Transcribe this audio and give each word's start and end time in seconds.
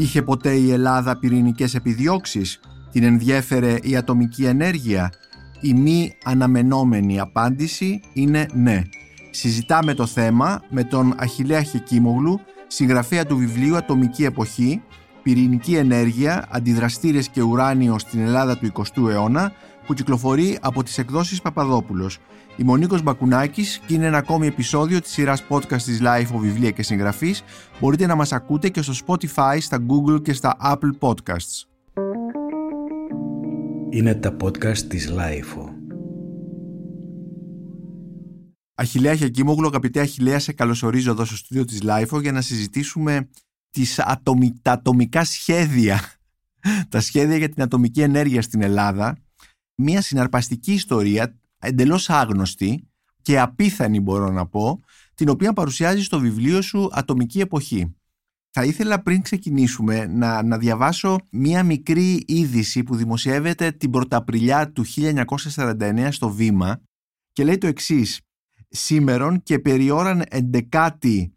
Είχε 0.00 0.22
ποτέ 0.22 0.54
η 0.54 0.70
Ελλάδα 0.72 1.18
πυρηνικές 1.18 1.74
επιδιώξεις; 1.74 2.60
Την 2.92 3.02
ενδιέφερε 3.02 3.76
η 3.82 3.96
ατομική 3.96 4.44
ενέργεια; 4.44 5.12
Η 5.60 5.74
μη 5.74 6.16
αναμενόμενη 6.24 7.20
απάντηση 7.20 8.00
είναι 8.12 8.46
ναι. 8.52 8.82
Συζητάμε 9.30 9.94
το 9.94 10.06
θέμα 10.06 10.62
με 10.70 10.84
τον 10.84 11.14
Αχιλέα 11.18 11.62
Χεκίμογλου, 11.62 12.40
συγγραφέα 12.66 13.26
του 13.26 13.36
βιβλίου 13.36 13.76
«Ατομική 13.76 14.24
εποχή», 14.24 14.82
«Πυρηνική 15.22 15.76
ενέργεια, 15.76 16.46
αντιδραστήρες 16.50 17.28
και 17.28 17.42
ουράνιο 17.42 17.98
στην 17.98 18.20
Ελλάδα 18.20 18.58
του 18.58 18.72
20ου 18.72 19.08
αιώνα», 19.10 19.52
που 19.86 19.94
κυκλοφορεί 19.94 20.58
από 20.60 20.82
τις 20.82 20.98
εκδόσεις 20.98 21.40
Παπαδόπουλος. 21.42 22.18
Η 22.56 22.62
Μονίκος 22.62 23.02
Μπακουνάκης 23.02 23.80
και 23.86 23.94
είναι 23.94 24.06
ένα 24.06 24.18
ακόμη 24.18 24.46
επεισόδιο 24.46 25.00
της 25.00 25.12
σειράς 25.12 25.44
podcast 25.48 25.82
της 25.82 26.00
Life 26.02 26.34
of 26.34 26.38
Βιβλία 26.38 26.70
και 26.70 26.82
Συγγραφής. 26.82 27.42
Μπορείτε 27.80 28.06
να 28.06 28.14
μας 28.14 28.32
ακούτε 28.32 28.68
και 28.68 28.82
στο 28.82 28.92
Spotify, 29.06 29.56
στα 29.60 29.78
Google 29.88 30.22
και 30.22 30.32
στα 30.32 30.56
Apple 30.62 30.98
Podcasts. 30.98 31.64
Είναι 33.90 34.14
τα 34.14 34.36
podcast 34.42 34.78
της 34.78 35.12
Life. 35.12 35.72
Αχιλέα 38.74 39.14
Χιακίμογλου, 39.14 39.66
αγαπητέ 39.66 40.00
Αχιλέα, 40.00 40.38
σε 40.38 40.52
καλωσορίζω 40.52 41.10
εδώ 41.10 41.24
στο 41.24 41.36
στούντιο 41.36 41.64
της 41.64 41.80
Life 41.84 42.20
για 42.20 42.32
να 42.32 42.40
συζητήσουμε 42.40 43.28
τις 43.70 43.98
ατομι... 43.98 44.52
τα 44.62 44.72
ατομικά 44.72 45.24
σχέδια, 45.24 46.00
τα 46.88 47.00
σχέδια 47.00 47.36
για 47.36 47.48
την 47.48 47.62
ατομική 47.62 48.00
ενέργεια 48.00 48.42
στην 48.42 48.62
Ελλάδα 48.62 49.18
μια 49.82 50.02
συναρπαστική 50.02 50.72
ιστορία 50.72 51.39
εντελώς 51.60 52.10
άγνωστη 52.10 52.88
και 53.22 53.40
απίθανη 53.40 54.00
μπορώ 54.00 54.30
να 54.30 54.46
πω, 54.46 54.80
την 55.14 55.28
οποία 55.28 55.52
παρουσιάζει 55.52 56.02
στο 56.02 56.20
βιβλίο 56.20 56.62
σου 56.62 56.88
«Ατομική 56.92 57.40
εποχή». 57.40 57.94
Θα 58.52 58.64
ήθελα 58.64 59.02
πριν 59.02 59.22
ξεκινήσουμε 59.22 60.06
να, 60.06 60.58
διαβάσω 60.58 61.18
μία 61.30 61.62
μικρή 61.62 62.24
είδηση 62.26 62.82
που 62.82 62.96
δημοσιεύεται 62.96 63.70
την 63.70 63.90
Πρωταπριλιά 63.90 64.72
του 64.72 64.84
1949 65.56 66.08
στο 66.10 66.30
Βήμα 66.30 66.80
και 67.32 67.44
λέει 67.44 67.58
το 67.58 67.66
εξής 67.66 68.20
«Σήμερον 68.68 69.42
και 69.42 69.58
περιόραν 69.58 70.24
εντεκάτη» 70.28 71.34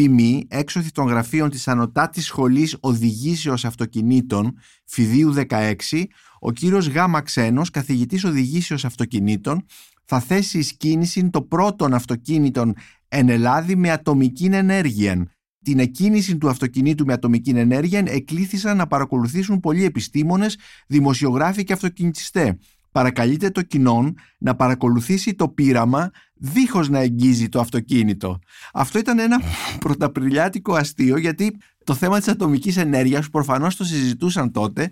ποιμή 0.00 0.46
έξωθη 0.48 0.90
των 0.90 1.06
γραφείων 1.06 1.50
της 1.50 1.68
Ανωτάτης 1.68 2.24
Σχολής 2.24 2.76
Οδηγήσεως 2.80 3.64
Αυτοκινήτων 3.64 4.58
Φιδίου 4.84 5.34
16, 5.48 6.04
ο 6.40 6.52
κύριος 6.52 6.88
Γάμα 6.88 7.20
Ξένος, 7.20 7.70
καθηγητής 7.70 8.24
οδηγήσεως 8.24 8.84
αυτοκινήτων, 8.84 9.64
θα 10.04 10.20
θέσει 10.20 10.58
εις 10.58 10.76
κίνηση 10.76 11.30
το 11.30 11.42
πρώτον 11.42 11.94
αυτοκίνητον 11.94 12.74
εν 13.08 13.28
Ελλάδη 13.28 13.76
με 13.76 13.90
ατομική 13.90 14.44
ενέργεια. 14.44 15.30
Την 15.64 15.78
εκκίνηση 15.78 16.38
του 16.38 16.48
αυτοκινήτου 16.48 17.04
με 17.04 17.12
ατομική 17.12 17.50
ενέργεια 17.50 18.02
εκλήθησαν 18.06 18.76
να 18.76 18.86
παρακολουθήσουν 18.86 19.60
πολλοί 19.60 19.84
επιστήμονες, 19.84 20.58
δημοσιογράφοι 20.86 21.64
και 21.64 21.72
αυτοκινητιστές. 21.72 22.52
Παρακαλείται 22.96 23.50
το 23.50 23.62
κοινό 23.62 24.14
να 24.38 24.54
παρακολουθήσει 24.54 25.34
το 25.34 25.48
πείραμα 25.48 26.10
δίχως 26.34 26.88
να 26.88 26.98
εγγύζει 26.98 27.48
το 27.48 27.60
αυτοκίνητο. 27.60 28.38
Αυτό 28.72 28.98
ήταν 28.98 29.18
ένα 29.18 29.40
πρωταπριλιάτικο 29.84 30.74
αστείο 30.74 31.16
γιατί 31.16 31.56
το 31.84 31.94
θέμα 31.94 32.18
της 32.18 32.28
ατομικής 32.28 32.76
ενέργειας 32.76 33.24
που 33.24 33.30
προφανώς 33.30 33.76
το 33.76 33.84
συζητούσαν 33.84 34.52
τότε 34.52 34.90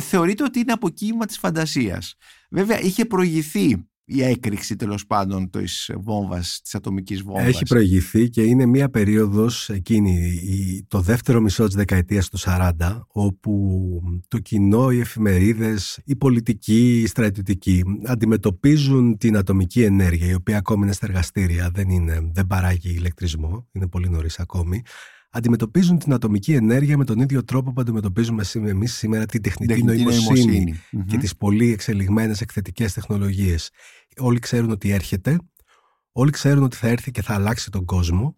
θεωρείται 0.00 0.42
ότι 0.42 0.58
είναι 0.58 0.72
αποκύημα 0.72 1.26
της 1.26 1.38
φαντασίας. 1.38 2.14
Βέβαια 2.50 2.80
είχε 2.80 3.04
προηγηθεί 3.04 3.88
η 4.04 4.22
έκρηξη 4.22 4.76
τέλος 4.76 5.06
πάντων 5.06 5.50
της 5.50 5.90
βόμβας, 5.96 6.60
της 6.62 6.74
ατομικής 6.74 7.22
βόμβας. 7.22 7.46
Έχει 7.46 7.64
προηγηθεί 7.64 8.28
και 8.28 8.42
είναι 8.42 8.66
μια 8.66 8.90
περίοδος 8.90 9.68
εκείνη, 9.68 10.40
το 10.88 11.00
δεύτερο 11.00 11.40
μισό 11.40 11.66
της 11.66 11.74
δεκαετίας 11.74 12.28
του 12.28 12.38
40, 12.38 13.06
όπου 13.08 13.80
το 14.28 14.38
κοινό, 14.38 14.90
οι 14.90 15.00
εφημερίδες, 15.00 16.00
οι 16.04 16.16
πολιτικοί, 16.16 17.00
οι 17.00 17.06
στρατιωτικοί 17.06 17.82
αντιμετωπίζουν 18.04 19.16
την 19.18 19.36
ατομική 19.36 19.82
ενέργεια, 19.82 20.26
η 20.26 20.34
οποία 20.34 20.56
ακόμη 20.56 20.82
είναι 20.82 20.92
στα 20.92 21.06
εργαστήρια, 21.06 21.70
δεν, 21.74 21.88
είναι, 21.88 22.30
δεν 22.32 22.46
παράγει 22.46 22.90
ηλεκτρισμό, 22.90 23.68
είναι 23.72 23.88
πολύ 23.88 24.08
νωρίς 24.08 24.38
ακόμη, 24.38 24.82
αντιμετωπίζουν 25.34 25.98
την 25.98 26.12
ατομική 26.12 26.52
ενέργεια 26.52 26.96
με 26.96 27.04
τον 27.04 27.20
ίδιο 27.20 27.44
τρόπο 27.44 27.72
που 27.72 27.80
αντιμετωπίζουμε 27.80 28.44
εμείς 28.54 28.94
σήμερα 28.94 29.26
την 29.26 29.42
τεχνητή, 29.42 29.74
τεχνητή 29.74 30.02
νοημοσύνη, 30.02 30.80
και 31.06 31.16
τις 31.16 31.36
πολύ 31.36 31.72
εξελιγμένες 31.72 32.40
εκθετικές 32.40 32.92
τεχνολογίες. 32.92 33.70
Όλοι 34.18 34.38
ξέρουν 34.38 34.70
ότι 34.70 34.90
έρχεται, 34.90 35.38
όλοι 36.12 36.30
ξέρουν 36.30 36.62
ότι 36.62 36.76
θα 36.76 36.88
έρθει 36.88 37.10
και 37.10 37.22
θα 37.22 37.34
αλλάξει 37.34 37.70
τον 37.70 37.84
κόσμο 37.84 38.36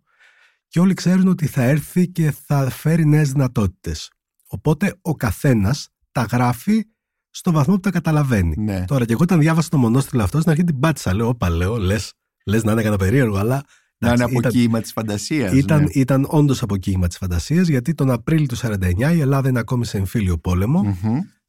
και 0.69 0.81
όλοι 0.81 0.95
ξέρουν 0.95 1.29
ότι 1.29 1.47
θα 1.47 1.63
έρθει 1.63 2.09
και 2.09 2.35
θα 2.47 2.71
φέρει 2.71 3.07
νέες 3.07 3.33
δυνατότητες. 3.33 4.11
Οπότε 4.47 4.99
ο 5.03 5.15
καθένας 5.15 5.89
τα 6.13 6.23
γράφει 6.23 6.85
στο 7.31 7.53
βαθμό 7.53 7.75
που 7.75 7.81
τα 7.81 7.91
καταλαβαίνει. 7.91 8.55
Ναι. 8.59 8.85
Τώρα, 8.85 9.05
και 9.05 9.13
εγώ 9.13 9.23
όταν 9.23 9.41
διάβασα 9.41 9.69
το 9.69 9.79
μονόστιλο 9.79 10.23
αυτό, 10.23 10.39
στην 10.39 10.51
αρχή 10.51 10.65
την 10.65 10.79
πάτησα. 10.79 11.15
Λέω, 11.15 11.29
Όπα, 11.29 11.51
λέω, 11.51 11.77
λες 11.77 12.13
να 12.45 12.73
είναι 12.73 12.75
κανένα 12.75 12.97
περίεργο, 12.97 13.37
αλλά 13.37 13.63
να 14.05 14.13
είναι 14.13 14.25
αποκοίημα 14.25 14.81
της 14.81 14.93
φαντασίας. 14.93 15.53
Ήταν, 15.53 15.83
ναι. 15.83 15.89
ήταν 15.93 16.27
όντως 16.29 16.63
αποκοίημα 16.63 17.07
της 17.07 17.17
φαντασίας, 17.17 17.69
γιατί 17.69 17.95
τον 17.95 18.11
Απρίλιο 18.11 18.47
του 18.47 18.57
1949 18.57 19.15
η 19.15 19.21
Ελλάδα 19.21 19.49
είναι 19.49 19.59
ακόμη 19.59 19.85
σε 19.85 19.97
εμφύλιο 19.99 20.41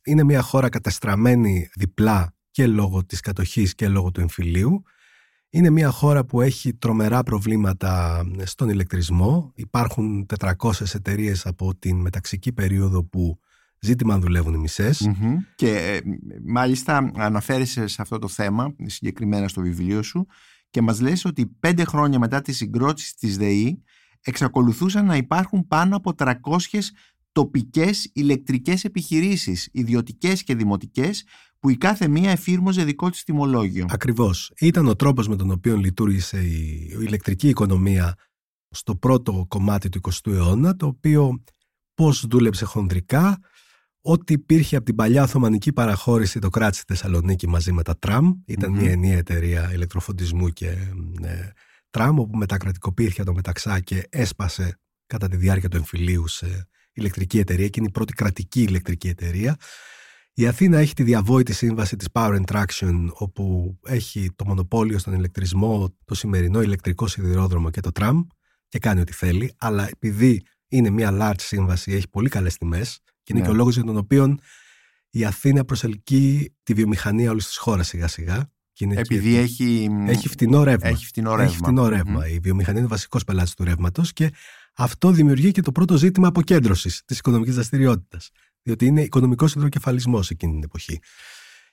Είναι 0.04 0.24
μια 0.24 0.42
χώρα 0.42 0.70
καταστραμμένη 0.70 1.70
διπλά 1.76 2.36
και 2.52 2.68
λόγω 2.68 3.06
της 3.06 3.20
κατοχής 3.20 3.76
και 3.76 3.88
λόγω 3.88 4.12
του 4.12 4.22
εμφυλίου. 4.22 4.84
Είναι 5.50 5.70
μια 5.70 5.90
χώρα 5.90 6.26
που 6.26 6.42
έχει 6.42 6.74
τρομερά 6.74 7.24
προβλήματα 7.24 8.24
στον 8.44 8.70
ηλεκτρισμό. 8.70 9.52
Υπάρχουν 9.56 10.26
400 10.40 10.72
εταιρείες 10.94 11.46
από 11.46 11.76
την 11.76 11.98
μεταξική 11.98 12.52
περίοδο 12.52 13.04
που 13.04 13.40
ζήτημα 13.80 14.14
αν 14.14 14.22
δουλεύουν 14.22 14.54
οι 14.54 14.58
μισες 14.58 15.10
Και 15.56 15.70
ε, 15.70 16.00
μάλιστα 16.46 17.12
αναφέρεσαι 17.16 17.88
σε 17.88 18.02
αυτό 18.02 18.20
το 18.20 18.28
θέμα, 18.28 18.76
συγκεκριμένα 18.86 19.48
στο 19.48 19.62
βιβλίο 19.62 20.04
σου, 20.04 20.28
και 20.70 20.81
μας 20.81 21.02
λες 21.02 21.26
ότι 21.26 21.46
πέντε 21.46 21.84
χρόνια 21.84 22.20
μετά 22.20 22.42
τη 22.42 22.53
συγκρότηση 22.53 23.16
της 23.16 23.38
ΔΕΗ 23.38 23.84
εξακολουθούσαν 24.22 25.06
να 25.06 25.16
υπάρχουν 25.16 25.68
πάνω 25.68 25.96
από 25.96 26.14
300 26.18 26.34
τοπικές 27.31 28.09
ηλεκτρικές 28.14 28.84
επιχειρήσεις, 28.84 29.70
ιδιωτικές 29.72 30.44
και 30.44 30.56
δημοτικές, 30.56 31.24
που 31.59 31.70
η 31.70 31.78
κάθε 31.78 32.08
μία 32.08 32.31
εφήρμοζε 32.31 32.84
δικό 32.84 33.09
της 33.09 33.24
τιμολόγιο. 33.24 33.86
Ακριβώς. 33.90 34.52
Ήταν 34.59 34.88
ο 34.88 34.96
τρόπος 34.96 35.28
με 35.28 35.36
τον 35.36 35.52
οποίο 35.52 35.78
λειτουργήσε 35.78 36.42
η 36.42 36.90
ηλεκτρική 37.00 37.50
οικονομία 37.50 38.16
στο 38.70 38.96
πρώτο 38.96 39.46
κομμάτι 39.48 39.90
του 39.90 40.00
20ου 40.02 40.31
αιώνα, 40.31 40.75
το 40.75 40.86
οποίο 40.86 41.44
πώς 41.94 42.25
δούλεψε 42.28 42.66
χονδρικά, 42.66 43.40
Ό,τι 44.08 44.34
υπήρχε 44.34 44.76
από 44.76 44.86
την 44.86 44.96
παλιά 44.96 45.24
Οθωμανική 45.24 45.74
παραχώρηση 45.74 46.40
το 46.40 46.50
κράτησε 46.50 46.82
στη 46.82 46.94
Θεσσαλονίκη 46.94 47.48
μαζί 47.48 47.72
με 47.72 47.84
τα 47.84 47.98
τραμ. 47.98 48.34
Ήταν 48.46 48.72
μια 48.72 48.92
ενιαία 48.92 49.18
εταιρεία 49.18 49.72
ηλεκτροφωτισμού 49.74 50.50
και 50.50 50.68
ε, 51.22 51.50
τραμ, 51.90 52.20
όπου 52.20 52.38
μετακρατικοποιήθηκε 52.38 53.24
το 53.24 53.34
μεταξά 53.34 53.80
και 53.80 54.08
έσπασε 54.10 54.80
κατά 55.06 55.28
τη 55.28 55.36
διάρκεια 55.36 55.70
του 55.70 55.78
εμφυλίου 55.78 56.28
σε 56.28 56.68
ηλεκτρική 56.94 57.40
εταιρεία 57.40 57.68
και 57.68 57.80
είναι 57.80 57.88
η 57.88 57.92
πρώτη 57.92 58.14
κρατική 58.14 58.62
ηλεκτρική 58.62 59.08
εταιρεία. 59.08 59.56
Η 60.34 60.48
Αθήνα 60.48 60.78
έχει 60.78 60.94
τη 60.94 61.04
διαβόητη 61.04 61.54
σύμβαση 61.54 61.96
της 61.96 62.08
Power 62.12 62.40
and 62.40 62.56
Traction 62.56 63.08
όπου 63.14 63.76
έχει 63.86 64.30
το 64.36 64.46
μονοπόλιο 64.46 64.98
στον 64.98 65.14
ηλεκτρισμό, 65.14 65.96
το 66.06 66.16
σημερινό 66.16 66.62
ηλεκτρικό 66.62 67.08
σιδηρόδρομο 67.08 67.70
και 67.70 67.82
το 67.82 67.92
τραμ 67.92 68.22
και 68.68 68.80
κάνει 68.80 69.00
ό,τι 69.00 69.14
θέλει, 69.14 69.54
αλλά 69.58 69.90
επειδή 69.90 70.46
είναι 70.68 70.90
μια 70.90 71.10
large 71.22 71.42
σύμβαση, 71.42 71.92
έχει 71.92 72.10
πολύ 72.10 72.30
καλές 72.30 72.58
τιμές 72.58 73.00
και 73.25 73.34
είναι 73.34 73.40
ναι. 73.40 73.46
και 73.46 73.52
ο 73.52 73.56
λόγος 73.56 73.74
για 73.74 73.84
τον 73.84 73.97
οποίο 73.97 74.38
η 75.09 75.25
Αθήνα 75.25 75.66
προσελκύει 75.66 76.56
τη 76.63 76.74
βιομηχανία 76.74 77.31
όλης 77.31 77.46
της 77.46 77.58
χώρας 77.58 77.88
σιγά 77.88 78.08
σιγά. 78.08 78.50
Επειδή 78.80 79.36
έχει, 79.36 79.90
έχει 80.08 80.27
φτηνό 80.27 80.63
ρεύμα. 80.63 80.88
Έχει 80.88 81.06
φτηνό 81.06 81.30
ρεύμα. 81.30 81.44
Έχει 81.44 81.57
φτηνό 81.57 81.88
ρεύμα. 81.88 82.27
Η 82.27 82.39
βιομηχανία 82.39 82.80
είναι 82.80 82.89
βασικός 82.89 83.24
πελάτης 83.24 83.54
του 83.54 83.63
ρεύματος 83.63 84.13
και 84.13 84.31
αυτό 84.75 85.12
δημιουργεί 85.12 85.51
και 85.51 85.62
το 85.62 85.72
πρώτο 85.72 85.98
ζήτημα 85.98 86.27
αποκέντρωσης 86.27 87.01
της 87.06 87.18
οικονομικής 87.18 87.54
δραστηριότητας. 87.54 88.30
Διότι 88.62 88.86
είναι 88.86 89.01
οικονομικός 89.01 89.56
υδροκεφαλισμός 89.56 90.30
εκείνη 90.30 90.54
την 90.54 90.63
εποχή. 90.63 91.00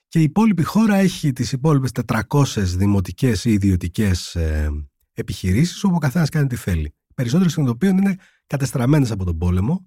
Και 0.07 0.19
η 0.19 0.23
υπόλοιπη 0.23 0.63
χώρα 0.63 0.95
έχει 0.95 1.33
τις 1.33 1.51
υπόλοιπες 1.51 1.91
400 2.05 2.45
δημοτικές 2.55 3.45
ή 3.45 3.51
ιδιωτικές 3.51 4.35
ε, 4.35 4.69
επιχειρήσεις 5.13 5.83
όπου 5.83 5.95
ο 5.95 5.99
καθένας 5.99 6.29
κάνει 6.29 6.47
τι 6.47 6.55
θέλει. 6.55 6.95
Περισσότερες 7.15 7.53
των 7.53 7.67
οποίων 7.67 7.97
είναι 7.97 8.15
κατεστραμμένες 8.47 9.11
από 9.11 9.25
τον 9.25 9.37
πόλεμο 9.37 9.85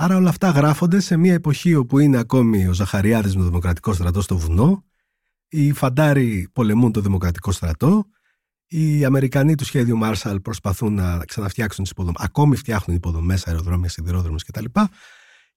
Άρα 0.00 0.16
όλα 0.16 0.28
αυτά 0.28 0.50
γράφονται 0.50 1.00
σε 1.00 1.16
μια 1.16 1.32
εποχή 1.32 1.74
όπου 1.74 1.98
είναι 1.98 2.18
ακόμη 2.18 2.66
ο 2.66 2.72
Ζαχαριάδης 2.72 3.34
με 3.36 3.40
το 3.40 3.48
Δημοκρατικό 3.48 3.92
στρατό 3.92 4.20
στο 4.20 4.38
βουνό, 4.38 4.84
οι 5.48 5.72
Φαντάροι 5.72 6.48
πολεμούν 6.52 6.92
το 6.92 7.00
Δημοκρατικό 7.00 7.52
στρατό, 7.52 8.04
οι 8.66 9.04
Αμερικανοί 9.04 9.54
του 9.54 9.64
σχέδιου 9.64 9.96
Μάρσαλ 9.96 10.40
προσπαθούν 10.40 10.94
να 10.94 11.24
ξαναφτιάξουν 11.24 11.82
τις 11.82 11.92
υποδομές, 11.92 12.22
ακόμη 12.24 12.56
φτιάχνουν 12.56 12.96
υποδομές, 12.96 13.46
αεροδρόμια, 13.46 13.88
σιδηρόδρομου 13.88 14.36
κτλ. 14.46 14.64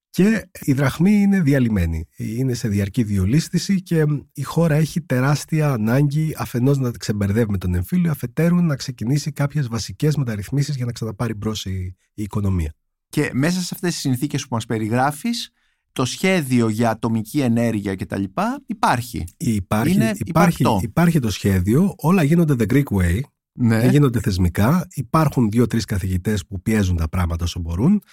Και 0.09 0.49
η 0.59 0.73
δραχμή 0.73 1.11
είναι 1.11 1.41
διαλυμένη. 1.41 2.07
Είναι 2.15 2.53
σε 2.53 2.67
διαρκή 2.67 3.03
διολίσθηση 3.03 3.81
και 3.81 4.05
η 4.33 4.43
χώρα 4.43 4.75
έχει 4.75 5.01
τεράστια 5.01 5.71
ανάγκη 5.71 6.33
αφενός 6.37 6.77
να 6.77 6.91
ξεμπερδεύει 6.91 7.51
με 7.51 7.57
τον 7.57 7.73
εμφύλιο, 7.73 8.11
αφετέρου 8.11 8.61
να 8.61 8.75
ξεκινήσει 8.75 9.31
κάποιες 9.31 9.67
βασικές 9.67 10.15
μεταρρυθμίσεις 10.15 10.75
για 10.75 10.85
να 10.85 10.91
ξαναπάρει 10.91 11.33
μπρος 11.33 11.65
η, 11.65 11.95
η 12.13 12.23
οικονομία. 12.23 12.73
Και 13.11 13.29
μέσα 13.33 13.61
σε 13.61 13.69
αυτές 13.73 13.91
τις 13.91 14.01
συνθήκες 14.01 14.41
που 14.41 14.47
μας 14.51 14.65
περιγράφεις, 14.65 15.51
το 15.91 16.05
σχέδιο 16.05 16.69
για 16.69 16.89
ατομική 16.89 17.39
ενέργεια 17.39 17.95
και 17.95 18.05
τα 18.05 18.17
λοιπά 18.17 18.63
υπάρχει. 18.65 19.23
Υπάρχει, 19.37 19.93
Είναι 19.93 20.13
υπάρχει, 20.17 20.63
υπάρχει 20.81 21.19
το 21.19 21.31
σχέδιο, 21.31 21.93
όλα 21.97 22.23
γίνονται 22.23 22.55
the 22.57 22.73
Greek 22.73 22.83
way, 22.83 23.19
ναι. 23.51 23.79
δεν 23.79 23.89
γίνονται 23.89 24.19
θεσμικά. 24.19 24.87
Υπάρχουν 24.93 25.49
δύο-τρεις 25.49 25.85
καθηγητές 25.85 26.45
που 26.45 26.61
πιέζουν 26.61 26.95
τα 26.95 27.09
πράγματα 27.09 27.43
όσο 27.43 27.59
μπορούν. 27.59 28.03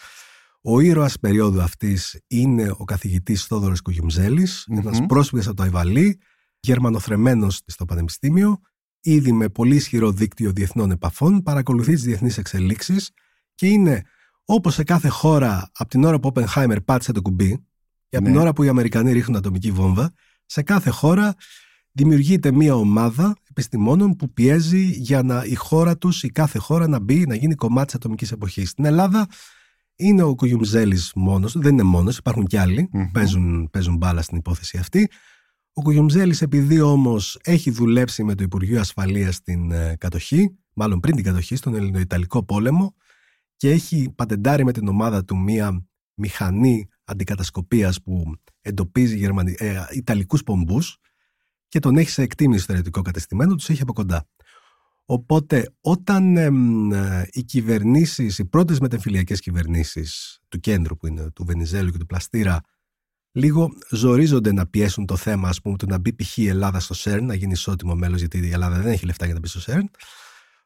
Ο 0.62 0.80
ήρωας 0.80 1.18
περίοδου 1.18 1.62
αυτής 1.62 2.20
είναι 2.26 2.70
ο 2.76 2.84
καθηγητής 2.84 3.44
Θόδωρος 3.44 3.80
Κουγιουμζέλης, 3.80 4.66
mm-hmm. 4.70 4.78
ένας 4.78 5.06
πρόσφυγας 5.06 5.46
από 5.46 5.56
το 5.56 5.62
Αϊβαλή, 5.62 6.20
γερμανοθρεμένος 6.60 7.62
στο 7.66 7.84
Πανεπιστήμιο, 7.84 8.60
ήδη 9.00 9.32
με 9.32 9.48
πολύ 9.48 9.74
ισχυρό 9.74 10.12
δίκτυο 10.12 10.52
διεθνών 10.52 10.90
επαφών, 10.90 11.42
παρακολουθεί 11.42 11.92
τις 11.92 12.02
διεθνείς 12.02 12.38
εξελίξεις 12.38 13.10
και 13.54 13.66
είναι 13.66 14.02
όπως 14.50 14.74
σε 14.74 14.82
κάθε 14.82 15.08
χώρα 15.08 15.70
από 15.74 15.88
την 15.88 16.04
ώρα 16.04 16.20
που 16.20 16.32
ο 16.34 16.40
Oppenheimer 16.40 16.76
πάτησε 16.84 17.12
το 17.12 17.22
κουμπί 17.22 17.66
και 18.08 18.16
από 18.16 18.24
την 18.24 18.34
ναι. 18.34 18.40
ώρα 18.40 18.52
που 18.52 18.62
οι 18.62 18.68
Αμερικανοί 18.68 19.12
ρίχνουν 19.12 19.36
ατομική 19.36 19.70
βόμβα, 19.70 20.12
σε 20.46 20.62
κάθε 20.62 20.90
χώρα 20.90 21.34
δημιουργείται 21.92 22.52
μια 22.52 22.74
ομάδα 22.74 23.36
επιστημόνων 23.50 24.16
που 24.16 24.32
πιέζει 24.32 24.84
για 24.84 25.22
να 25.22 25.44
η 25.44 25.54
χώρα 25.54 25.98
τους, 25.98 26.22
η 26.22 26.28
κάθε 26.28 26.58
χώρα 26.58 26.88
να 26.88 26.98
μπει, 26.98 27.26
να 27.26 27.34
γίνει 27.34 27.54
κομμάτι 27.54 27.86
της 27.86 27.94
ατομικής 27.94 28.32
εποχής. 28.32 28.70
Στην 28.70 28.84
Ελλάδα 28.84 29.26
είναι 29.96 30.22
ο 30.22 30.34
Κουγιουμζέλης 30.34 31.12
μόνος, 31.14 31.58
δεν 31.58 31.72
είναι 31.72 31.82
μόνος, 31.82 32.16
υπάρχουν 32.16 32.46
κι 32.46 32.56
άλλοι 32.56 32.88
που 32.90 33.10
παίζουν, 33.12 33.68
παίζουν 33.72 33.96
μπάλα 33.96 34.22
στην 34.22 34.36
υπόθεση 34.36 34.78
αυτή. 34.78 35.10
Ο 35.72 35.82
Κουγιουμζέλης 35.82 36.42
επειδή 36.42 36.80
όμως 36.80 37.38
έχει 37.42 37.70
δουλέψει 37.70 38.24
με 38.24 38.34
το 38.34 38.42
Υπουργείο 38.42 38.80
Ασφαλείας 38.80 39.34
στην 39.34 39.70
ε, 39.70 39.96
κατοχή, 39.98 40.56
μάλλον 40.72 41.00
πριν 41.00 41.14
την 41.14 41.24
κατοχή, 41.24 41.56
στον 41.56 41.74
Ελληνοϊταλικό 41.74 42.44
πόλεμο 42.44 42.94
και 43.58 43.70
έχει 43.70 44.12
πατεντάρει 44.14 44.64
με 44.64 44.72
την 44.72 44.88
ομάδα 44.88 45.24
του 45.24 45.36
μία 45.36 45.86
μηχανή 46.14 46.88
αντικατασκοπίας 47.04 48.02
που 48.02 48.32
εντοπίζει 48.60 49.16
Γερμανι... 49.16 49.54
ε, 49.58 49.82
Ιταλικούς 49.92 50.42
πομπούς 50.42 50.98
και 51.68 51.78
τον 51.78 51.96
έχει 51.96 52.10
σε 52.10 52.22
εκτίμηση 52.22 52.58
στο 52.58 52.72
στρατιωτικό 52.72 53.02
κατεστημένο, 53.02 53.54
τους 53.54 53.68
έχει 53.68 53.82
από 53.82 53.92
κοντά. 53.92 54.28
Οπότε 55.04 55.74
όταν 55.80 56.36
ε, 56.92 57.28
οι 57.30 57.42
κυβερνήσεις, 57.44 58.38
οι 58.38 58.44
πρώτες 58.44 58.80
μετεμφυλιακές 58.80 59.40
κυβερνήσεις 59.40 60.40
του 60.48 60.60
κέντρου 60.60 60.96
που 60.96 61.06
είναι 61.06 61.30
του 61.30 61.44
Βενιζέλου 61.44 61.90
και 61.90 61.98
του 61.98 62.06
Πλαστήρα 62.06 62.60
λίγο 63.32 63.68
ζορίζονται 63.90 64.52
να 64.52 64.66
πιέσουν 64.66 65.06
το 65.06 65.16
θέμα, 65.16 65.48
ας 65.48 65.60
πούμε, 65.60 65.76
του 65.76 65.86
να 65.86 65.98
μπει 65.98 66.14
π.χ. 66.14 66.36
η 66.36 66.46
Ελλάδα 66.46 66.80
στο 66.80 66.94
ΣΕΡΝ, 66.94 67.26
να 67.26 67.34
γίνει 67.34 67.52
ισότιμο 67.52 67.94
μέλος 67.94 68.18
γιατί 68.18 68.38
η 68.38 68.50
Ελλάδα 68.50 68.80
δεν 68.80 68.92
έχει 68.92 69.06
λεφτά 69.06 69.24
για 69.24 69.34
να 69.34 69.40
μπει 69.40 69.48
στο 69.48 69.60
ΣΕΡΝ. 69.60 69.90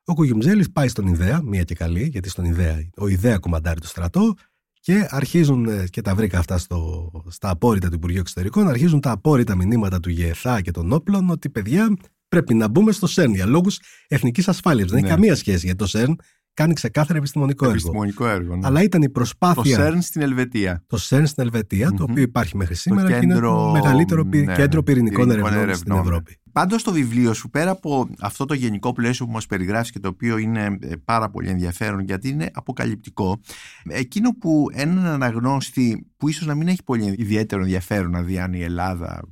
Ο 0.05 0.15
Κουγιουμζέλης 0.15 0.71
πάει 0.71 0.89
στον 0.89 1.07
Ιδέα, 1.07 1.43
μία 1.43 1.63
και 1.63 1.75
καλή, 1.75 2.09
γιατί 2.13 2.29
στον 2.29 2.45
Ιδέα, 2.45 2.91
ο 2.97 3.09
Ιδέα 3.09 3.39
κομμαντάρει 3.39 3.81
το 3.81 3.87
στρατό 3.87 4.35
και 4.81 5.07
αρχίζουν, 5.11 5.65
ε, 5.65 5.85
και 5.91 6.01
τα 6.01 6.15
βρήκα 6.15 6.39
αυτά 6.39 6.59
στο, 6.59 7.11
στα 7.29 7.51
απόρριτα 7.51 7.89
του 7.89 7.95
Υπουργείου 7.95 8.21
Εξωτερικών, 8.21 8.69
αρχίζουν 8.69 9.01
τα 9.01 9.11
απόρριτα 9.11 9.55
μηνύματα 9.55 10.01
του 10.01 10.11
ΓΕΘΑ 10.11 10.61
και 10.61 10.71
των 10.71 10.93
όπλων 10.93 11.31
ότι 11.31 11.51
παιδιά 11.51 11.97
πρέπει 12.29 12.55
να 12.55 12.69
μπούμε 12.69 12.93
στο 12.93 13.07
ΣΕΡΝ 13.07 13.35
για 13.35 13.47
λόγους 13.47 13.81
εθνικής 14.09 14.49
ασφάλειας. 14.49 14.89
Δεν 14.89 14.99
έχει 14.99 15.07
ναι. 15.07 15.13
καμία 15.13 15.35
σχέση 15.35 15.65
γιατί 15.65 15.79
το 15.79 15.87
ΣΕΡΝ 15.87 16.17
κάνει 16.55 16.73
ξεκάθαρα 16.73 17.19
επιστημονικό, 17.19 17.69
επιστημονικό 17.69 18.25
έργο. 18.27 18.41
έργο 18.41 18.57
ναι. 18.57 18.67
Αλλά 18.67 18.83
ήταν 18.83 19.03
η 19.03 19.11
προσπάθεια. 19.11 19.77
Το 19.77 19.83
ΣΕΡΝ 19.83 20.03
στην 20.03 20.23
Ελβετία. 20.23 20.85
Το 20.87 20.97
ΣΕΡΝ 20.97 21.27
στην 21.27 21.43
Ελβετία, 21.43 21.89
mm-hmm. 21.89 21.97
το 21.97 22.07
οποίο 22.11 22.23
υπάρχει 22.23 22.57
μέχρι 22.57 22.75
σήμερα 22.75 23.07
το 23.07 23.13
και 23.13 23.19
είναι 23.23 23.39
το 23.39 23.71
μεγαλύτερο 23.73 24.23
ναι, 24.23 24.55
κέντρο 24.55 24.83
πυρηνικών 24.83 25.31
ερευνών, 25.31 25.53
ερευνών 25.53 25.75
στην 25.75 25.93
Ευρώπη. 25.93 26.37
Πάντως 26.53 26.81
στο 26.81 26.93
βιβλίο 26.93 27.33
σου, 27.33 27.51
πέρα 27.51 27.71
από 27.71 28.09
αυτό 28.21 28.45
το 28.45 28.55
γενικό 28.55 28.93
πλαίσιο 28.93 29.27
που 29.27 29.33
μας 29.33 29.47
περιγράφεις 29.47 29.91
και 29.91 29.99
το 29.99 30.09
οποίο 30.09 30.39
είναι 30.39 30.79
ε, 30.81 30.97
πάρα 31.05 31.31
πολύ 31.31 31.49
ενδιαφέρον 31.49 32.01
γιατί 32.01 32.29
είναι 32.29 32.51
αποκαλυπτικό, 32.53 33.41
εκείνο 33.89 34.37
που 34.37 34.67
έναν 34.73 35.07
αναγνώστη 35.07 36.07
που 36.17 36.29
ίσως 36.29 36.47
να 36.47 36.55
μην 36.55 36.69
έχει 36.69 36.83
πολύ 36.85 37.15
ιδιαίτερο 37.19 37.63
ενδιαφέρον 37.63 38.11
να 38.11 38.23
δει 38.23 38.39
αν 38.39 38.53
η 38.53 38.63
Ελλάδα 38.63 39.23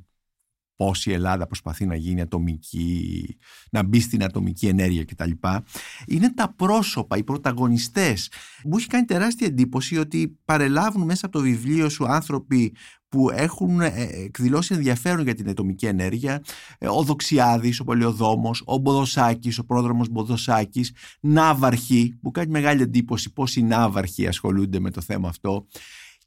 πώς 0.81 1.05
η 1.05 1.11
Ελλάδα 1.11 1.47
προσπαθεί 1.47 1.85
να 1.85 1.95
γίνει 1.95 2.21
ατομική, 2.21 3.37
να 3.71 3.83
μπει 3.83 3.99
στην 3.99 4.23
ατομική 4.23 4.67
ενέργεια 4.67 5.05
κτλ. 5.05 5.31
Είναι 6.07 6.33
τα 6.33 6.53
πρόσωπα, 6.55 7.17
οι 7.17 7.23
πρωταγωνιστές. 7.23 8.31
Μου 8.63 8.77
έχει 8.77 8.87
κάνει 8.87 9.05
τεράστια 9.05 9.47
εντύπωση 9.47 9.97
ότι 9.97 10.39
παρελάβουν 10.45 11.03
μέσα 11.03 11.25
από 11.25 11.37
το 11.37 11.43
βιβλίο 11.43 11.89
σου 11.89 12.07
άνθρωποι 12.07 12.73
που 13.09 13.29
έχουν 13.29 13.81
ε, 13.81 14.09
εκδηλώσει 14.23 14.73
ενδιαφέρον 14.73 15.23
για 15.23 15.35
την 15.35 15.49
ατομική 15.49 15.85
ενέργεια. 15.85 16.43
Ε, 16.77 16.87
ο 16.87 17.03
Δοξιάδης, 17.03 17.79
ο 17.79 17.83
Πολιοδόμος, 17.83 18.63
ο 18.65 18.77
Μποδοσάκης, 18.77 19.57
ο 19.57 19.65
πρόδρομος 19.65 20.09
Μποδοσάκης, 20.09 20.93
Ναύαρχοι, 21.19 22.17
που 22.21 22.31
κάνει 22.31 22.51
μεγάλη 22.51 22.81
εντύπωση 22.81 23.33
πώς 23.33 23.55
οι 23.55 23.63
Ναύαρχοι 23.63 24.27
ασχολούνται 24.27 24.79
με 24.79 24.91
το 24.91 25.01
θέμα 25.01 25.29
αυτό. 25.29 25.67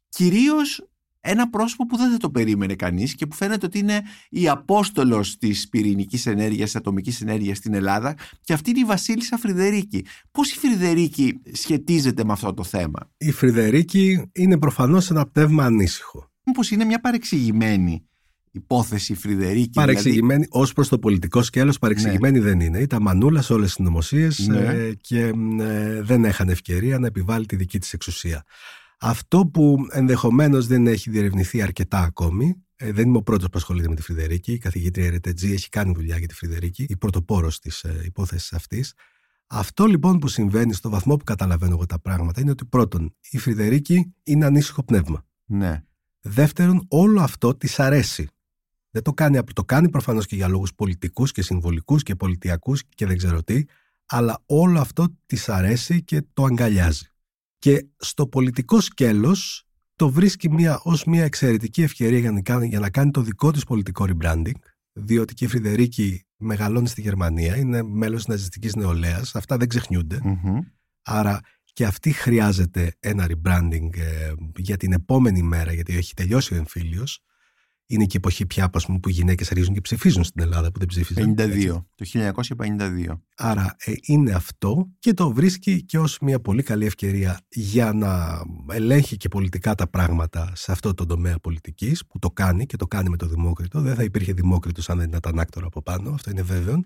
Κυρίως 0.09 0.87
ένα 1.25 1.49
πρόσωπο 1.49 1.85
που 1.85 1.97
δεν 1.97 2.11
θα 2.11 2.17
το 2.17 2.29
περίμενε 2.29 2.75
κανείς 2.75 3.15
και 3.15 3.25
που 3.25 3.35
φαίνεται 3.35 3.65
ότι 3.65 3.79
είναι 3.79 4.01
η 4.29 4.49
απόστολος 4.49 5.37
της 5.37 5.69
πυρηνικής 5.69 6.25
ενέργειας, 6.25 6.65
της 6.65 6.75
ατομικής 6.75 7.21
ενέργειας 7.21 7.57
στην 7.57 7.73
Ελλάδα 7.73 8.15
και 8.41 8.53
αυτή 8.53 8.69
είναι 8.69 8.79
η 8.79 8.83
Βασίλισσα 8.83 9.37
Φρυδερίκη. 9.37 10.05
Πώς 10.31 10.51
η 10.51 10.57
Φρυδερίκη 10.57 11.41
σχετίζεται 11.51 12.23
με 12.23 12.31
αυτό 12.31 12.53
το 12.53 12.63
θέμα; 12.63 13.11
Η 13.17 13.31
Φρυδερίκη 13.31 14.29
είναι 14.31 14.57
προφανώς 14.57 15.09
ένα 15.09 15.25
πνεύμα 15.25 15.63
ανήσυχο. 15.63 16.31
Μήπως 16.43 16.71
είναι 16.71 16.85
μια 16.85 16.99
παρεξηγημένη 16.99 18.05
υπόθεση 18.51 19.13
Φρυδερίκη. 19.13 19.69
Δηλαδή; 19.69 19.73
Παρεξηγημένη 19.73 20.43
δηλαδή... 20.43 20.63
ως 20.63 20.73
προς 20.73 20.87
το 20.87 20.99
πολιτικό 20.99 21.41
σκέλος, 21.41 21.79
παρεξηγημένη 21.79 22.39
ναι. 22.39 22.45
δεν 22.45 22.59
είναι. 22.59 22.79
Ήταν 22.79 23.01
μανούλας 23.01 23.45
σε 23.45 23.53
όλες 23.53 23.75
τις 23.75 23.85
νομοσίες 23.85 24.47
ναι. 24.47 24.57
ε, 24.57 24.93
και 25.01 25.19
ε, 25.59 26.01
δεν 26.01 26.25
έχανε 26.25 26.51
ευκαιρία 26.51 26.99
να 26.99 27.07
επιβάλλει 27.07 27.45
τη 27.45 27.55
δική 27.55 27.79
της 27.79 27.93
εξουσία. 27.93 28.43
Αυτό 28.99 29.47
που 29.47 29.77
ενδεχομένως 29.91 30.67
δεν 30.67 30.87
έχει 30.87 31.09
διερευνηθεί 31.09 31.61
αρκετά 31.61 31.99
ακόμη, 31.99 32.65
ε, 32.75 32.91
δεν 32.91 33.07
είμαι 33.07 33.17
ο 33.17 33.21
πρώτος 33.21 33.49
που 33.49 33.57
ασχολείται 33.57 33.89
με 33.89 33.95
τη 33.95 34.01
Φρυδερίκη. 34.01 34.53
Η 34.53 34.57
καθηγήτρια 34.57 35.05
Ερετετζή 35.05 35.51
έχει 35.51 35.69
κάνει 35.69 35.93
δουλειά 35.95 36.17
για 36.17 36.27
τη 36.27 36.33
Φρυδερίκη, 36.33 36.85
η 36.89 36.97
πρωτοπόρος 36.97 37.59
της 37.59 37.83
ε, 37.83 38.01
υπόθεσης 38.05 38.53
αυτής. 38.53 38.93
Αυτό 39.47 39.85
λοιπόν 39.85 40.19
που 40.19 40.27
συμβαίνει 40.27 40.73
στο 40.73 40.89
βαθμό 40.89 41.17
που 41.17 41.23
καταλαβαίνω 41.23 41.73
εγώ 41.73 41.85
τα 41.85 41.99
πράγματα 41.99 42.41
είναι 42.41 42.51
ότι 42.51 42.65
πρώτον, 42.65 43.15
η 43.29 43.37
Φρυδερίκη 43.37 44.13
είναι 44.23 44.45
ανήσυχο 44.45 44.83
πνεύμα. 44.83 45.25
Ναι. 45.45 45.83
Δεύτερον, 46.21 46.85
όλο 46.87 47.21
αυτό 47.21 47.55
της 47.55 47.79
αρέσει. 47.79 48.27
Δεν 48.89 49.03
το 49.03 49.13
κάνει, 49.13 49.43
το 49.53 49.63
κάνει 49.63 49.89
προφανώς 49.89 50.25
και 50.25 50.35
για 50.35 50.47
λόγους 50.47 50.73
πολιτικούς 50.73 51.31
και 51.31 51.41
συμβολικούς 51.41 52.03
και 52.03 52.15
πολιτιακούς 52.15 52.83
και 52.95 53.05
δεν 53.05 53.17
ξέρω 53.17 53.43
τι, 53.43 53.63
αλλά 54.05 54.43
όλο 54.45 54.79
αυτό 54.79 55.07
της 55.25 55.49
αρέσει 55.49 56.03
και 56.03 56.23
το 56.33 56.43
αγκαλιάζει. 56.43 57.05
Και 57.59 57.85
στο 57.97 58.27
πολιτικό 58.27 58.79
σκέλος 58.79 59.67
το 59.95 60.09
βρίσκει 60.09 60.51
μια, 60.51 60.79
ως 60.83 61.03
μια 61.05 61.23
εξαιρετική 61.23 61.81
ευκαιρία 61.81 62.19
για 62.19 62.31
να, 62.31 62.41
κάνει, 62.41 62.67
για 62.67 62.79
να 62.79 62.89
κάνει 62.89 63.11
το 63.11 63.21
δικό 63.21 63.51
της 63.51 63.63
πολιτικό 63.63 64.05
rebranding, 64.09 64.55
διότι 64.93 65.33
και 65.33 65.45
η 65.45 65.47
Φρυδερίκη 65.47 66.25
μεγαλώνει 66.37 66.87
στη 66.87 67.01
Γερμανία, 67.01 67.57
είναι 67.57 67.83
μέλος 67.83 68.17
της 68.17 68.27
ναζιστικής 68.27 68.75
νεολαίας, 68.75 69.35
αυτά 69.35 69.57
δεν 69.57 69.67
ξεχνιούνται. 69.67 70.19
Άρα 71.01 71.39
και 71.63 71.85
αυτή 71.85 72.11
χρειάζεται 72.11 72.95
ένα 72.99 73.27
rebranding 73.29 73.97
ε, 73.97 74.33
για 74.55 74.77
την 74.77 74.91
επόμενη 74.91 75.41
μέρα, 75.41 75.73
γιατί 75.73 75.95
έχει 75.97 76.13
τελειώσει 76.13 76.53
ο 76.53 76.57
εμφύλιος 76.57 77.19
είναι 77.87 78.03
και 78.03 78.13
η 78.13 78.17
εποχή 78.17 78.45
πια 78.45 78.69
πούμε, 78.69 78.99
που 78.99 79.09
οι 79.09 79.11
γυναίκες 79.11 79.51
αρχίζουν 79.51 79.73
και 79.73 79.81
ψηφίζουν 79.81 80.23
στην 80.23 80.41
Ελλάδα 80.41 80.71
που 80.71 80.79
δεν 80.79 80.87
ψήφιζαν. 80.87 81.35
52, 81.37 81.83
το 81.95 82.05
1952. 82.57 83.19
Άρα 83.35 83.75
ε, 83.85 83.91
είναι 84.01 84.31
αυτό 84.31 84.89
και 84.99 85.13
το 85.13 85.33
βρίσκει 85.33 85.83
και 85.83 85.99
ως 85.99 86.19
μια 86.21 86.39
πολύ 86.39 86.63
καλή 86.63 86.85
ευκαιρία 86.85 87.39
για 87.49 87.93
να 87.93 88.41
ελέγχει 88.73 89.17
και 89.17 89.27
πολιτικά 89.27 89.75
τα 89.75 89.87
πράγματα 89.87 90.51
σε 90.55 90.71
αυτό 90.71 90.93
το 90.93 91.05
τομέα 91.05 91.39
πολιτικής 91.39 92.05
που 92.05 92.19
το 92.19 92.29
κάνει 92.29 92.65
και 92.65 92.77
το 92.77 92.87
κάνει 92.87 93.09
με 93.09 93.17
το 93.17 93.27
Δημόκριτο. 93.27 93.81
Δεν 93.81 93.95
θα 93.95 94.03
υπήρχε 94.03 94.33
Δημόκριτος 94.33 94.89
αν 94.89 94.97
δεν 94.97 95.11
ήταν 95.15 95.39
άκτορα 95.39 95.65
από 95.65 95.81
πάνω, 95.81 96.09
αυτό 96.09 96.29
είναι 96.29 96.41
βέβαιο 96.41 96.83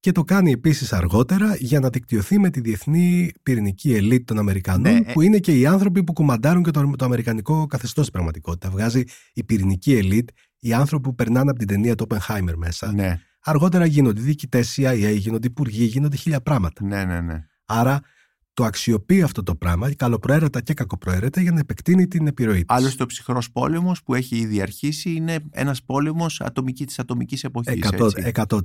και 0.00 0.12
το 0.12 0.24
κάνει 0.24 0.52
επίσης 0.52 0.92
αργότερα 0.92 1.56
για 1.58 1.80
να 1.80 1.88
δικτυωθεί 1.88 2.38
με 2.38 2.50
τη 2.50 2.60
διεθνή 2.60 3.32
πυρηνική 3.42 3.94
ελίτ 3.94 4.26
των 4.26 4.38
Αμερικανών 4.38 4.92
ναι, 4.92 4.98
ε- 4.98 5.12
που 5.12 5.20
είναι 5.20 5.38
και 5.38 5.58
οι 5.58 5.66
άνθρωποι 5.66 6.04
που 6.04 6.12
κουμαντάρουν 6.12 6.62
και 6.62 6.70
το, 6.70 6.90
το 6.98 7.04
αμερικανικό 7.04 7.66
καθεστώς 7.66 8.04
στην 8.04 8.12
πραγματικότητα. 8.12 8.70
Βγάζει 8.70 9.02
η 9.34 9.44
πυρηνική 9.44 9.96
ελίτ, 9.96 10.28
οι 10.58 10.72
άνθρωποι 10.72 11.08
που 11.08 11.14
περνάνε 11.14 11.50
από 11.50 11.58
την 11.58 11.68
ταινία 11.68 11.94
του 11.94 12.06
Oppenheimer 12.08 12.54
μέσα. 12.56 12.92
Ναι. 12.92 13.20
Αργότερα 13.40 13.86
γίνονται 13.86 14.20
διοικητές 14.20 14.78
CIA, 14.80 15.14
γίνονται 15.16 15.46
υπουργοί, 15.46 15.84
γίνονται 15.84 16.16
χίλια 16.16 16.40
πράγματα. 16.40 16.84
Ναι, 16.84 17.04
ναι, 17.04 17.20
ναι. 17.20 17.44
Άρα 17.64 18.00
το 18.56 18.64
αξιοποιεί 18.64 19.22
αυτό 19.22 19.42
το 19.42 19.54
πράγμα, 19.54 19.94
καλοπροαίρετα 19.94 20.60
και 20.60 20.74
κακοπροαίρετα, 20.74 21.40
για 21.40 21.52
να 21.52 21.58
επεκτείνει 21.58 22.08
την 22.08 22.26
επιρροή 22.26 22.64
της. 22.64 22.76
Άλλωστε, 22.76 23.02
ο 23.02 23.06
ψυχρός 23.06 23.50
πόλεμος 23.52 24.02
που 24.02 24.14
έχει 24.14 24.36
ήδη 24.36 24.60
αρχίσει 24.60 25.10
είναι 25.10 25.38
ένας 25.50 25.82
πόλεμος 25.82 26.40
ατομική 26.40 26.86
της 26.86 26.98
ατομικής 26.98 27.44
εποχής. 27.44 27.88
100%. 27.90 28.10
100%, 28.32 28.58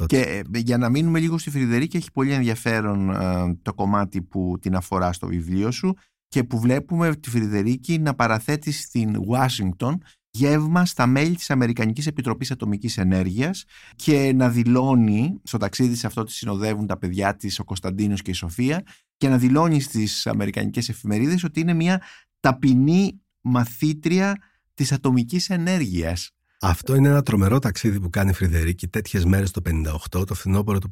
100%, 0.00 0.06
Και 0.06 0.18
ε, 0.52 0.58
για 0.58 0.78
να 0.78 0.88
μείνουμε 0.88 1.20
λίγο 1.20 1.38
στη 1.38 1.50
Φρυδερίκη, 1.50 1.96
έχει 1.96 2.12
πολύ 2.12 2.32
ενδιαφέρον 2.32 3.10
ε, 3.10 3.58
το 3.62 3.74
κομμάτι 3.74 4.22
που 4.22 4.56
την 4.60 4.74
αφορά 4.76 5.12
στο 5.12 5.26
βιβλίο 5.26 5.70
σου 5.70 5.96
και 6.28 6.44
που 6.44 6.60
βλέπουμε 6.60 7.16
τη 7.16 7.30
Φρυδερίκη 7.30 7.98
να 7.98 8.14
παραθέτει 8.14 8.72
στην 8.72 9.16
Ουάσιγκτον 9.26 10.02
γεύμα 10.36 10.84
στα 10.84 11.06
μέλη 11.06 11.34
της 11.34 11.50
Αμερικανικής 11.50 12.06
Επιτροπής 12.06 12.50
Ατομικής 12.50 12.98
Ενέργειας 12.98 13.64
και 13.96 14.32
να 14.34 14.48
δηλώνει, 14.48 15.40
στο 15.42 15.58
ταξίδι 15.58 15.94
σε 15.94 16.06
αυτό 16.06 16.24
τη 16.24 16.32
συνοδεύουν 16.32 16.86
τα 16.86 16.98
παιδιά 16.98 17.36
της 17.36 17.58
ο 17.58 17.64
Κωνσταντίνος 17.64 18.22
και 18.22 18.30
η 18.30 18.34
Σοφία 18.34 18.82
και 19.16 19.28
να 19.28 19.38
δηλώνει 19.38 19.80
στις 19.80 20.26
Αμερικανικές 20.26 20.88
εφημερίδες 20.88 21.44
ότι 21.44 21.60
είναι 21.60 21.72
μια 21.72 22.02
ταπεινή 22.40 23.20
μαθήτρια 23.40 24.36
της 24.74 24.92
ατομικής 24.92 25.50
ενέργειας. 25.50 26.30
Αυτό 26.60 26.94
είναι 26.94 27.08
ένα 27.08 27.22
τρομερό 27.22 27.58
ταξίδι 27.58 28.00
που 28.00 28.10
κάνει 28.10 28.30
η 28.30 28.32
Φρυδερίκη 28.32 28.88
τέτοιες 28.88 29.24
μέρες 29.24 29.50
το 29.50 29.60
58, 30.12 30.26
το 30.26 30.34
φθινόπωρο 30.34 30.78
του 30.78 30.90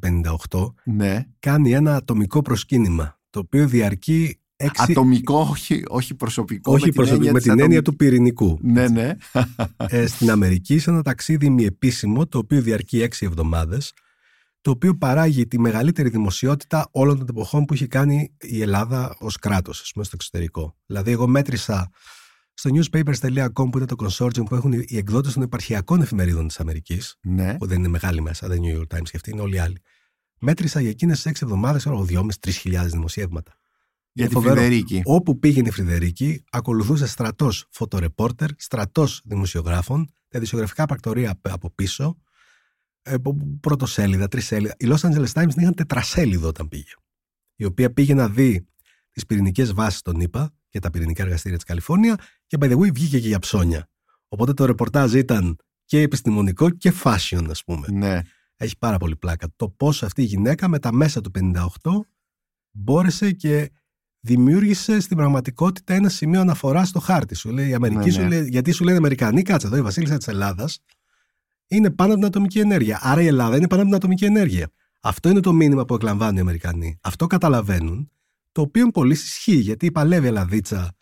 58. 0.49 0.73
Ναι. 0.83 1.23
Κάνει 1.39 1.71
ένα 1.71 1.95
ατομικό 1.95 2.41
προσκύνημα, 2.41 3.19
το 3.29 3.39
οποίο 3.39 3.67
διαρκεί 3.67 4.39
έξι... 4.55 4.91
Ατομικό, 4.91 5.39
όχι, 5.39 5.83
όχι 5.87 6.15
προσωπικό. 6.15 6.73
Όχι 6.73 6.85
με 6.85 6.91
την 6.91 6.95
προσωπικό, 6.95 7.15
έννοια 7.15 7.31
με 7.31 7.39
της 7.39 7.47
την 7.51 7.59
έννοια 7.59 7.79
ατομικής- 7.79 7.99
του 7.99 8.05
πυρηνικού. 8.05 8.59
Ναι, 8.61 8.87
ναι. 8.87 9.15
ε, 9.97 10.07
στην 10.07 10.31
Αμερική 10.31 10.79
σε 10.79 10.89
ένα 10.89 11.01
ταξίδι 11.01 11.49
μη 11.49 11.65
επίσημο, 11.65 12.27
το 12.27 12.37
οποίο 12.37 12.61
διαρκεί 12.61 13.01
έξι 13.01 13.25
εβδομάδες, 13.25 13.93
το 14.61 14.71
οποίο 14.71 14.97
παράγει 14.97 15.47
τη 15.47 15.59
μεγαλύτερη 15.59 16.09
δημοσιότητα 16.09 16.87
όλων 16.91 17.17
των 17.17 17.27
εποχών 17.29 17.65
που 17.65 17.73
έχει 17.73 17.87
κάνει 17.87 18.35
η 18.39 18.61
Ελλάδα 18.61 19.15
ως 19.19 19.37
κράτος, 19.37 19.81
ας 19.81 19.91
πούμε, 19.93 20.05
στο 20.05 20.15
εξωτερικό. 20.19 20.75
Δηλαδή, 20.85 21.11
εγώ 21.11 21.27
μέτρησα 21.27 21.89
στο 22.53 22.69
newspapers.com 22.73 23.69
που 23.71 23.77
είναι 23.77 23.85
το 23.85 23.95
consortium 23.99 24.45
που 24.45 24.55
έχουν 24.55 24.71
οι 24.71 24.85
οι 24.87 24.97
εκδότες 24.97 25.33
των 25.33 25.43
επαρχιακών 25.43 26.01
εφημερίδων 26.01 26.47
της 26.47 26.59
Αμερικής, 26.59 27.15
ναι. 27.21 27.57
που 27.57 27.65
δεν 27.65 27.77
είναι 27.77 27.87
μεγάλη 27.87 28.21
μέσα, 28.21 28.47
δεν 28.47 28.63
είναι 28.63 28.77
New 28.77 28.79
York 28.79 28.97
Times 28.97 29.03
και 29.03 29.15
αυτοί 29.15 29.31
είναι 29.31 29.41
όλοι 29.41 29.55
οι 29.55 29.59
άλλοι. 29.59 29.81
Μέτρησα 30.39 30.81
για 30.81 30.89
εκείνες 30.89 31.15
τις 31.15 31.25
έξι 31.25 31.41
εβδομάδες, 31.45 31.81
ξέρω, 31.81 32.05
2.500-3.000 32.09 32.85
δημοσιεύματα. 32.85 33.57
Για 34.17 34.27
τη 34.27 34.33
φοβερό. 34.33 34.55
Φρυδερίκη. 34.55 35.01
Όπου 35.03 35.39
πήγαινε 35.39 35.67
η 35.67 35.71
Φρυδερίκη, 35.71 36.43
ακολουθούσε 36.51 37.07
στρατός 37.07 37.67
φωτορεπόρτερ, 37.71 38.49
στρατός 38.57 39.21
δημοσιογράφων, 39.25 40.05
τα 40.27 40.37
ειδησιογραφικά 40.37 40.85
πρακτορία 40.85 41.31
απ- 41.31 41.49
από 41.51 41.69
πίσω, 41.75 42.17
ε, 43.01 43.17
που- 43.17 43.59
πρωτοσέλιδα, 43.59 44.27
τρισέλιδα. 44.27 44.75
Η 44.79 44.85
Los 44.89 44.97
Angeles 44.99 45.31
Times 45.33 45.49
την 45.53 45.61
είχαν 45.61 45.73
τετρασέλιδο 45.75 46.47
όταν 46.47 46.67
πήγε. 46.67 46.91
Η 47.55 47.65
οποία 47.65 47.93
πήγε 47.93 48.13
να 48.13 48.29
δει 48.29 48.67
τις 49.11 49.25
πυρηνικές 49.25 49.73
βάσεις 49.73 50.01
των 50.01 50.19
ΗΠΑ 50.19 50.53
και 50.69 50.79
τα 50.79 50.89
πυρηνικά 50.89 51.23
εργαστήρια 51.23 51.57
της 51.57 51.65
Καλιφόρνια 51.65 52.15
και 52.47 52.57
by 52.61 52.65
the 52.71 52.77
way 52.77 52.93
βγήκε 52.93 53.19
και 53.19 53.27
για 53.27 53.39
ψώνια. 53.39 53.89
Οπότε 54.27 54.53
το 54.53 54.65
ρεπορτάζ 54.65 55.13
ήταν 55.13 55.57
και 55.85 55.99
επιστημονικό 56.01 56.69
και 56.69 56.93
fashion, 57.03 57.45
ας 57.49 57.63
πούμε. 57.63 57.87
Ναι. 57.91 58.21
Έχει 58.55 58.77
πάρα 58.77 58.97
πολύ 58.97 59.15
πλάκα. 59.15 59.47
Το 59.55 59.69
πώς 59.69 60.03
αυτή 60.03 60.21
η 60.21 60.25
γυναίκα 60.25 60.67
με 60.67 60.79
τα 60.79 60.93
μέσα 60.93 61.21
του 61.21 61.31
58 61.31 62.05
μπόρεσε 62.71 63.31
και 63.31 63.71
δημιούργησε 64.25 64.99
στην 64.99 65.17
πραγματικότητα 65.17 65.93
ένα 65.93 66.09
σημείο 66.09 66.39
αναφοράς 66.41 66.87
στο 66.87 66.99
χάρτη. 66.99 67.35
Σου 67.35 67.49
λέει 67.49 67.69
η 67.69 67.73
Αμερική, 67.73 68.05
Ναι, 68.05 68.11
σου 68.11 68.21
ναι. 68.21 68.27
λέει, 68.27 68.47
γιατί 68.49 68.71
σου 68.71 68.83
λένε 68.83 68.97
Αμερικανοί, 68.97 69.41
κάτσε 69.41 69.67
εδώ, 69.67 69.77
η 69.77 69.81
Βασίλισσα 69.81 70.17
της 70.17 70.27
Ελλάδας 70.27 70.79
είναι 71.67 71.89
πάνω 71.91 72.09
από 72.09 72.19
την 72.19 72.27
ατομική 72.27 72.59
ενέργεια. 72.59 72.99
Άρα 73.01 73.21
η 73.21 73.27
Ελλάδα 73.27 73.55
είναι 73.57 73.67
πάνω 73.67 73.81
από 73.81 73.89
την 73.89 73.99
ατομική 73.99 74.25
ενέργεια. 74.25 74.69
Αυτό 75.01 75.29
είναι 75.29 75.39
το 75.39 75.53
μήνυμα 75.53 75.85
που 75.85 75.93
εκλαμβάνουν 75.93 76.37
οι 76.37 76.39
Αμερικανοί. 76.39 76.97
Αυτό 77.01 77.27
καταλαβαίνουν, 77.27 78.11
το 78.51 78.61
οποίο 78.61 78.87
πολύ 78.87 79.13
ισχύει, 79.13 79.55
γιατί 79.55 79.85
η 79.85 79.91
παλεύει 79.91 80.27
Ελλαδίτσα 80.27 80.95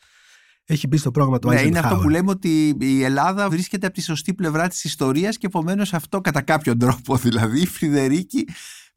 έχει 0.66 0.88
μπει 0.88 0.98
στο 0.98 1.12
πρόγραμμα 1.12 1.40
του 1.40 1.50
Ναι, 1.50 1.56
Eisenhower. 1.62 1.66
είναι 1.66 1.80
αυτό 1.80 1.96
που 1.96 2.10
λέμε 2.10 2.30
ότι 2.30 2.76
η 2.80 3.04
Ελλάδα 3.04 3.50
βρίσκεται 3.50 3.86
από 3.86 3.96
τη 3.96 4.02
σωστή 4.02 4.34
πλευρά 4.34 4.68
της 4.68 4.84
ιστορίας 4.84 5.38
και 5.38 5.46
επομένως 5.46 5.94
αυτό 5.94 6.22
κατά 6.22 6.42
κάποιον 6.42 6.78
τρόπο 6.78 7.16
δηλαδή 7.26 7.62
η 7.62 7.66
Φρυδερίκη 7.66 8.46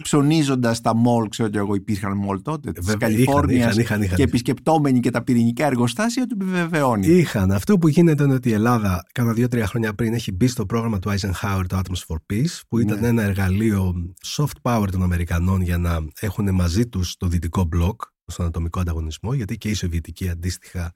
ψωνίζοντας 0.02 0.80
τα 0.80 0.94
μόλ, 0.94 1.28
ξέρω 1.28 1.48
και 1.48 1.58
εγώ 1.58 1.74
υπήρχαν 1.74 2.16
μόλ 2.16 2.42
τότε 2.42 2.72
της 2.72 2.86
Βέβαια, 2.86 3.08
Καλιφόρνιας 3.08 3.70
είχαν, 3.70 3.78
είχαν, 3.82 4.02
είχαν. 4.02 4.16
και 4.16 4.22
επισκεπτόμενοι 4.22 5.00
και 5.00 5.10
τα 5.10 5.22
πυρηνικά 5.24 5.66
εργοστάσια 5.66 6.26
του 6.26 6.36
επιβεβαιώνει. 6.40 7.06
Είχαν. 7.06 7.52
Αυτό 7.52 7.78
που 7.78 7.88
γίνεται 7.88 8.22
είναι 8.24 8.34
ότι 8.34 8.48
η 8.48 8.52
Ελλάδα, 8.52 9.06
κάνα 9.12 9.32
δύο-τρία 9.32 9.66
χρόνια 9.66 9.94
πριν, 9.94 10.14
έχει 10.14 10.32
μπει 10.32 10.46
στο 10.46 10.66
πρόγραμμα 10.66 10.98
του 10.98 11.10
Eisenhower, 11.10 11.62
το 11.66 11.78
Atoms 11.84 12.02
for 12.08 12.16
Peace, 12.32 12.60
που 12.68 12.78
ήταν 12.78 13.00
Ναι. 13.00 13.06
ένα 13.06 13.22
εργαλείο 13.22 13.94
soft 14.36 14.56
power 14.62 14.86
των 14.90 15.02
Αμερικανών 15.02 15.60
για 15.60 15.78
να 15.78 15.98
έχουν 16.20 16.54
μαζί 16.54 16.86
τους 16.86 17.16
το 17.16 17.26
δυτικό 17.26 17.64
μπλοκ 17.64 18.00
στον 18.26 18.46
ατομικό 18.46 18.80
ανταγωνισμό, 18.80 19.34
γιατί 19.34 19.56
και 19.58 19.68
οι 19.68 19.74
Σοβιετικοί 19.74 20.28
αντίστοιχα 20.28 20.94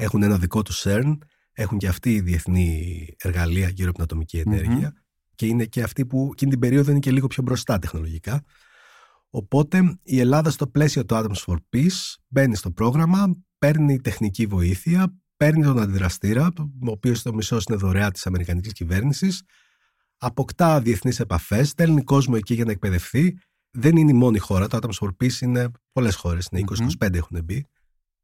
έχουν 0.00 0.22
ένα 0.22 0.38
δικό 0.38 0.62
τους 0.62 0.84
CERN, 0.86 1.18
έχουν 1.52 1.78
και 1.78 1.88
αυτοί 1.88 2.20
διεθνή 2.20 3.06
εργαλεία 3.18 3.68
γύρω 3.68 3.88
από 3.88 3.94
την 3.94 4.02
ατομική 4.02 4.38
ενέργεια 4.38 4.92
και 5.34 5.46
είναι 5.46 5.64
και 5.64 5.82
αυτοί 5.82 6.06
που 6.06 6.28
εκείνη 6.32 6.50
την 6.50 6.60
περίοδο 6.60 6.90
είναι 6.90 7.00
και 7.00 7.10
λίγο 7.10 7.26
πιο 7.26 7.42
μπροστά 7.42 7.78
τεχνολογικά. 7.78 8.42
Οπότε 9.30 9.98
η 10.02 10.20
Ελλάδα 10.20 10.50
στο 10.50 10.66
πλαίσιο 10.66 11.04
του 11.04 11.14
Atoms 11.14 11.44
for 11.46 11.56
Peace 11.72 12.14
μπαίνει 12.28 12.56
στο 12.56 12.70
πρόγραμμα, 12.70 13.36
παίρνει 13.58 14.00
τεχνική 14.00 14.46
βοήθεια, 14.46 15.18
παίρνει 15.36 15.62
τον 15.62 15.80
αντιδραστήρα, 15.80 16.52
ο 16.58 16.90
οποίος 16.90 17.22
το 17.22 17.34
μισό 17.34 17.58
είναι 17.68 17.78
δωρεά 17.78 18.10
της 18.10 18.26
Αμερικανικής 18.26 18.72
κυβέρνησης, 18.72 19.42
αποκτά 20.16 20.80
διεθνείς 20.80 21.20
επαφές, 21.20 21.68
στέλνει 21.68 22.02
κόσμο 22.02 22.34
εκεί 22.36 22.54
για 22.54 22.64
να 22.64 22.70
εκπαιδευτεί. 22.70 23.38
Δεν 23.70 23.96
είναι 23.96 24.10
η 24.10 24.14
μόνη 24.14 24.38
χώρα. 24.38 24.68
Το 24.68 24.78
Atoms 24.82 25.06
for 25.06 25.08
Peace 25.22 25.40
είναι 25.40 25.70
πολλές 25.92 26.14
χώρες, 26.14 26.48
είναι 26.52 26.64
20-25 27.00 27.14
έχουν 27.14 27.44
μπει. 27.44 27.66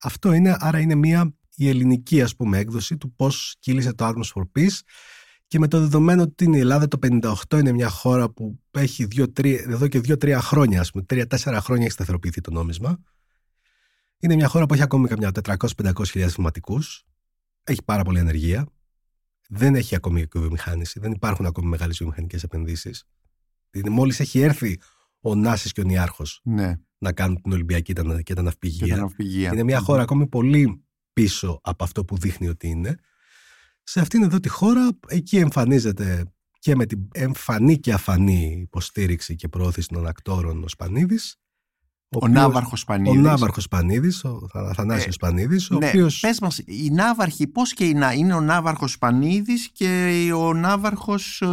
Αυτό 0.03 0.33
είναι, 0.33 0.57
άρα 0.59 0.81
είναι 0.81 0.95
μια 0.95 1.36
η 1.57 1.69
ελληνική 1.69 2.23
ας 2.23 2.37
πούμε 2.37 2.59
έκδοση 2.59 2.97
του 2.97 3.13
πώς 3.15 3.57
κύλησε 3.59 3.93
το 3.95 4.07
Atoms 4.09 4.33
for 4.35 4.43
Peace 4.59 4.79
και 5.47 5.59
με 5.59 5.69
το 5.69 5.81
δεδομένο 5.81 6.23
ότι 6.23 6.45
η 6.55 6.59
Ελλάδα 6.59 6.89
το 6.89 6.99
58 7.03 7.59
είναι 7.59 7.73
μια 7.73 7.89
χώρα 7.89 8.31
που 8.31 8.61
έχει 8.71 9.05
δύο, 9.05 9.33
τρία, 9.33 9.63
εδώ 9.67 9.89
και 9.89 9.99
2-3 9.99 10.39
χρόνια, 10.41 10.81
ας 10.81 10.91
πούμε, 10.91 11.05
3-4 11.09 11.59
χρόνια 11.61 11.85
έχει 11.85 11.93
σταθεροποιηθεί 11.93 12.41
το 12.41 12.51
νόμισμα. 12.51 12.99
Είναι 14.19 14.35
μια 14.35 14.49
χώρα 14.49 14.67
που 14.67 14.75
έχει 14.75 14.83
ακόμη 14.83 15.09
καμιά 15.09 15.31
400-500 15.45 16.05
χιλιάδες 16.11 16.35
θυματικούς. 16.35 17.05
Έχει 17.65 17.83
πάρα 17.85 18.03
πολλή 18.03 18.19
ανεργία. 18.19 18.67
Δεν 19.49 19.75
έχει 19.75 19.95
ακόμη 19.95 20.27
βιομηχάνηση. 20.35 21.01
Δεν 21.01 21.13
υπάρχουν 21.13 21.47
ακόμη 21.47 21.69
μεγάλες 21.69 21.97
βιομηχανικές 21.99 22.43
επενδύσεις. 22.43 23.05
Δηλαδή, 23.71 23.91
μόλις 23.91 24.21
έχει 24.21 24.41
έρθει 24.41 24.79
ο 25.21 25.35
Νάσης 25.35 25.73
και 25.73 25.81
ο 25.81 25.85
Νιάρχος 25.85 26.41
Ναι, 26.45 26.75
να 26.99 27.13
κάνουν 27.13 27.43
την 27.43 27.53
Ολυμπιακή 27.53 27.93
και 27.93 28.03
τα- 28.03 28.23
και 28.23 28.35
τα 28.35 28.43
ναυπηγεία. 28.43 28.87
και 28.87 28.93
τα 28.95 29.01
ναυπηγεία. 29.01 29.53
Είναι 29.53 29.63
μια 29.63 29.81
χώρα 29.81 30.03
ακόμη 30.03 30.27
πολύ 30.27 30.85
πίσω 31.21 31.61
από 31.63 31.85
αυτό 31.85 32.05
που 32.05 32.19
δείχνει 32.19 32.49
ότι 32.49 32.69
είναι. 32.69 32.99
Σε 33.83 34.01
αυτήν 34.01 34.23
εδώ 34.23 34.41
τη 34.41 34.49
χώρα, 34.49 34.89
εκεί 35.09 35.37
εμφανίζεται 35.37 36.33
και 36.59 36.77
με 36.77 36.87
την 36.87 37.09
εμφανή 37.13 37.79
και 37.79 37.93
αφανή 37.93 38.61
υποστήριξη 38.61 39.35
και 39.35 39.49
προώθηση 39.49 39.89
των 39.89 40.07
ακτόρων 40.07 40.65
ο 40.65 40.69
Σπανίδης. 40.69 41.41
Ο 42.15 42.19
οποίος- 42.23 42.33
Ναύαρχος 42.35 42.83
Ο 42.83 42.85
Πανίδης. 42.87 43.21
Ναύαρχος 43.23 43.63
Σπανίδης, 43.63 44.25
ο 44.25 44.39
Αθανάσιος 44.53 45.07
Ε, 45.07 45.11
Σπανίδης, 45.11 45.71
ο 45.71 45.77
ναι, 45.79 45.87
οποίος 45.87 46.19
πες 46.21 46.41
μας, 46.41 46.59
η 46.59 46.91
Ναύαρχη, 46.93 47.47
πώς 47.47 47.73
και 47.73 47.85
η 47.85 47.93
Να- 47.93 48.13
είναι 48.13 48.35
ο 48.35 48.41
Ναύαρχος 48.41 48.99
Πανίδης 48.99 49.71
και 49.73 50.31
ο 50.37 50.53
Ναύαρχος... 50.55 51.41
ε, 51.43 51.47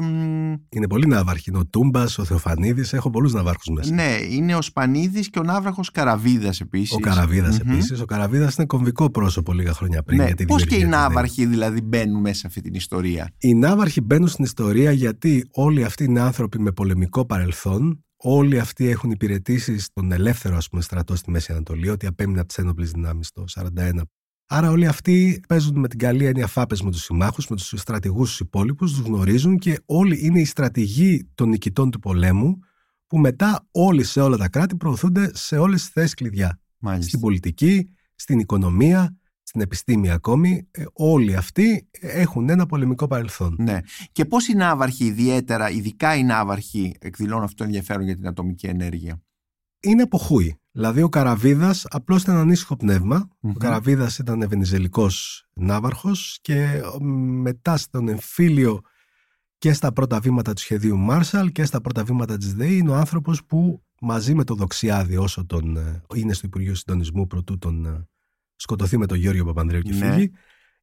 μ, 0.00 0.52
είναι 0.68 0.86
πολύ 0.88 1.06
ναύαρχοι. 1.06 1.50
Είναι 1.50 1.58
ο 1.58 1.66
Τούμπας, 1.66 2.18
ο 2.18 2.24
Θεοφανίδης, 2.24 2.92
έχω 2.92 3.10
πολλούς 3.10 3.32
ναυάρχους 3.32 3.68
μέσα. 3.74 3.94
ναι, 3.94 4.16
είναι 4.30 4.54
ο 4.54 4.62
Σπανίδης 4.62 5.30
και 5.30 5.38
ο 5.38 5.42
Ναύαρχος 5.42 5.90
Καραβίδας 5.90 6.60
επίσης. 6.60 6.92
Ο 6.96 6.98
Καραβίδας 6.98 7.58
Μμμ. 7.60 7.70
επίσης. 7.72 8.00
Ο 8.00 8.04
Καραβίδας 8.04 8.54
είναι 8.56 8.66
κομβικό 8.66 9.10
πρόσωπο 9.10 9.52
λίγα 9.52 9.72
χρόνια 9.72 10.02
πριν. 10.02 10.18
Ναι, 10.18 10.24
για 10.24 10.34
τη 10.34 10.44
πώς 10.44 10.64
και 10.64 10.74
οι 10.74 10.78
δημιουργία 10.78 10.96
της 10.98 11.06
ΔΕΗ. 11.06 11.14
Ναύαρχοι 11.14 11.46
δηλαδή 11.46 11.80
μπαίνουν 11.80 12.20
μέσα 12.20 12.34
σε 12.38 12.46
αυτή 12.46 12.60
την 12.60 12.74
ιστορία; 12.74 13.30
Οι 13.38 13.54
Ναύαρχοι 13.54 14.00
μπαίνουν 14.00 14.28
στην 14.28 14.44
ιστορία 14.44 14.92
γιατί 14.92 15.48
όλοι 15.52 15.84
αυτοί 15.84 16.04
είναι 16.04 16.20
άνθρωποι 16.20 16.60
με 16.60 16.72
πολεμικό 16.72 17.26
παρελθόν. 17.26 18.00
Όλοι 18.28 18.58
αυτοί 18.58 18.88
έχουν 18.88 19.10
υπηρετήσει 19.10 19.78
στον 19.78 20.12
ελεύθερο 20.12 20.56
ας 20.56 20.68
πούμε, 20.68 20.82
στρατό 20.82 21.16
στη 21.16 21.30
Μέση 21.30 21.52
Ανατολή, 21.52 21.88
ότι 21.88 22.06
απέμεινε 22.06 22.38
από 22.38 22.48
τις 22.48 22.58
ένοπλες 22.58 22.90
δυνάμεις 22.90 23.30
το 23.32 23.44
1941. 23.46 24.00
Άρα 24.46 24.70
όλοι 24.70 24.86
αυτοί 24.86 25.40
παίζουν 25.48 25.78
με 25.78 25.88
την 25.88 25.98
καλή 25.98 26.24
έννοια 26.24 26.46
φάπες 26.46 26.82
με 26.82 26.90
τους 26.90 27.02
συμμάχους, 27.02 27.48
με 27.48 27.56
τους 27.56 27.72
στρατηγούς 27.76 28.28
τους 28.28 28.40
υπόλοιπους, 28.40 28.92
τους 28.92 29.00
γνωρίζουν 29.00 29.58
και 29.58 29.80
όλοι 29.84 30.26
είναι 30.26 30.40
οι 30.40 30.44
στρατηγοί 30.44 31.28
των 31.34 31.48
νικητών 31.48 31.90
του 31.90 31.98
πολέμου, 31.98 32.58
που 33.06 33.18
μετά 33.18 33.68
όλοι 33.70 34.04
σε 34.04 34.20
όλα 34.20 34.36
τα 34.36 34.48
κράτη 34.48 34.76
προωθούνται 34.76 35.30
σε 35.34 35.56
όλες 35.56 35.80
τις 35.80 35.90
θέσεις 35.90 36.14
κλειδιά. 36.14 36.60
Μάλιστα. 36.78 37.08
Στην 37.08 37.20
πολιτική, 37.20 37.90
στην 38.14 38.38
οικονομία, 38.38 39.16
στην 39.48 39.60
επιστήμη 39.60 40.10
ακόμη, 40.10 40.68
ε, 40.70 40.84
όλοι 40.92 41.36
αυτοί 41.36 41.88
έχουν 42.00 42.48
ένα 42.48 42.66
πολεμικό 42.66 43.06
παρελθόν. 43.06 43.56
Ναι. 43.58 43.78
Και 44.12 44.24
πώς 44.24 44.48
οι 44.48 44.54
Ναύαρχοι 44.54 45.04
ιδιαίτερα, 45.04 45.70
ειδικά 45.70 46.16
οι 46.16 46.24
Ναύαρχοι, 46.24 46.94
εκδηλώνουν 47.00 47.44
αυτό 47.44 47.56
το 47.56 47.64
ενδιαφέρον 47.64 48.02
για 48.02 48.16
την 48.16 48.26
ατομική 48.26 48.66
ενέργεια; 48.66 49.22
είναι 49.80 50.02
από 50.02 50.18
χούι. 50.18 50.60
Δηλαδή 50.72 51.02
ο 51.02 51.08
Καραβίδας 51.08 51.86
απλώς 51.88 52.22
ήταν 52.22 52.36
ανήσυχο 52.36 52.76
πνεύμα. 52.76 53.28
Μμμ. 53.40 53.50
Ο 53.50 53.54
Καραβίδας 53.58 54.18
ήταν 54.18 54.42
ευενιζελικό 54.42 55.08
ναύαρχος 55.52 56.38
και 56.42 56.80
μετά 57.42 57.76
στον 57.76 58.08
εμφύλιο 58.08 58.80
και 59.58 59.72
στα 59.72 59.92
πρώτα 59.92 60.20
βήματα 60.20 60.52
του 60.52 60.60
σχεδίου 60.60 60.96
Μάρσαλ 60.96 61.52
και 61.52 61.64
στα 61.64 61.80
πρώτα 61.80 62.04
βήματα 62.04 62.36
της 62.36 62.54
ΔΕΗ 62.54 62.76
είναι 62.76 62.90
ο 62.90 62.94
άνθρωπος 62.94 63.44
που 63.44 63.82
μαζί 64.00 64.34
με 64.34 64.44
τον 64.44 64.56
Δοξιάδη, 64.56 65.16
όσο 65.16 65.46
τον 65.46 65.76
ε, 65.76 66.02
είναι 66.14 66.32
στο 66.32 66.46
Υπουργείο 66.46 66.74
Συντονισμού, 66.74 67.26
προτού 67.26 67.58
τον 67.58 67.86
ε, 67.86 68.08
σκοτωθεί 68.56 68.98
με 68.98 69.06
τον 69.06 69.18
Γιώργο 69.18 69.44
Παπανδρέου 69.44 69.80
και 69.80 69.94
Ναι. 69.94 70.12
φύγει, 70.12 70.30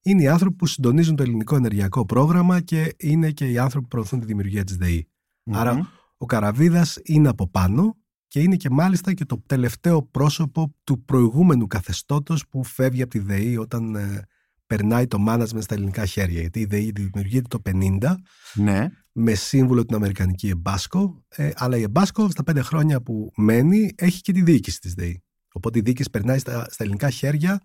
είναι 0.02 0.22
οι 0.22 0.28
άνθρωποι 0.28 0.56
που 0.56 0.66
συντονίζουν 0.66 1.16
το 1.16 1.24
ελληνικό 1.24 1.56
ενεργειακό 1.56 2.06
πρόγραμμα 2.06 2.62
και 2.62 2.94
είναι 2.98 3.32
και 3.32 3.50
οι 3.50 3.58
άνθρωποι 3.58 3.84
που 3.88 3.96
προωθούν 3.96 4.20
τη 4.20 4.26
δημιουργία 4.26 4.64
της 4.64 4.76
ΔΕΗ. 4.76 5.08
Άρα 5.52 5.74
Μμμ. 5.74 5.82
ο 6.18 6.26
Καραβίδας 6.26 6.98
είναι 7.04 7.28
από 7.30 7.50
πάνω 7.50 7.98
και 8.28 8.40
είναι 8.40 8.56
και 8.56 8.70
μάλιστα 8.70 9.14
και 9.14 9.26
το 9.26 9.44
τελευταίο 9.46 10.04
πρόσωπο 10.04 10.76
του 10.84 11.04
προηγούμενου 11.04 11.68
καθεστώτος 11.68 12.48
που 12.48 12.64
φεύγει 12.64 13.02
από 13.02 13.12
τη 13.12 13.20
ΔΕΗ 13.20 13.58
όταν 13.58 13.96
ε, 13.96 14.22
περνάει 14.68 15.08
το 15.08 15.26
management 15.28 15.62
στα 15.62 15.74
ελληνικά 15.74 16.06
χέρια. 16.06 16.40
Γιατί 16.40 16.60
η 16.60 16.66
ΔΕΗ 16.66 16.92
δημιουργείται 16.92 17.48
το 17.48 17.62
50 18.00 18.16
Ναι. 18.54 18.90
με 19.12 19.34
σύμβουλο 19.34 19.86
την 19.86 19.96
Αμερικανική 19.96 20.48
Εμπάσκο, 20.48 21.24
ε, 21.30 21.52
αλλά 21.56 21.78
η 21.78 21.82
Εμπάσκο 21.82 22.30
στα 22.30 22.44
πέντε 22.44 22.62
χρόνια 22.62 23.02
που 23.02 23.32
μένει 23.36 23.92
έχει 23.96 24.22
και 24.22 24.32
τη 24.32 24.42
διοίκηση 24.42 24.80
της 24.80 24.94
ΔΕΗ. 24.94 25.24
Οπότε 25.54 25.80
η 25.80 25.82
διοίκηση 25.82 26.10
περνάει 26.10 26.40
στα, 26.40 26.68
στα 26.70 26.84
ελληνικά 26.84 27.10
χέρια 27.10 27.62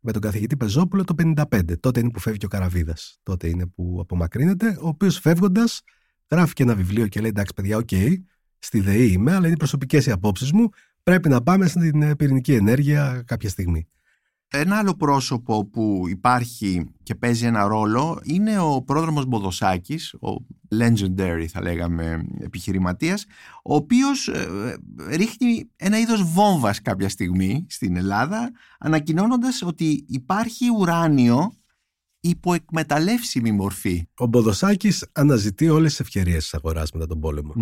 με 0.00 0.12
τον 0.12 0.20
καθηγητή 0.20 0.56
Πεζόπουλο 0.56 1.04
το 1.04 1.14
55. 1.50 1.80
Τότε 1.80 2.00
είναι 2.00 2.10
που 2.10 2.20
φεύγει 2.20 2.44
ο 2.44 2.48
Καραβίδας. 2.48 3.18
Τότε 3.22 3.48
είναι 3.48 3.66
που 3.66 3.98
απομακρύνεται, 4.00 4.78
ο 4.80 4.88
οποίος 4.88 5.18
φεύγοντας 5.18 5.82
γράφει 6.30 6.52
και 6.52 6.62
ένα 6.62 6.74
βιβλίο 6.74 7.06
και 7.06 7.20
λέει: 7.20 7.28
Εντάξει, 7.30 7.52
παιδιά, 7.54 7.76
οκ, 7.76 7.88
στη 8.58 8.80
ΔΕΗ 8.80 9.12
είμαι, 9.12 9.34
αλλά 9.34 9.46
είναι 9.46 9.56
προσωπικές 9.56 10.06
οι 10.06 10.10
απόψεις 10.10 10.52
μου. 10.52 10.68
Πρέπει 11.02 11.28
να 11.28 11.42
πάμε 11.42 11.66
στην 11.66 12.02
ε, 12.02 12.16
πυρηνική 12.16 12.54
ενέργεια 12.54 13.22
κάποια 13.26 13.48
στιγμή. 13.48 13.88
Ένα 14.50 14.76
άλλο 14.78 14.94
πρόσωπο 14.94 15.64
που 15.66 16.04
υπάρχει 16.08 16.90
και 17.02 17.14
παίζει 17.14 17.46
ένα 17.46 17.66
ρόλο 17.66 18.20
είναι 18.24 18.58
ο 18.58 18.82
Πρόδρομος 18.82 19.26
Μποδοσάκης, 19.26 20.14
ο 20.14 20.46
legendary 20.70 21.44
θα 21.48 21.62
λέγαμε 21.62 22.24
επιχειρηματίας, 22.40 23.24
ο 23.64 23.74
οποίος 23.74 24.28
ε, 24.28 24.48
ε, 25.10 25.16
ρίχνει 25.16 25.70
ένα 25.76 25.98
είδος 25.98 26.32
βόμβας 26.32 26.82
κάποια 26.82 27.08
στιγμή 27.08 27.66
στην 27.68 27.96
Ελλάδα, 27.96 28.50
ανακοινώνοντας 28.78 29.62
ότι 29.62 30.04
υπάρχει 30.08 30.66
ουράνιο 30.78 31.52
υποεκμεταλλεύσιμη 32.20 33.52
μορφή. 33.52 34.08
Ο 34.16 34.26
Μποδοσάκης 34.26 35.08
αναζητεί 35.12 35.68
όλες 35.68 35.90
τις 35.90 36.00
ευκαιρίες 36.00 36.42
της 36.42 36.54
αγοράς 36.54 36.92
μετά 36.92 37.06
τον 37.06 37.20
πολεμο 37.20 37.52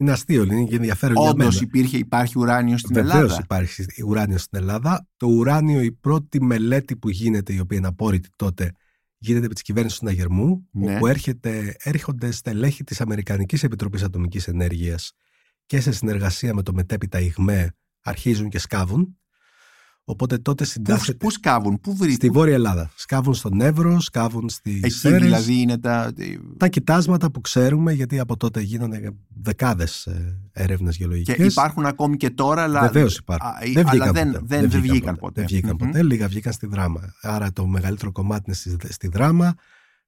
Είναι 0.00 0.12
αστείο, 0.12 0.42
είναι 0.42 0.64
και 0.64 0.76
ενδιαφέρον 0.76 1.16
για 1.16 1.30
Όντως 1.30 1.54
μένα. 1.54 1.60
υπήρχε, 1.62 1.96
υπάρχει 1.98 2.38
ουράνιο 2.38 2.78
στην 2.78 2.94
Βεβαίως 2.94 3.14
Ελλάδα. 3.14 3.40
υπάρχει 3.42 3.84
ουράνιο 4.06 4.38
στην 4.38 4.58
Ελλάδα. 4.58 5.08
Το 5.16 5.26
ουράνιο, 5.26 5.80
η 5.80 5.92
πρώτη 5.92 6.42
μελέτη 6.42 6.96
που 6.96 7.08
γίνεται, 7.10 7.52
η 7.52 7.58
οποία 7.58 7.78
είναι 7.78 7.86
απόρριτη 7.86 8.28
τότε, 8.36 8.72
γίνεται 9.18 9.46
από 9.46 9.54
τη 9.54 9.62
κυβέρνηση 9.62 9.98
του 9.98 10.04
Ναγερμού, 10.04 10.68
Ναι. 10.70 10.94
όπου 10.96 11.06
έρχεται, 11.06 11.76
έρχονται 11.78 12.30
στελέχη 12.30 12.84
της 12.84 13.00
Αμερικανικής 13.00 13.62
Επιτροπής 13.62 14.02
Ατομικής 14.02 14.48
Ενέργειας 14.48 15.12
και 15.66 15.80
σε 15.80 15.92
συνεργασία 15.92 16.54
με 16.54 16.62
το 16.62 16.72
μετέπειτα 16.72 17.20
ΙΓΜΕ 17.20 17.74
αρχίζουν 18.02 18.48
και 18.48 18.58
σκάβουν. 18.58 19.19
Οπότε 20.04 20.38
τότε 20.38 20.64
Πού, 20.64 20.70
συντάσσεται. 20.70 21.16
πού 21.16 21.30
σκάβουν, 21.30 21.80
πού 21.80 21.90
βρίσκουν. 21.96 22.14
Στη 22.14 22.30
Βόρεια 22.30 22.54
Ελλάδα. 22.54 22.90
Σκάβουν 22.94 23.34
στον 23.34 23.60
Εύρο, 23.60 24.00
σκάβουν 24.00 24.48
στι 24.48 24.80
Εκεί 24.84 24.90
Σέρες. 24.94 25.20
δηλαδή 25.22 25.60
είναι 25.60 25.78
τα. 25.78 26.12
Τα 26.56 26.68
κοιτάσματα 26.68 27.30
που 27.30 27.40
ξέρουμε, 27.40 27.92
γιατί 27.92 28.18
από 28.18 28.36
τότε 28.36 28.60
γίνανε 28.60 29.10
δεκάδες 29.42 30.08
έρευνες 30.52 30.96
γεωλογικές. 30.96 31.34
Και 31.36 31.44
υπάρχουν 31.44 31.86
ακόμη 31.86 32.16
και 32.16 32.30
τώρα, 32.30 32.62
αλλά. 32.62 32.80
Βεβαίως 32.80 33.16
υπάρχουν. 33.16 33.48
Α, 33.48 33.52
δεν 33.74 33.88
αλλά 33.88 33.90
βγήκαν 33.90 34.12
δεν, 34.12 34.32
ποτέ. 34.32 34.44
δεν, 34.46 34.70
δεν 34.70 34.80
βγήκαν 34.80 35.16
ποτέ. 35.16 35.40
Δεν 35.40 35.46
βγήκαν 35.50 35.76
Μμμ. 35.80 35.86
ποτέ. 35.86 36.02
Λίγα 36.02 36.28
βγήκαν 36.28 36.52
στη 36.52 36.66
δράμα. 36.66 37.14
Άρα 37.20 37.52
το 37.52 37.66
μεγαλύτερο 37.66 38.12
κομμάτι 38.12 38.42
είναι 38.46 38.56
στη, 38.56 38.92
στη 38.92 39.08
δράμα, 39.08 39.54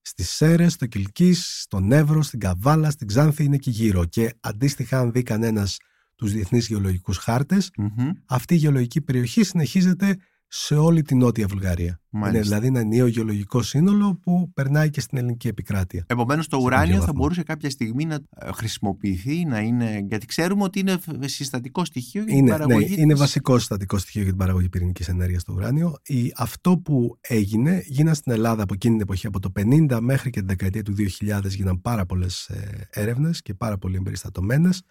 στις 0.00 0.30
Σέρες, 0.30 0.72
στο 0.72 0.86
Κιλκή, 0.86 1.32
στον 1.34 1.92
Εύρο, 1.92 2.22
στην 2.22 2.38
Καβάλα, 2.40 2.90
στην 2.90 3.06
Ξάνθη 3.06 3.44
είναι 3.44 3.54
εκεί 3.54 3.70
γύρω. 3.70 4.04
Και 4.04 4.34
αντίστοιχα, 4.40 4.98
αν 4.98 5.12
δει 5.12 5.22
κανένας 5.22 5.76
τους 6.22 6.32
διεθνείς 6.32 6.66
γεωλογικούς 6.66 7.16
χάρτες, 7.16 7.70
Μμμ. 7.76 8.08
αυτή 8.26 8.54
η 8.54 8.56
γεωλογική 8.56 9.00
περιοχή 9.00 9.42
συνεχίζεται 9.44 10.16
σε 10.54 10.74
όλη 10.76 11.02
την 11.02 11.18
νότια 11.18 11.46
Βουλγαρία. 11.46 12.00
Μάλιστα. 12.10 12.36
Είναι 12.36 12.44
δηλαδή 12.46 12.66
ένα 12.66 12.84
νέο 12.96 13.06
γεωλογικό 13.06 13.62
σύνολο 13.62 14.18
που 14.22 14.50
περνάει 14.54 14.90
και 14.90 15.00
στην 15.00 15.18
ελληνική 15.18 15.48
επικράτεια. 15.48 16.04
Επομένως, 16.08 16.48
το 16.48 16.56
Σε 16.58 16.62
ουράνιο 16.64 16.84
κάποιο 16.84 17.00
θα 17.00 17.06
βαθμό. 17.06 17.20
μπορούσε 17.22 17.42
κάποια 17.42 17.70
στιγμή 17.70 18.04
να 18.04 18.14
ε, 18.14 18.52
χρησιμοποιηθεί, 18.52 19.44
να 19.44 19.60
είναι. 19.60 20.04
Γιατί 20.08 20.26
ξέρουμε 20.26 20.62
ότι 20.62 20.78
είναι 20.80 20.96
φ- 20.98 21.24
συστατικό 21.28 21.84
στοιχείο 21.84 22.22
για 22.22 22.30
την 22.30 22.38
Είναι, 22.38 22.50
ναι, 22.52 22.58
παραγωγή. 22.58 22.94
είναι 22.98 23.12
της- 23.12 23.20
βασικό 23.20 23.58
συστατικό 23.58 23.98
στοιχείο 23.98 24.20
για 24.22 24.30
την 24.30 24.38
παραγωγή 24.40 24.68
πυρηνικής 24.68 25.08
ενέργειας 25.08 25.42
στο 25.42 25.52
ουράνιο. 25.52 25.94
Η, 26.04 26.32
αυτό 26.36 26.78
που 26.78 27.18
έγινε, 27.20 27.82
γίνανε 27.86 28.14
στην 28.16 28.32
Ελλάδα 28.32 28.62
από 28.62 28.74
εκείνη 28.74 28.92
την 28.94 29.02
εποχή, 29.02 29.26
από 29.26 29.40
το 29.40 29.52
50 29.60 29.98
μέχρι 30.00 30.30
και 30.30 30.40
τη 30.40 30.46
δεκαετία 30.46 30.82
του 30.82 30.94
2000, 30.98 31.48
γίναν 31.48 31.80
πάρα 31.80 32.06
πολλές 32.06 32.50
έρευνες 32.90 33.42
και 33.42 33.54
πάρα 33.54 33.78
πολύ 33.78 33.96
εμπεριστατωμένες. 33.96 34.82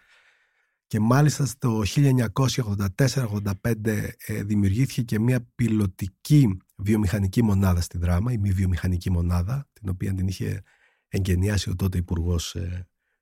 Και 0.92 1.00
μάλιστα 1.00 1.46
στο 1.46 1.84
1984-85 1.86 3.54
ε, 4.26 4.44
δημιουργήθηκε 4.44 5.02
και 5.02 5.20
μια 5.20 5.48
πιλωτική 5.56 6.58
βιομηχανική 6.76 7.44
μονάδα 7.44 7.82
στη 7.82 7.98
Δράμα, 7.98 8.32
η 8.32 8.38
μη 8.38 8.52
βιομηχανική 8.52 9.12
μονάδα, 9.12 9.70
την 9.74 9.90
οποία 9.90 10.14
την 10.14 10.28
είχε 10.28 10.62
εγκαινιάσει 11.08 11.70
ο 11.70 11.76
τότε 11.76 11.98
Υπουργός 11.98 12.56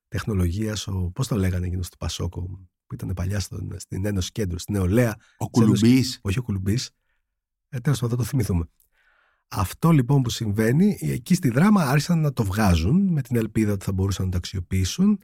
Τεχνολογίας, 0.07 0.87
ο 0.87 1.11
πώς 1.13 1.27
το 1.27 1.35
λέγανε 1.35 1.65
εκείνος 1.65 1.89
του 1.89 1.97
Πασόκο, 1.97 2.41
που 2.85 2.93
ήταν 2.93 3.11
παλιά 3.15 3.39
στον, 3.39 3.75
στην 3.77 4.05
Ένωση 4.05 4.31
Κέντρου, 4.31 4.59
στην 4.59 4.73
Νεολαία, 4.75 5.15
Ο 5.37 5.49
Κουλουμπής. 5.49 6.19
όχι 6.21 6.39
ο 6.39 6.41
Κουλουμπής. 6.43 6.91
Ε, 7.69 7.79
Τέλος 7.79 7.99
πάντων, 7.99 8.17
θα 8.17 8.23
το 8.23 8.29
θυμηθούμε. 8.29 8.69
Αυτό 9.47 9.91
λοιπόν 9.91 10.21
που 10.21 10.29
συμβαίνει, 10.29 10.97
εκεί 11.01 11.35
στη 11.35 11.49
δράμα 11.49 11.83
άρχισαν 11.83 12.19
να 12.19 12.33
το 12.33 12.43
βγάζουν 12.43 13.11
με 13.11 13.21
την 13.21 13.35
ελπίδα 13.35 13.71
ότι 13.71 13.85
θα 13.85 13.91
μπορούσαν 13.91 14.25
να 14.25 14.31
το 14.31 14.37
αξιοποιήσουν. 14.37 15.19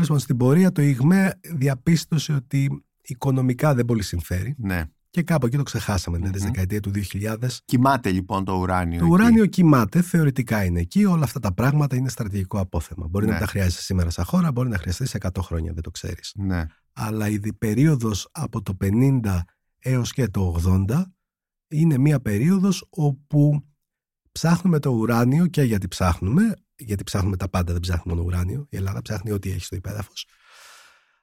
Τέλος 0.00 0.06
πάντων, 0.08 0.22
στην 0.22 0.36
πορεία 0.36 0.72
το 0.72 0.82
ΙΓΜΕ 0.82 1.40
διαπίστωσε 1.54 2.32
ότι 2.32 2.84
οικονομικά 3.02 3.74
δεν 3.74 3.84
πολύ 3.84 4.02
συμφέρει 4.02 4.54
Ναι. 4.58 4.82
και 5.10 5.22
κάπου 5.22 5.46
εκεί 5.46 5.56
το 5.56 5.62
ξεχάσαμε, 5.62 6.16
δηλαδή 6.16 6.38
Μμμ. 6.38 6.44
στη 6.46 6.50
δεκαετία 6.52 6.80
του 6.80 6.90
2000. 6.90 7.48
Κοιμάται 7.64 8.10
λοιπόν 8.10 8.44
το 8.44 8.52
ουράνιο. 8.58 8.98
Το 8.98 9.04
εκεί. 9.04 9.12
ουράνιο 9.14 9.46
κοιμάται, 9.46 10.02
θεωρητικά 10.02 10.64
είναι 10.64 10.80
εκεί. 10.80 11.04
Όλα 11.04 11.24
αυτά 11.24 11.40
τα 11.40 11.52
πράγματα 11.54 11.96
είναι 11.96 12.08
στρατηγικό 12.08 12.58
απόθεμα. 12.60 13.06
Μπορεί 13.08 13.26
Ναι. 13.26 13.32
να 13.32 13.38
τα 13.38 13.46
χρειάζεσαι 13.46 13.82
σήμερα 13.82 14.10
σαν 14.10 14.24
χώρα, 14.24 14.52
μπορεί 14.52 14.68
να 14.68 14.78
χρειαστείς 14.78 15.10
σε 15.10 15.16
100 15.16 15.42
χρόνια, 15.42 15.72
δεν 15.72 15.82
το 15.82 15.90
ξέρεις. 15.90 16.32
Ναι. 16.36 16.64
αλλά 16.92 17.28
η 17.28 17.38
δι- 17.38 17.52
περίοδος 17.58 18.28
από 18.32 18.62
το 18.62 18.74
50 18.74 19.42
έως 19.78 20.12
και 20.12 20.28
το 20.28 20.40
80 20.40 21.12
είναι 21.68 21.98
μια 21.98 22.20
περίοδος 22.20 22.86
όπου 22.90 23.64
ψάχνουμε 24.32 24.78
το 24.78 24.90
ουράνιο 24.90 25.46
και 25.46 25.62
γιατί 25.62 25.88
ψάχνουμε, 25.88 26.54
γιατί 26.78 27.02
ψάχνουμε 27.04 27.36
τα 27.36 27.48
πάντα, 27.48 27.72
δεν 27.72 27.80
ψάχνουμε 27.80 28.18
μόνο 28.20 28.28
ουράνιο, 28.28 28.66
η 28.70 28.76
Ελλάδα 28.76 29.02
ψάχνει 29.02 29.30
ό,τι 29.30 29.50
έχει 29.50 29.64
στο 29.64 29.76
υπέδαφος, 29.76 30.26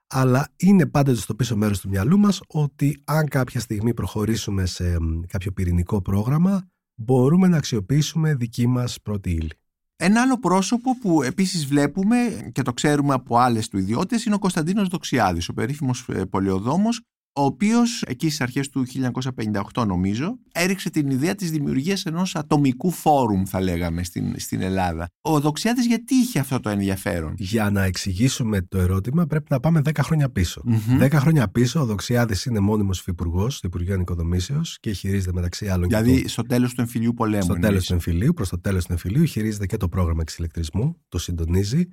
αλλά 0.07 0.53
είναι 0.55 0.85
πάντοτε 0.85 1.19
στο 1.19 1.35
πίσω 1.35 1.55
μέρος 1.55 1.79
του 1.79 1.89
μυαλού 1.89 2.19
μας 2.19 2.41
ότι 2.47 3.01
αν 3.05 3.27
κάποια 3.27 3.59
στιγμή 3.59 3.93
προχωρήσουμε 3.93 4.65
σε 4.65 4.99
μ, 4.99 5.21
κάποιο 5.27 5.51
πυρηνικό 5.51 6.01
πρόγραμμα, 6.01 6.69
μπορούμε 6.95 7.47
να 7.47 7.57
αξιοποιήσουμε 7.57 8.35
δική 8.35 8.67
μας 8.67 9.01
πρώτη 9.01 9.31
ύλη. 9.31 9.51
Ένα 9.97 10.21
άλλο 10.21 10.39
πρόσωπο 10.39 10.97
που 10.97 11.21
επίσης 11.21 11.65
βλέπουμε 11.65 12.17
και 12.51 12.61
το 12.61 12.73
ξέρουμε 12.73 13.13
από 13.13 13.37
άλλες 13.37 13.67
του 13.67 13.77
ιδιώτες 13.77 14.25
είναι 14.25 14.35
ο 14.35 14.39
Κωνσταντίνος 14.39 14.87
Δοξιάδης, 14.87 15.49
ο 15.49 15.53
περίφημος 15.53 16.05
ε, 16.09 16.25
πολιοδόμος, 16.25 17.01
ο 17.37 17.43
οποίος 17.43 18.01
εκεί 18.07 18.25
στις 18.27 18.41
αρχές 18.41 18.69
του 18.69 18.85
1958 19.73 19.85
νομίζω 19.87 20.37
έριξε 20.51 20.89
την 20.89 21.09
ιδέα 21.09 21.35
της 21.35 21.51
δημιουργίας 21.51 22.05
ενός 22.05 22.35
ατομικού 22.35 22.91
φόρουμ 22.91 23.43
θα 23.45 23.61
λέγαμε 23.61 24.03
στην, 24.03 24.33
στην 24.39 24.61
Ελλάδα. 24.61 25.07
Ο 25.21 25.39
Δοξιάδης 25.39 25.85
γιατί 25.85 26.15
είχε 26.15 26.39
αυτό 26.39 26.59
το 26.59 26.69
ενδιαφέρον; 26.69 27.33
Για 27.37 27.69
να 27.69 27.83
εξηγήσουμε 27.83 28.61
το 28.61 28.77
ερώτημα 28.79 29.25
πρέπει 29.25 29.45
να 29.49 29.59
πάμε 29.59 29.81
10 29.85 29.91
χρόνια 30.03 30.29
πίσω. 30.29 30.61
Μμμ. 30.65 30.79
10 31.01 31.09
χρόνια 31.13 31.47
πίσω, 31.47 31.79
ο 31.81 31.85
Δοξιάδης 31.85 32.45
είναι 32.45 32.59
μόνιμος 32.59 32.99
υφυπουργός 32.99 33.55
στο 33.57 33.67
Υπουργείο 33.67 33.97
Νοικοδομήσεως 33.97 34.77
και 34.79 34.91
χειρίζεται 34.91 35.33
μεταξύ 35.33 35.67
άλλων 35.67 35.87
και 35.89 35.97
Δηλαδή 35.97 36.21
το- 36.21 36.29
στο 36.29 36.41
τέλος 36.41 36.73
του 36.73 36.81
εμφυλίου 36.81 37.13
πολέμου. 37.13 37.43
στο 37.43 37.53
εννοείς. 37.53 37.69
τέλος 37.71 37.85
του 37.85 37.93
εμφυλίου, 37.93 38.33
προς 38.33 38.49
το 38.49 38.59
τέλος 38.59 38.85
του 38.85 38.91
εμφυλίου, 38.91 39.25
χειρίζεται 39.25 39.65
και 39.65 39.77
το 39.77 39.87
πρόγραμμα 39.89 40.21
εξηλεκτρισμού, 40.21 41.01
το 41.09 41.17
συντονίζει. 41.17 41.85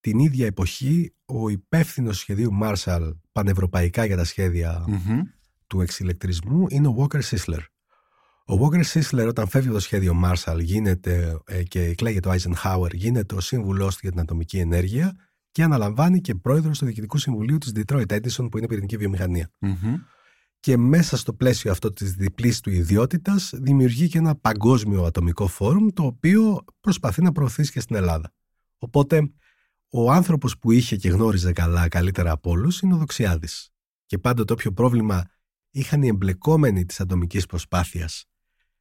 Την 0.00 0.18
ίδια 0.18 0.46
εποχή, 0.46 1.14
ο 1.24 1.48
υπεύθυνος 1.48 2.18
σχεδίου 2.18 2.50
Marshall 2.62 3.10
πανευρωπαϊκά 3.32 4.04
για 4.04 4.16
τα 4.16 4.24
σχέδια 4.24 4.84
Μμμ. 4.88 5.20
του 5.66 5.80
εξηλεκτρισμού 5.80 6.66
είναι 6.68 6.88
ο 6.88 6.96
Walker 6.98 7.20
Sisler. 7.20 7.60
Ο 8.46 8.54
Walker 8.60 8.84
Sisler 8.84 9.26
όταν 9.28 9.48
φεύγει 9.48 9.68
από 9.68 9.76
το 9.76 9.82
σχέδιο 9.82 10.20
Marshall 10.24 10.58
γίνεται, 10.60 11.40
ε, 11.46 11.62
και 11.62 11.84
εκλέγεται 11.84 12.28
ο 12.28 12.32
Eisenhower, 12.32 12.92
γίνεται 12.92 13.34
ο 13.34 13.40
σύμβουλός 13.40 13.94
του 13.94 14.00
για 14.02 14.10
την 14.10 14.20
ατομική 14.20 14.58
ενέργεια 14.58 15.16
και 15.50 15.62
αναλαμβάνει 15.62 16.20
και 16.20 16.34
πρόεδρος 16.34 16.78
του 16.78 16.84
Διοικητικού 16.84 17.18
Συμβουλίου 17.18 17.58
της 17.58 17.72
Detroit 17.74 18.06
Edison 18.06 18.50
που 18.50 18.58
είναι 18.58 18.66
πυρηνική 18.66 18.96
βιομηχανία. 18.96 19.50
Μμμ. 19.58 19.94
Και 20.60 20.76
μέσα 20.76 21.16
στο 21.16 21.32
πλαίσιο 21.32 21.70
αυτό 21.70 21.92
της 21.92 22.12
διπλής 22.12 22.60
του 22.60 22.70
ιδιότητας 22.70 23.52
δημιουργεί 23.54 24.08
και 24.08 24.18
ένα 24.18 24.34
παγκόσμιο 24.34 25.04
ατομικό 25.04 25.46
φόρουμ 25.46 25.86
το 25.92 26.02
οποίο 26.02 26.64
προσπαθεί 26.80 27.22
να 27.22 27.32
προωθήσει 27.32 27.72
και 27.72 27.80
στην 27.80 27.96
Ελλάδα. 27.96 28.32
Οπότε 28.78 29.32
ο 29.90 30.10
άνθρωπος 30.12 30.58
που 30.58 30.70
είχε 30.70 30.96
και 30.96 31.08
γνώριζε 31.08 31.52
καλά 31.52 31.88
καλύτερα 31.88 32.30
από 32.30 32.50
όλους 32.50 32.80
είναι 32.80 32.94
ο 32.94 32.96
Δοξιάδης. 32.96 33.70
Και 34.06 34.18
πάντοτε 34.18 34.52
όποιο 34.52 34.72
πρόβλημα 34.72 35.24
είχαν 35.70 36.02
οι 36.02 36.06
εμπλεκόμενοι 36.06 36.84
της 36.84 37.00
ατομικής 37.00 37.46
προσπάθειας 37.46 38.24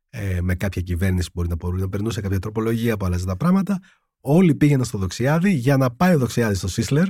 ε, 0.09 0.41
με 0.41 0.55
κάποια 0.55 0.81
κυβέρνηση 0.81 1.27
που 1.27 1.33
μπορεί 1.35 1.47
να, 1.47 1.55
μπορούσε 1.55 1.83
να 1.83 1.89
περνούσε 1.89 2.21
κάποια 2.21 2.39
τροπολογία 2.39 2.97
που 2.97 3.05
άλλαζε 3.05 3.25
τα 3.25 3.37
πράγματα, 3.37 3.79
όλοι 4.19 4.55
πήγαιναν 4.55 4.85
στο 4.85 4.97
Δοξιάδη 4.97 5.51
για 5.51 5.77
να 5.77 5.91
πάει 5.91 6.13
ο 6.15 6.17
Δοξιάδης 6.17 6.57
στο 6.57 6.67
Σίσλερ 6.67 7.07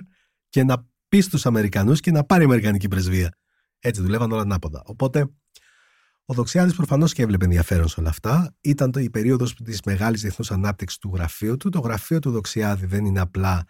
και 0.49 0.63
να 0.63 0.88
πει 1.07 1.21
στους 1.21 1.45
Αμερικανούς 1.45 1.99
και 1.99 2.12
να 2.12 2.23
πάρει 2.23 2.41
η 2.41 2.45
Αμερικανική 2.45 2.88
πρεσβεία. 2.88 3.38
Έτσι 3.79 4.01
δουλεύαν 4.01 4.31
όλα 4.31 4.41
ανάποδα. 4.41 4.81
Οπότε 4.85 5.29
ο 6.25 6.33
Δοξιάδης 6.33 6.75
προφανώς 6.75 7.13
και 7.13 7.21
έβλεπε 7.21 7.45
ενδιαφέρον 7.45 7.88
σε 7.88 7.99
όλα 7.99 8.09
αυτά. 8.09 8.55
Ήταν 8.62 8.91
το, 8.91 8.99
η 8.99 9.09
περίοδος 9.09 9.55
της 9.55 9.81
μεγάλης 9.81 10.21
διεθνούς 10.21 10.51
ανάπτυξης 10.51 10.99
του 10.99 11.12
γραφείου 11.13 11.57
του. 11.57 11.69
Το 11.69 11.79
γραφείο 11.79 12.19
του 12.19 12.31
Δοξιάδη 12.31 12.85
δεν 12.85 13.05
είναι 13.05 13.19
απλά 13.19 13.63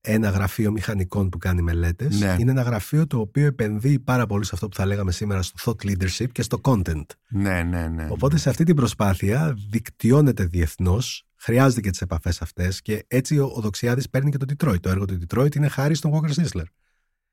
ένα 0.00 0.30
γραφείο 0.30 0.70
μηχανικών 0.70 1.28
που 1.28 1.38
κάνει 1.38 1.62
μελέτες. 1.62 2.20
Ναι. 2.20 2.36
Είναι 2.38 2.50
ένα 2.50 2.62
γραφείο 2.62 3.06
το 3.06 3.18
οποίο 3.18 3.46
επενδύει 3.46 3.98
πάρα 3.98 4.26
πολύ 4.26 4.44
σε 4.44 4.50
αυτό 4.54 4.68
που 4.68 4.76
θα 4.76 4.86
λέγαμε 4.86 5.12
σήμερα 5.12 5.42
στο 5.42 5.56
thought 5.64 5.86
leadership 5.86 6.26
και 6.32 6.42
στο 6.42 6.60
content. 6.62 7.04
Ναι, 7.28 7.62
ναι, 7.62 7.88
ναι. 7.88 8.06
Οπότε 8.10 8.38
σε 8.38 8.48
αυτή 8.48 8.64
την 8.64 8.76
προσπάθεια 8.76 9.56
δικτυώνεται 9.70 10.44
διεθνώς, 10.44 11.26
χρειάζεται 11.36 11.80
και 11.80 11.90
τις 11.90 12.00
επαφές 12.00 12.42
αυτές 12.42 12.82
και 12.82 13.04
έτσι 13.08 13.38
ο, 13.38 13.52
ο 13.54 13.60
Δοξιάδης 13.60 14.10
παίρνει 14.10 14.30
και 14.30 14.36
το 14.36 14.46
Detroit. 14.48 14.80
Το 14.80 14.88
έργο 14.88 15.04
του 15.04 15.18
Detroit 15.28 15.56
είναι 15.56 15.68
χάρη 15.68 15.94
στον 15.94 16.12
Walker 16.14 16.42
Sisler. 16.42 16.64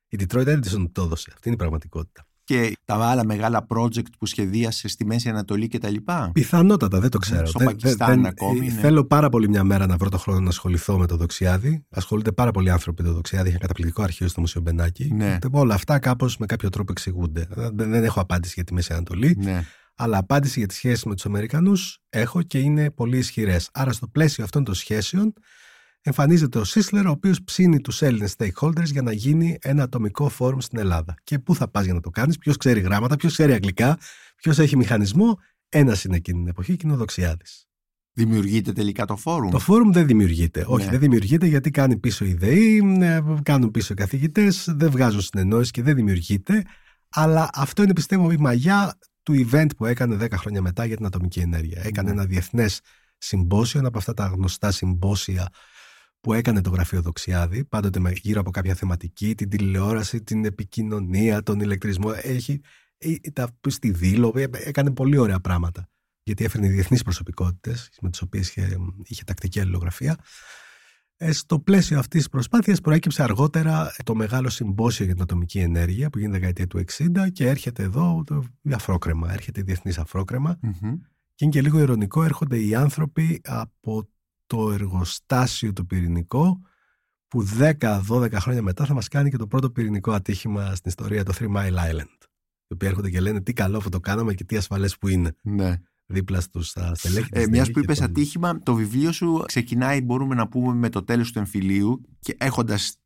Η 0.08 0.18
Detroit 0.20 0.44
δεν 0.44 0.62
το 0.92 1.02
έδωσε. 1.02 1.30
Αυτή 1.34 1.48
είναι 1.48 1.56
η 1.56 1.60
πραγματικότητα. 1.60 2.27
Και 2.48 2.78
τα 2.86 2.96
άλλα 2.96 3.26
μεγάλα 3.26 3.66
project 3.70 4.06
που 4.20 4.26
σχεδίασε 4.26 4.88
στη 4.88 5.06
Μέση 5.06 5.30
Ανατολή 5.30 5.68
και 5.68 5.78
τα 5.78 5.90
λοιπά; 5.90 6.30
Πιθανότατα, 6.34 7.00
δεν 7.00 7.10
το 7.10 7.18
ξέρω. 7.18 7.46
Στο 7.46 7.60
Δεν- 7.60 7.68
Πακιστάν 7.68 8.10
δεν- 8.10 8.26
ακόμη, 8.26 8.60
ναι. 8.60 8.72
Θέλω 8.72 9.06
πάρα 9.06 9.30
πολύ 9.30 9.50
μια 9.50 9.64
μέρα 9.64 9.86
να 9.86 9.98
βρω 9.98 10.10
το 10.10 10.18
χρόνο 10.18 10.40
να 10.40 10.50
ασχοληθώ 10.50 10.98
με 10.98 11.06
το 11.08 11.18
Δοξιάδη. 11.18 11.86
Ασχολούνται 11.90 12.32
πάρα 12.32 12.52
πολλοί 12.52 12.70
άνθρωποι 12.70 13.02
με 13.02 13.08
το 13.08 13.14
Δοξιάδη. 13.14 13.44
Έχει 13.44 13.52
ένα 13.52 13.62
καταπληκτικό 13.62 14.02
αρχείο 14.04 14.28
στο 14.28 14.42
Μουσείο 14.42 14.62
Μπενάκη. 14.62 15.12
Ναι. 15.14 15.38
Οπότε 15.44 15.60
Όλα 15.60 15.74
αυτά 15.74 16.00
κάπως 16.00 16.38
με 16.38 16.46
κάποιο 16.46 16.70
τρόπο 16.70 16.92
εξηγούνται. 16.92 17.48
Δεν, 17.50 17.90
δεν 17.90 18.04
έχω 18.04 18.20
απάντηση 18.22 18.54
για 18.56 18.64
τη 18.64 18.74
Μέση 18.74 18.94
Ανατολή. 18.94 19.38
Ναι. 19.40 19.64
Αλλά 19.96 20.18
απάντηση 20.18 20.60
για 20.60 20.68
τις 20.68 20.78
σχέσεις 20.78 21.04
με 21.04 21.14
τους 21.16 21.26
Αμερικανούς 21.26 22.00
έχω 22.10 22.42
και 22.42 22.60
είναι 22.60 22.92
πολύ 22.92 23.18
ισχυρές. 23.18 23.70
Άρα 23.74 23.92
στο 23.92 24.08
πλαίσιο 24.08 24.44
αυτών 24.44 24.64
των 24.64 24.74
σχέσεων 24.74 25.34
εμφανίζεται 26.08 26.60
ο 26.60 26.64
Σίσλερ 26.64 27.06
ο 27.08 27.10
οποίος 27.12 27.44
ψήνει 27.44 27.82
τους 27.82 28.02
Έλληνες 28.02 28.36
stakeholders 28.38 28.84
για 28.86 29.02
να 29.02 29.12
γίνει 29.12 29.58
ένα 29.62 29.84
ατομικό 29.84 30.30
φόρουμ 30.30 30.60
στην 30.60 30.80
Ελλάδα. 30.80 31.16
Και 31.24 31.40
πού 31.40 31.56
θα 31.56 31.68
πας 31.68 31.86
για 31.86 31.94
να 31.94 32.00
το 32.00 32.10
κάνεις, 32.10 32.38
ποιος 32.38 32.58
ξέρει 32.58 32.80
γράμματα, 32.80 33.16
ποιος 33.16 33.32
ξέρει 33.34 33.54
αγγλικά, 33.54 33.98
ποιος 34.36 34.60
έχει 34.60 34.78
μηχανισμό. 34.78 35.40
Ένας 35.70 36.04
είναι 36.04 36.16
εκείνη 36.16 36.38
την 36.40 36.48
εποχή 36.48 36.76
και 36.76 36.82
είναι 36.84 36.94
ο 36.94 36.98
Δοξιάδης. 36.98 37.66
Δημιουργείται 38.14 38.72
τελικά 38.72 39.06
το 39.06 39.16
φόρουμ; 39.16 39.50
Το 39.52 39.60
φόρουμ 39.60 39.92
δεν 39.92 40.08
δημιουργείται. 40.08 40.64
Όχι, 40.68 40.86
Ναι. 40.86 40.92
δεν 40.92 41.00
δημιουργείται 41.00 41.46
γιατί 41.46 41.72
κάνει 41.72 41.98
πίσω 41.98 42.26
οι 42.26 42.34
ΔΕΗ, 42.34 42.98
ε, 43.02 43.20
κάνουν 43.44 43.72
πίσω 43.72 43.94
οι 43.94 43.96
καθηγητές, 43.96 44.66
δεν 44.76 44.90
βγάζουν 44.92 45.22
συνεννόηση 45.22 45.72
και 45.72 45.82
δεν 45.82 45.96
δημιουργείται. 45.96 46.64
Αλλά 47.10 47.50
αυτό 47.54 47.84
είναι 47.84 47.94
πιστεύω 47.94 48.32
η 48.32 48.38
μαγιά 48.38 48.98
του 49.24 49.48
event 49.52 49.68
που 49.78 49.86
έκανε 49.86 50.16
10 50.16 50.38
χρόνια 50.38 50.62
μετά 50.62 50.86
για 50.86 50.96
την 50.96 51.06
ατομική 51.06 51.40
ενέργεια. 51.40 51.82
Έκανε 51.86 52.12
Ναι. 52.12 52.20
ένα 52.20 52.26
διεθνές 52.26 52.80
συμπόσιο, 53.18 53.80
ένα 53.80 53.88
από 53.88 53.98
αυτά 53.98 54.14
τα 54.14 54.26
γνωστά 54.26 54.72
συμπόσια 54.72 55.48
που 56.22 56.34
έκανε 56.34 56.62
το 56.62 56.70
γραφείο 56.70 57.02
Δοξιάδη, 57.02 57.66
πάντοτε 57.66 58.00
με- 58.00 58.12
γύρω 58.12 58.40
από 58.40 58.52
κάποια 58.52 58.74
θεματική, 58.76 59.36
την 59.36 59.50
τηλεόραση, 59.50 60.24
την 60.24 60.46
επικοινωνία, 60.46 61.44
τον 61.44 61.60
ηλεκτρισμό. 61.60 62.12
Έχει, 62.22 62.62
ε, 62.98 63.16
τα, 63.34 63.58
στη 63.68 63.92
Δήλο, 63.92 64.34
ε, 64.36 64.46
έκανε 64.54 64.92
πολύ 64.92 65.18
ωραία 65.18 65.40
πράγματα. 65.40 65.90
Γιατί 66.24 66.44
έφερνε 66.44 66.68
διεθνείς 66.68 67.04
προσωπικότητες 67.04 67.90
με 68.02 68.10
τις 68.10 68.22
οποίες 68.22 68.50
είχε, 68.50 68.78
είχε 69.04 69.24
τακτική 69.24 69.60
αλληλογραφία. 69.60 70.18
Ε, 71.20 71.32
στο 71.32 71.60
πλαίσιο 71.60 72.00
αυτής 72.00 72.20
της 72.20 72.30
προσπάθειας 72.30 72.82
προέκυψε 72.82 73.24
αργότερα 73.24 73.96
το 74.04 74.16
μεγάλο 74.16 74.50
συμπόσιο 74.50 75.06
για 75.06 75.14
την 75.14 75.24
ατομική 75.24 75.60
ενέργεια 75.60 76.10
που 76.10 76.18
γίνεται 76.18 76.38
δεκαετία 76.40 76.68
του 76.68 76.78
60 76.78 77.30
και 77.32 77.48
έρχεται 77.48 77.84
εδώ 77.84 78.24
το 78.26 78.44
η 78.62 78.72
αφρόκρεμα, 78.74 79.34
έρχεται 79.34 79.62
διεθνής 79.62 79.98
αφρόκρεμα. 79.98 80.58
Μμμ. 80.62 80.94
Και 81.36 81.46
είναι 81.46 81.54
και 81.54 81.62
λίγο 81.62 81.80
ηρωνικό, 81.80 82.24
έρχονται 82.24 82.60
οι 82.60 82.76
άνθρωποι 82.76 83.42
από 83.44 84.10
το 84.48 84.72
εργοστάσιο 84.72 85.74
το 85.74 85.84
πυρηνικό 85.84 86.62
που 87.28 87.48
10-12 87.60 88.34
χρόνια 88.34 88.62
μετά 88.62 88.86
θα 88.86 88.94
μας 88.94 89.08
κάνει 89.08 89.30
και 89.30 89.38
το 89.38 89.48
πρώτο 89.48 89.70
πυρηνικό 89.72 90.12
ατύχημα 90.12 90.66
στην 90.76 90.90
ιστορία, 90.90 91.24
το 91.24 91.34
Three 91.40 91.56
Mile 91.56 91.74
Island. 91.92 92.18
Οι 92.68 92.74
οποίοι 92.74 92.88
έρχονται 92.92 93.10
και 93.10 93.20
λένε 93.20 93.42
τι 93.42 93.54
καλό 93.54 93.80
που 93.80 93.90
το 93.90 94.00
κάναμε 94.00 94.34
και 94.34 94.44
τι 94.44 94.58
ασφαλές 94.58 94.98
που 94.98 95.08
είναι 95.08 95.36
Ναι. 95.42 95.82
δίπλα 96.06 96.42
στους 96.42 96.68
στα 96.68 96.96
στελέχη 96.96 97.30
της 97.30 97.44
Ε, 97.44 97.48
Μιας 97.50 97.64
ΔΕΗ 97.66 97.74
που 97.74 97.80
και 97.80 97.86
είπες 97.86 97.98
των- 98.00 98.10
ατύχημα, 98.10 98.60
το 98.64 98.74
βιβλίο 98.76 99.12
σου 99.12 99.44
ξεκινάει, 99.48 100.02
μπορούμε 100.02 100.36
να 100.36 100.48
πούμε, 100.48 100.74
με 100.74 100.90
το 100.90 101.04
τέλος 101.04 101.32
του 101.32 101.40
εμφυλίου 101.40 102.02
και 102.20 102.36
έχοντας 102.40 102.98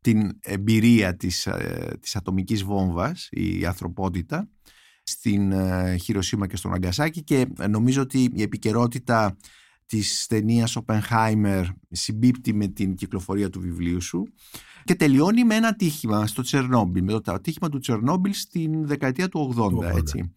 την 0.00 0.30
εμπειρία 0.40 1.16
της, 1.16 1.46
ε, 1.46 1.96
της 2.00 2.16
ατομικής 2.16 2.62
βόμβας, 2.62 3.28
η 3.30 3.66
ανθρωπότητα, 3.66 4.48
στην 5.02 5.52
ε, 5.52 5.96
Χειροσύμα 5.96 6.46
και 6.46 6.56
στον 6.56 6.74
Αγκασάκη 6.74 7.22
και 7.22 7.46
νομίζω 7.68 8.02
ότι 8.02 8.30
η 8.34 8.42
επικαιρότητα 8.42 9.36
της 9.94 10.26
ταινίας 10.26 10.78
Oppenheimer 10.84 11.64
συμπίπτει 11.90 12.54
με 12.54 12.66
την 12.66 12.94
κυκλοφορία 12.94 13.50
του 13.50 13.60
βιβλίου 13.60 14.02
σου 14.02 14.28
και 14.84 14.94
τελειώνει 14.94 15.44
με 15.44 15.54
ένα 15.54 15.68
ατύχημα 15.68 16.26
στο 16.26 16.42
Τσερνόμπιλ, 16.42 17.04
με 17.04 17.20
το 17.20 17.32
ατύχημα 17.32 17.68
του 17.68 17.78
Τσερνόμπιλ 17.78 18.32
στην 18.32 18.86
δεκαετία 18.86 19.28
του 19.28 19.54
80, 19.56 19.68
Του 19.68 19.78
80. 19.82 19.96
έτσι. 19.96 20.34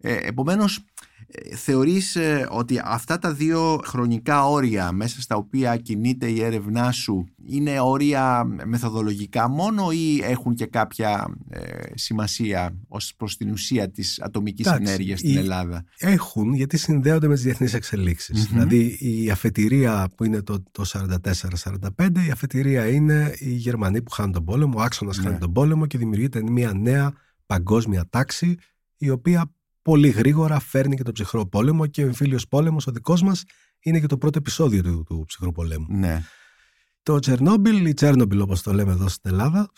Ε, 0.00 0.16
επομένως, 0.22 0.84
ε, 1.30 1.54
θεωρείς 1.56 2.16
ε, 2.16 2.46
ότι 2.50 2.80
αυτά 2.84 3.18
τα 3.18 3.32
δύο 3.32 3.80
χρονικά 3.84 4.46
όρια 4.48 4.92
μέσα 4.92 5.20
στα 5.20 5.36
οποία 5.36 5.76
κινείται 5.76 6.26
η 6.28 6.42
έρευνά 6.42 6.92
σου 6.92 7.24
είναι 7.46 7.80
όρια 7.80 8.44
μεθοδολογικά 8.66 9.48
μόνο 9.48 9.90
ή 9.90 10.20
έχουν 10.22 10.54
και 10.54 10.66
κάποια 10.66 11.26
ε, 11.50 11.60
σημασία 11.94 12.76
ως 12.88 13.14
προς 13.16 13.36
την 13.36 13.50
ουσία 13.50 13.90
της 13.90 14.20
ατομικής 14.20 14.66
Εντάξει, 14.66 14.86
ενέργειας 14.92 15.18
στην 15.18 15.30
η- 15.34 15.36
Ελλάδα; 15.36 15.84
Έχουν 15.98 16.52
γιατί 16.54 16.76
συνδέονται 16.76 17.28
με 17.28 17.34
τις 17.34 17.42
διεθνείς 17.42 17.74
εξελίξεις. 17.74 18.48
Μμμ. 18.48 18.52
Δηλαδή 18.58 18.96
η 19.00 19.30
αφετηρία 19.30 20.08
που 20.16 20.24
είναι 20.24 20.42
το, 20.42 20.62
το 20.70 20.84
44-45, 20.84 22.26
η 22.26 22.30
αφετηρία 22.30 22.86
είναι 22.88 23.34
οι 23.38 23.50
Γερμανοί 23.52 24.02
που 24.02 24.10
χάνουν 24.10 24.32
τον 24.32 24.44
πόλεμο, 24.44 24.78
ο 24.78 24.82
άξονας 24.82 25.16
Ναι. 25.16 25.22
χάνει 25.22 25.38
τον 25.38 25.52
πόλεμο 25.52 25.86
και 25.86 25.98
δημιουργείται 25.98 26.42
μια 26.42 26.72
νέα 26.72 27.12
παγκόσμια 27.46 28.06
τάξη 28.10 28.56
η 28.96 29.10
οποία 29.10 29.52
πολύ 29.88 30.08
γρήγορα 30.08 30.60
φέρνει 30.60 30.96
και 30.96 31.02
τον 31.02 31.12
ψυχρό 31.12 31.46
πόλεμο 31.46 31.86
και 31.86 32.02
ο 32.02 32.06
εμφύλιος 32.06 32.48
πόλεμος 32.48 32.86
ο 32.86 32.90
δικός 32.90 33.22
μας 33.22 33.44
είναι 33.80 34.00
και 34.00 34.06
το 34.06 34.18
πρώτο 34.18 34.38
επεισόδιο 34.38 34.82
του, 34.82 35.02
του 35.06 35.24
ψυχρού 35.26 35.52
πολέμου. 35.52 35.86
Ναι. 35.88 36.22
Το 37.02 37.18
Τσερνόμπιλ 37.18 37.86
ή 37.86 37.94
Τσέρνομπιλ 37.94 38.40
όπως 38.40 38.62
το 38.62 38.72
λέμε 38.72 38.92
εδώ 38.92 39.08
στην 39.08 39.30
Ελλάδα 39.30 39.70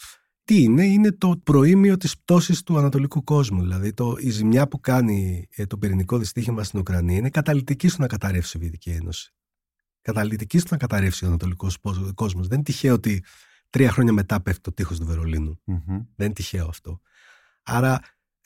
τι 0.45 0.63
είναι, 0.63 0.85
είναι 0.85 1.13
το 1.13 1.41
προήμιο 1.45 1.97
της 1.97 2.19
πτώσης 2.19 2.63
του 2.63 2.79
ανατολικού 2.79 3.25
κόσμου. 3.25 3.61
Δηλαδή 3.61 3.93
το, 3.93 4.17
η 4.19 4.31
ζημιά 4.31 4.69
που 4.69 4.81
κάνει 4.81 5.49
ε, 5.51 5.67
το 5.67 5.79
πυρηνικό 5.79 6.19
δυστύχημα 6.19 6.63
στην 6.63 6.79
Ουκρανία 6.79 7.17
είναι 7.17 7.31
καταλητική 7.31 7.89
στο 7.89 8.01
να 8.01 8.07
καταρρεύσει 8.07 8.47
η 8.49 8.51
Σοβιετική 8.51 8.91
Ένωση. 8.91 9.35
Καταλητική 10.03 10.59
στο 10.59 10.69
να 10.71 10.77
καταρρεύσει 10.77 11.25
ο 11.25 11.29
ανατολικός 11.29 11.81
πο- 11.81 12.13
κόσμος. 12.15 12.47
Δεν 12.47 12.55
είναι 12.55 12.65
τυχαίο 12.65 12.95
ότι 12.95 13.25
τρία 13.71 13.91
χρόνια 13.91 14.13
μετά 14.13 14.43
πέφτει 14.43 14.61
το 14.61 14.73
τείχος 14.73 14.99
του 14.99 15.07
Βερολίνου. 15.07 15.61
Μμμ. 15.65 15.81
Δεν 15.87 16.27
είναι 16.27 16.33
τυχαίο 16.35 16.67
αυτό. 16.69 17.01
Άρα 17.63 18.01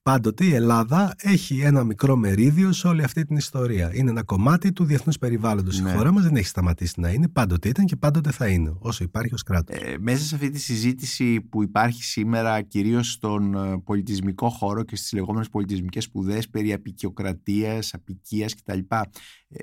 πάντοτε 0.04 0.44
η 0.44 0.54
Ελλάδα 0.54 1.14
έχει 1.18 1.60
ένα 1.60 1.84
μικρό 1.84 2.16
μερίδιο 2.16 2.72
σε 2.72 2.86
όλη 2.86 3.02
αυτή 3.02 3.24
την 3.24 3.36
ιστορία. 3.36 3.90
Είναι 3.94 4.10
ένα 4.10 4.22
κομμάτι 4.22 4.72
του 4.72 4.84
διεθνούς 4.84 5.18
περιβάλλοντος. 5.18 5.80
Ναι. 5.80 5.90
Η 5.90 5.92
χώρα 5.92 6.12
μας 6.12 6.22
δεν 6.24 6.36
έχει 6.36 6.46
σταματήσει 6.46 7.00
να 7.00 7.10
είναι. 7.10 7.28
Πάντοτε 7.28 7.68
ήταν 7.68 7.84
και 7.84 7.96
πάντοτε 7.96 8.30
θα 8.30 8.48
είναι. 8.48 8.74
Όσο 8.78 9.04
υπάρχει 9.04 9.34
ως 9.34 9.42
κράτος. 9.42 9.76
Ε, 9.76 9.96
μέσα 10.00 10.24
σε 10.24 10.34
αυτή 10.34 10.50
τη 10.50 10.58
συζήτηση 10.60 11.40
που 11.40 11.62
υπάρχει 11.62 12.04
σήμερα 12.04 12.62
κυρίως 12.62 13.12
στον 13.12 13.54
ε, 13.54 13.80
πολιτισμικό 13.84 14.48
χώρο 14.48 14.82
και 14.82 14.96
στις 14.96 15.12
λεγόμενες 15.12 15.48
πολιτισμικές 15.48 16.04
σπουδές 16.04 16.48
περί 16.48 16.72
απεικιοκρατίας, 16.72 17.94
απικίας 17.94 18.54
κτλ. 18.54 18.78
Ε, 18.88 19.04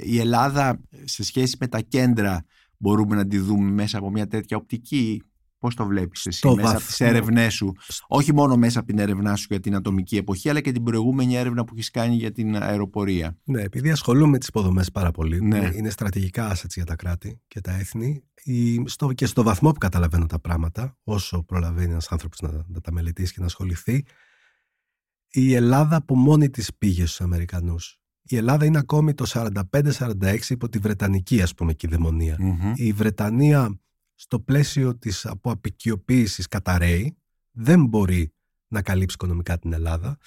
Η 0.02 0.20
Ελλάδα 0.20 0.70
ε, 0.90 0.98
σε 1.04 1.24
σχέση 1.24 1.58
με 1.60 1.68
τα 1.68 1.82
κέντρα 1.82 2.46
μπορούμε 2.78 3.16
να 3.16 3.28
τη 3.28 3.38
δούμε 3.38 3.72
μέσα 3.72 3.98
από 3.98 4.10
μια 4.10 4.28
τέτοια 4.28 4.58
οπτική; 4.58 5.22
Πώς 5.62 5.76
το 5.76 5.86
βλέπεις 5.86 6.26
εσύ 6.26 6.38
Στο 6.38 6.56
μέσα 6.56 6.70
από 6.70 6.78
τις 6.78 6.98
βαθμό- 6.98 7.10
έρευνές 7.16 7.54
σου; 7.54 7.72
Όχι 8.08 8.34
μόνο 8.34 8.56
μέσα 8.58 8.80
από 8.80 8.88
την 8.88 9.00
έρευνά 9.00 9.36
σου 9.36 9.46
για 9.50 9.60
την 9.60 9.76
ατομική 9.76 10.18
εποχή 10.18 10.50
αλλά 10.50 10.62
και 10.62 10.72
την 10.72 10.84
προηγούμενη 10.84 11.36
έρευνα 11.36 11.64
που 11.64 11.74
έχεις 11.74 11.90
κάνει 11.92 12.16
για 12.16 12.32
την 12.32 12.56
αεροπορία. 12.56 13.38
Ναι, 13.44 13.62
επειδή 13.62 13.92
ασχολούμαι 13.92 14.32
με 14.32 14.38
τις 14.38 14.48
υποδομές 14.48 14.92
πάρα 14.92 15.12
πολύ, 15.12 15.42
Ναι. 15.42 15.58
είναι- 15.58 15.72
είναι 15.76 15.90
στρατηγικά 15.90 16.52
assets 16.56 16.70
για 16.74 16.86
τα 16.86 16.96
κράτη 16.96 17.42
και 17.48 17.62
τα 17.62 17.72
έθνη, 17.72 18.24
η, 18.44 18.88
στο, 18.88 19.14
και 19.14 19.26
στο 19.26 19.44
βαθμό 19.44 19.72
που 19.72 19.78
καταλαβαίνω 19.78 20.26
τα 20.26 20.40
πράγματα, 20.40 20.98
όσο 21.04 21.44
προλαβαίνει 21.44 21.92
ένας 21.92 22.08
άνθρωπος 22.12 22.40
να, 22.42 22.52
να 22.68 22.82
τα 22.82 22.92
μελετήσει 22.92 23.34
και 23.34 23.40
να 23.40 23.46
ασχοληθεί, 23.46 24.04
η 25.32 25.54
Ελλάδα 25.54 25.96
από 25.96 26.16
μόνη 26.16 26.50
της 26.50 26.76
πήγε 26.78 27.06
στους 27.06 27.22
Αμερικανούς. 27.22 28.00
Η 28.24 28.36
Ελλάδα 28.36 28.66
είναι 28.66 28.78
ακόμη 28.78 29.14
το 29.14 29.26
45-46 29.26 30.50
υπό 30.50 30.70
τη 30.70 30.78
Βρετανική 30.78 31.42
ας 31.42 31.54
πούμε 31.54 31.74
κυδαιμονία. 31.74 32.36
Μμμ. 32.40 32.72
Η 32.76 32.92
Βρετανία 32.92 33.80
στο 34.22 34.40
πλαίσιο 34.40 34.98
της 34.98 35.26
από 35.26 35.52
απεικιοποίησης 35.52 36.48
καταραίει, 36.48 37.18
δεν 37.52 37.86
μπορεί 37.86 38.34
να 38.68 38.82
καλύψει 38.82 39.16
οικονομικά 39.20 39.60
την 39.60 39.74
Ελλάδα 39.74 40.18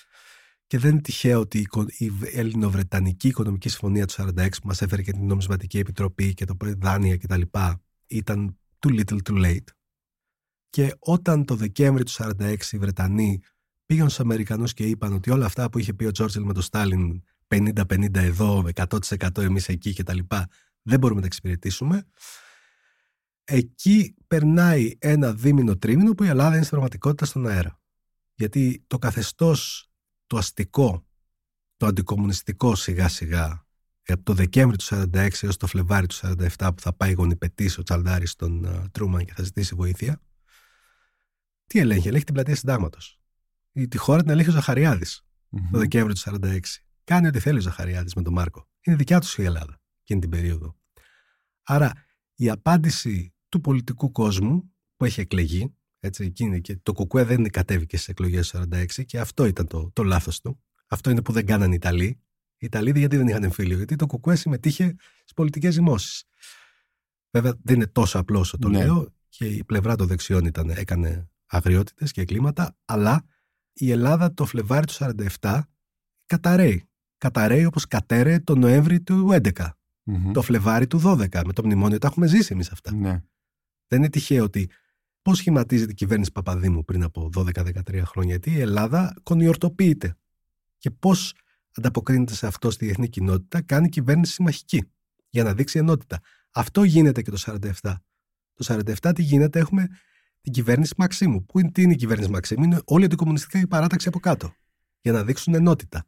και 0.66 0.78
δεν 0.78 0.90
είναι 0.90 1.00
τυχαίο 1.00 1.40
ότι 1.40 1.58
η 1.58 1.60
οικο- 1.60 1.86
η 1.98 2.12
Ελληνοβρετανική 2.32 3.28
Οικονομική 3.28 3.68
Συμφωνία 3.68 4.06
του 4.06 4.12
46 4.12 4.60
που 4.60 4.66
μας 4.66 4.82
έφερε 4.82 5.02
και 5.02 5.12
την 5.12 5.26
Νομισματική 5.26 5.78
Επιτροπή 5.78 6.34
και 6.34 6.44
το 6.44 6.56
δάνεια 6.60 7.16
κτλ. 7.16 7.42
ήταν 8.06 8.58
too 8.78 9.00
little 9.00 9.18
too 9.28 9.44
late. 9.44 9.68
Και 10.70 10.94
όταν 10.98 11.44
το 11.44 11.54
Δεκέμβρη 11.54 12.04
του 12.04 12.12
46 12.12 12.72
οι 12.72 12.78
Βρετανοί 12.78 13.40
πήγαν 13.86 14.08
στους 14.08 14.20
Αμερικανούς 14.20 14.74
και 14.74 14.86
είπαν 14.86 15.12
ότι 15.12 15.30
όλα 15.30 15.46
αυτά 15.46 15.70
που 15.70 15.78
είχε 15.78 15.94
πει 15.94 16.04
ο 16.04 16.10
Τζόρτζελ 16.10 16.42
με 16.44 16.52
τον 16.52 16.62
Στάλιν 16.62 17.22
50-50 17.48 18.14
εδώ, 18.14 18.64
100% 18.74 19.42
εμείς 19.42 19.68
εκεί 19.68 19.94
κτλ. 19.94 20.18
δεν 20.82 20.98
μπορούμε 20.98 21.14
να 21.14 21.20
τα 21.20 21.26
εξυπηρετήσουμε. 21.26 22.06
Εκεί 23.44 24.14
περνάει 24.26 24.92
ένα 24.98 25.34
δίμηνο 25.34 25.76
τρίμηνο 25.76 26.14
που 26.14 26.24
η 26.24 26.28
Ελλάδα 26.28 26.48
είναι 26.48 26.58
στην 26.58 26.70
πραγματικότητα 26.70 27.24
στον 27.24 27.46
αέρα. 27.46 27.80
Γιατί 28.34 28.84
το 28.86 28.98
καθεστώς 28.98 29.90
το 30.26 30.36
αστικό, 30.36 31.06
το 31.76 31.86
αντικομουνιστικό 31.86 32.74
σιγά 32.74 33.08
σιγά 33.08 33.66
από 34.12 34.22
το 34.22 34.32
Δεκέμβρη 34.32 34.76
του 34.76 34.84
46 34.84 35.28
έως 35.40 35.56
το 35.56 35.66
Φλεβάρι 35.66 36.06
του 36.06 36.14
47 36.14 36.46
που 36.58 36.80
θα 36.80 36.92
πάει 36.92 37.12
γονιπετής 37.12 37.78
ο 37.78 37.82
Τσαλδάρης 37.82 38.30
στον 38.30 38.66
uh, 38.66 38.84
Τρούμαν 38.92 39.24
και 39.24 39.32
θα 39.32 39.42
ζητήσει 39.42 39.74
βοήθεια. 39.74 40.20
Τι 41.66 41.78
ελέγχει, 41.78 42.08
ελέγχει 42.08 42.24
την 42.24 42.34
πλατεία 42.34 42.56
συντάγματος. 42.56 43.20
Τη 43.88 43.96
χώρα 43.96 44.22
την 44.22 44.30
ελέγχει 44.30 44.50
ο 44.50 44.52
ζαχαριαδη 44.52 45.06
το 45.70 45.78
Δεκέμβρη 45.78 46.14
του 46.14 46.20
46. 46.20 46.58
Κάνει 47.04 47.26
ό,τι 47.26 47.38
θέλει 47.38 47.58
ο 47.58 47.60
Ζαχαριάδης 47.60 48.14
με 48.14 48.22
τον 48.22 48.32
Μάρκο. 48.32 48.68
Είναι 48.80 48.96
δικιά 48.96 49.20
τους 49.20 49.38
η 49.38 49.42
Ελλάδα 49.42 49.80
εκείνη 50.02 50.20
την 50.20 50.30
περίοδο. 50.30 50.76
Άρα 51.62 51.92
η 52.34 52.50
απάντηση 52.50 53.33
του 53.54 53.60
πολιτικού 53.60 54.10
κόσμου 54.10 54.72
που 54.96 55.04
έχει 55.04 55.20
εκλεγεί, 55.20 55.74
έτσι, 56.00 56.24
εκείνη, 56.24 56.60
και 56.60 56.78
το 56.82 56.92
Κουκουέ 56.92 57.24
δεν 57.24 57.50
κατέβηκε 57.50 57.96
στις 57.96 58.08
εκλογές 58.08 58.50
του 58.50 58.68
46 58.70 59.04
και 59.06 59.18
αυτό 59.18 59.44
ήταν 59.44 59.66
το, 59.66 59.90
το 59.92 60.02
λάθος 60.02 60.40
του. 60.40 60.60
Αυτό 60.86 61.10
είναι 61.10 61.22
που 61.22 61.32
δεν 61.32 61.46
κάνανε 61.46 61.72
οι 61.72 61.76
Ιταλοί. 61.76 62.04
Οι 62.56 62.66
Ιταλοί 62.66 62.98
γιατί 62.98 63.16
δεν 63.16 63.28
είχαν 63.28 63.42
εμφύλιο, 63.44 63.76
γιατί 63.76 63.96
το 63.96 64.06
Κουκουέ 64.06 64.36
συμμετείχε 64.36 64.94
στις 65.20 65.32
πολιτικές 65.34 65.74
δημόσει. 65.74 66.26
Βέβαια 67.30 67.54
δεν 67.62 67.74
είναι 67.74 67.86
τόσο 67.86 68.18
απλό 68.18 68.38
όσο 68.38 68.58
το 68.58 68.68
ναι. 68.68 68.84
λέω 68.84 69.14
και 69.28 69.46
η 69.46 69.64
πλευρά 69.64 69.96
των 69.96 70.06
δεξιών 70.06 70.44
ήταν, 70.44 70.70
έκανε 70.70 71.28
αγριότητες 71.46 72.12
και 72.12 72.20
εγκλήματα, 72.20 72.76
αλλά 72.84 73.24
η 73.72 73.90
Ελλάδα 73.90 74.34
το 74.34 74.44
Φλεβάρι 74.44 74.86
του 74.86 74.94
47 75.40 75.60
καταραίει. 76.26 76.88
Καταραίει 77.18 77.64
όπως 77.64 77.86
κατέρεε 77.86 78.40
το 78.40 78.54
Νοέμβρη 78.54 79.00
του 79.00 79.28
11. 79.30 79.68
Το 80.32 80.42
Φλεβάρι 80.42 80.86
του 80.86 81.00
12. 81.04 81.44
Με 81.46 81.52
το 81.52 81.64
μνημόνιο 81.64 81.98
τα 81.98 82.06
έχουμε 82.06 82.26
ζήσει 82.26 82.52
εμείς 82.52 82.70
αυτά. 82.70 82.94
Ναι. 82.94 83.22
Δεν 83.88 83.98
είναι 83.98 84.08
τυχαίο 84.08 84.44
ότι 84.44 84.70
πώς 85.22 85.38
σχηματίζεται 85.38 85.90
η 85.90 85.94
κυβέρνηση 85.94 86.32
Παπαδήμου 86.32 86.84
πριν 86.84 87.02
από 87.02 87.30
12-13 87.34 88.02
χρόνια. 88.04 88.30
Γιατί 88.30 88.50
η 88.50 88.60
Ελλάδα 88.60 89.14
κονιορτοποιείται. 89.22 90.16
Και 90.78 90.90
πώς 90.90 91.34
ανταποκρίνεται 91.74 92.34
σε 92.34 92.46
αυτό 92.46 92.70
στη 92.70 92.84
διεθνή 92.84 93.08
κοινότητα, 93.08 93.62
κάνει 93.62 93.88
κυβέρνηση 93.88 94.32
συμμαχική 94.32 94.82
για 95.30 95.44
να 95.44 95.54
δείξει 95.54 95.78
ενότητα. 95.78 96.20
Αυτό 96.50 96.82
γίνεται 96.82 97.22
και 97.22 97.30
το 97.30 97.36
47. 97.46 97.70
Το 98.54 98.84
47 99.02 99.14
τι 99.14 99.22
γίνεται, 99.22 99.58
έχουμε 99.58 99.88
την 100.40 100.52
κυβέρνηση 100.52 100.94
Μαξίμου. 100.96 101.44
Πού 101.44 101.58
είναι, 101.58 101.70
τι 101.70 101.82
είναι 101.82 101.92
η 101.92 101.96
κυβέρνηση 101.96 102.30
Μαξίμου, 102.30 102.64
είναι 102.64 102.80
όλη 102.84 103.02
η 103.02 103.06
αντικομουνιστική 103.06 103.66
παράταξη 103.66 104.08
από 104.08 104.18
κάτω. 104.18 104.54
Για 105.00 105.12
να 105.12 105.24
δείξουν 105.24 105.54
ενότητα. 105.54 106.06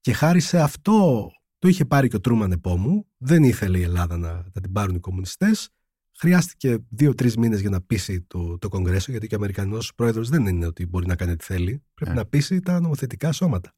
Και 0.00 0.12
χάρη 0.12 0.40
σε 0.40 0.60
αυτό 0.60 1.30
το 1.58 1.68
είχε 1.68 1.84
πάρει 1.84 2.08
και 2.08 2.16
ο 2.16 2.20
Τρούμαν 2.20 2.52
επόμου. 2.52 3.06
Δεν 3.16 3.42
ήθελε 3.42 3.78
η 3.78 3.82
Ελλάδα 3.82 4.16
να, 4.16 4.32
να 4.32 4.60
την 4.60 4.72
πάρουν 4.72 4.94
οι 4.94 5.00
κομμουνιστές. 5.00 5.70
Χρειάστηκε 6.18 6.78
δύο-τρεις 6.88 7.36
μήνες 7.36 7.60
για 7.60 7.70
να 7.70 7.80
πείσει 7.80 8.20
το, 8.20 8.58
το 8.58 8.68
Κογκρέσο, 8.68 9.10
γιατί 9.10 9.26
και 9.26 9.34
ο 9.34 9.38
Αμερικανός 9.38 9.94
πρόεδρος 9.94 10.28
δεν 10.28 10.46
είναι 10.46 10.66
ότι 10.66 10.86
μπορεί 10.86 11.06
να 11.06 11.16
κάνει 11.16 11.32
ό,τι 11.32 11.44
θέλει. 11.44 11.82
Πρέπει 11.94 12.10
ε. 12.10 12.14
να 12.14 12.24
πείσει 12.24 12.60
τα 12.60 12.80
νομοθετικά 12.80 13.32
σώματα 13.32 13.74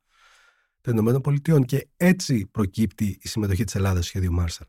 των 0.81 0.93
Ηνωμένων 0.93 1.21
Πολιτειών. 1.21 1.65
Και 1.65 1.89
έτσι 1.97 2.47
προκύπτει 2.47 3.19
η 3.23 3.29
συμμετοχή 3.29 3.65
της 3.65 3.75
Ελλάδας 3.75 3.99
στο 3.99 4.07
σχέδιο 4.07 4.33
Μάρσαλ. 4.33 4.67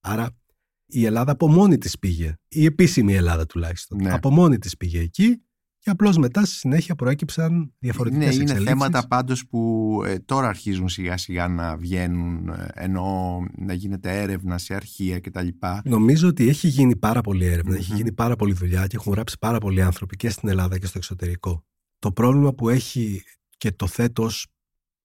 Άρα 0.00 0.38
η 0.86 1.04
Ελλάδα 1.04 1.32
από 1.32 1.48
μόνη 1.48 1.78
της 1.78 1.98
πήγε, 1.98 2.34
η 2.48 2.64
επίσημη 2.64 3.14
Ελλάδα 3.14 3.46
τουλάχιστον, 3.46 4.02
ναι. 4.02 4.12
από 4.12 4.30
μόνη 4.30 4.58
της 4.58 4.76
πήγε 4.76 5.00
εκεί 5.00 5.45
και 5.86 5.92
απλώς 5.92 6.16
μετά 6.16 6.44
στη 6.44 6.54
συνέχεια 6.54 6.94
προέκυψαν 6.94 7.72
διαφορετικές 7.78 8.24
ναι, 8.24 8.30
εξελίξεις. 8.30 8.58
Είναι 8.58 8.68
θέματα 8.68 9.08
πάντως 9.08 9.46
που 9.46 10.02
ε, 10.06 10.18
τώρα 10.18 10.48
αρχίζουν 10.48 10.88
σιγά 10.88 11.16
σιγά 11.16 11.48
να 11.48 11.76
βγαίνουν, 11.76 12.48
ε, 12.48 12.68
ενώ 12.74 13.38
να 13.58 13.72
γίνεται 13.72 14.20
έρευνα 14.20 14.58
σε 14.58 14.74
αρχεία 14.74 15.20
κτλ. 15.20 15.48
Νομίζω 15.84 16.28
ότι 16.28 16.48
έχει 16.48 16.68
γίνει 16.68 16.96
πάρα 16.96 17.20
πολλή 17.20 17.46
έχει 17.46 17.94
γίνει 17.94 18.12
πάρα 18.12 18.36
πολλή 18.36 18.52
δουλειά 18.52 18.86
και 18.86 18.96
έχουν 18.96 19.12
γράψει 19.12 19.36
πάρα 19.38 19.58
πολλοί 19.58 19.82
άνθρωποι 19.82 20.16
και 20.16 20.30
στην 20.30 20.48
Ελλάδα 20.48 20.78
και 20.78 20.86
στο 20.86 20.98
εξωτερικό. 20.98 21.64
Το 21.98 22.12
πρόβλημα 22.12 22.54
που 22.54 22.68
έχει 22.68 23.22
και 23.56 23.72
το 23.72 23.86
θέτω 23.86 24.22
ως 24.22 24.46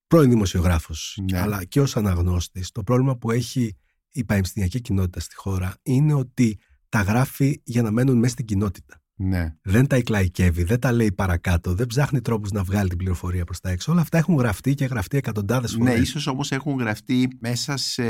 πρώην 0.06 0.30
δημοσιογράφος, 0.30 1.18
ναι. 1.30 1.40
αλλά 1.40 1.64
και 1.64 1.80
ως 1.80 1.96
αναγνώστης, 1.96 2.70
το 2.70 2.82
πρόβλημα 2.82 3.16
που 3.16 3.30
έχει 3.30 3.76
η 4.12 4.24
πανεπιστημιακή 4.24 4.80
κοινότητα 4.80 5.20
στη 5.20 5.34
χώρα 5.34 5.74
είναι 5.82 6.14
ότι 6.14 6.58
τα 6.88 7.02
γράφει 7.02 7.60
για 7.64 7.82
να 7.82 7.90
μένουν 7.90 8.18
μέσα 8.18 8.32
στην 8.32 8.44
κοινότητα. 8.44 9.01
Ναι. 9.16 9.54
Δεν 9.62 9.86
τα 9.86 9.96
εκλαϊκεύει, 9.96 10.64
δεν 10.64 10.80
τα 10.80 10.92
λέει 10.92 11.12
παρακάτω, 11.12 11.74
δεν 11.74 11.86
ψάχνει 11.86 12.20
τρόπους 12.20 12.50
να 12.50 12.62
βγάλει 12.62 12.88
την 12.88 12.98
πληροφορία 12.98 13.44
προς 13.44 13.60
τα 13.60 13.70
έξω. 13.70 13.92
Όλα 13.92 14.00
αυτά 14.00 14.18
έχουν 14.18 14.36
γραφτεί 14.36 14.74
και 14.74 14.84
γραφτεί 14.84 15.16
εκατοντάδες 15.16 15.72
φορές. 15.72 15.94
Ναι, 15.94 16.00
ίσως 16.00 16.26
όμως 16.26 16.50
έχουν 16.52 16.78
γραφτεί 16.78 17.28
μέσα 17.40 17.76
σε. 17.76 18.02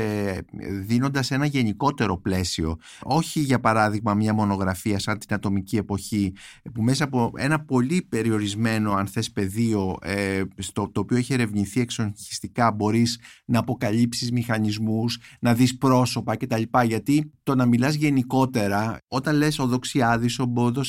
δίνοντας 0.85 1.31
ένα 1.31 1.45
γενικότερο 1.45 2.17
πλαίσιο. 2.17 2.75
Όχι, 3.03 3.39
για 3.39 3.59
παράδειγμα, 3.59 4.13
μια 4.13 4.33
μονογραφία 4.33 4.99
σαν 4.99 5.17
την 5.17 5.35
ατομική 5.35 5.77
εποχή, 5.77 6.33
που 6.73 6.81
μέσα 6.81 7.03
από 7.03 7.31
ένα 7.35 7.59
πολύ 7.65 8.05
περιορισμένο, 8.09 8.91
αν 8.91 9.07
θες, 9.07 9.31
πεδίο, 9.31 9.97
ε, 10.01 10.41
στο 10.57 10.89
το 10.91 10.99
οποίο 10.99 11.17
έχει 11.17 11.33
ερευνηθεί 11.33 11.81
εξοχιστικά, 11.81 12.71
μπορείς 12.71 13.19
να 13.45 13.59
αποκαλύψεις 13.59 14.31
μηχανισμούς, 14.31 15.19
να 15.39 15.53
δεις 15.53 15.77
πρόσωπα 15.77 16.37
κτλ. 16.37 16.61
Γιατί 16.85 17.31
το 17.43 17.55
να 17.55 17.65
μιλάς 17.65 17.93
γενικότερα, 17.93 18.97
όταν 19.07 19.35
λες 19.35 19.59
ο 19.59 19.67
Δοξιάδη, 19.67 20.29
ο 20.39 20.45
Μπόδο, 20.45 20.81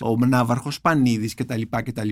ο 0.00 0.16
Ναύαρχος 0.16 0.80
Πανίδης 0.80 1.34
κτλ. 1.34 1.62
κτλ. 1.70 2.08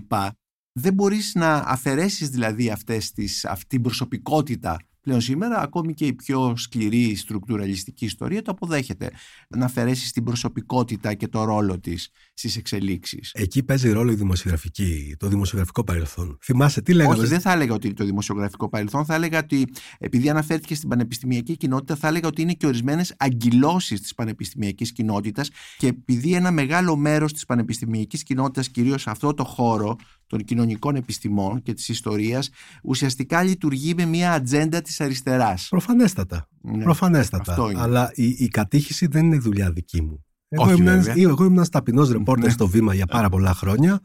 Δεν 0.72 0.94
μπορείς 0.94 1.34
να 1.34 1.54
αφαιρέσεις 1.54 2.28
δηλαδή 2.28 2.70
αυτές 2.70 3.12
τις, 3.12 3.44
αυτή 3.44 3.66
την 3.66 3.82
προσωπικότητα 3.82 4.76
πλέον 5.07 5.21
σήμερα 5.21 5.61
ακόμη 5.61 5.95
και 5.95 6.07
η 6.07 6.12
πιο 6.12 6.55
σκληρή 6.57 7.14
στруκτουραλιστική 7.14 8.05
ιστορία 8.05 8.42
το 8.42 8.51
αποδέχεται. 8.51 9.11
Να 9.49 9.64
αφαιρέσεις 9.64 10.12
την 10.12 10.25
προσωπικότητα 10.25 11.14
και 11.14 11.29
το 11.29 11.45
ρόλο 11.45 11.81
της 11.81 12.11
στις 12.35 12.57
εξελίξεις. 12.57 13.31
Εκεί 13.35 13.62
παίζει 13.62 13.90
ρόλο 13.90 14.12
η 14.12 14.14
δημοσιογραφική, 14.14 15.16
το 15.19 15.29
δημοσιογραφικό 15.29 15.85
παρελθόν. 15.85 16.38
Θυμάσαι 16.42 16.83
τι 16.83 16.92
λέγαμε. 16.92 17.14
Όχι, 17.14 17.27
δεν 17.27 17.40
θα 17.40 17.53
έλεγα 17.53 17.75
ότι 17.75 17.92
το 17.92 18.05
δημοσιογραφικό 18.05 18.69
παρελθόν. 18.69 19.05
Θα 19.05 19.14
έλεγα 19.14 19.38
ότι 19.38 19.66
επειδή 19.99 20.31
αναφέρθηκε 20.31 20.75
στην 20.75 20.88
πανεπιστημιακή 20.88 21.57
κοινότητα, 21.57 21.97
θα 21.97 22.09
έλεγα 22.09 22.29
ότι 22.29 22.42
είναι 22.42 22.53
και 22.53 22.66
ορισμένες 22.66 23.14
αγκυλώσεις 23.19 24.01
της 24.01 24.14
πανεπιστημιακής 24.14 24.92
κοινότητας 24.92 25.51
και 25.79 25.87
επειδή 25.87 26.35
ένα 26.35 26.51
μεγάλο 26.51 26.97
μέρος 26.97 27.33
της 27.33 27.45
πανεπιστημιακής 27.45 28.23
κοινότητας, 28.23 28.69
κυρίως 28.69 29.03
σε 29.03 29.11
αυτό 29.11 29.35
το 29.35 29.45
χώρο, 29.45 29.97
των 30.26 30.44
κοινωνικών 30.44 30.96
επιστημών 30.96 31.62
και 31.62 31.72
της 31.72 31.88
ιστορίας 31.88 32.50
ουσιαστικά 32.82 33.42
λειτουργεί 33.42 33.94
με 33.94 34.04
μια 34.04 34.32
ατζέντα 34.32 34.82
της 34.82 35.00
αριστεράς. 35.00 35.66
Προφανέστατα. 35.68 36.48
Ναι, 36.60 36.82
Προφανέστατα. 36.82 37.56
Αλλά 37.76 38.10
η, 38.14 38.26
η 38.26 38.48
κατήχηση 38.48 39.06
δεν 39.06 39.24
είναι 39.24 39.38
δουλειά 39.38 39.70
δική 39.70 40.02
μου. 40.02 40.24
Εγώ, 40.48 40.64
Όχι, 40.64 40.80
ήμουν, 40.80 41.04
εγώ 41.06 41.44
ήμουν 41.44 41.56
ένας 41.56 41.68
ταπεινός 41.68 42.10
ρεπόρτερ 42.10 42.44
ναι. 42.44 42.50
στο 42.50 42.68
βήμα 42.68 42.94
για 42.94 43.06
πάρα 43.06 43.28
πολλά 43.28 43.54
χρόνια 43.54 44.00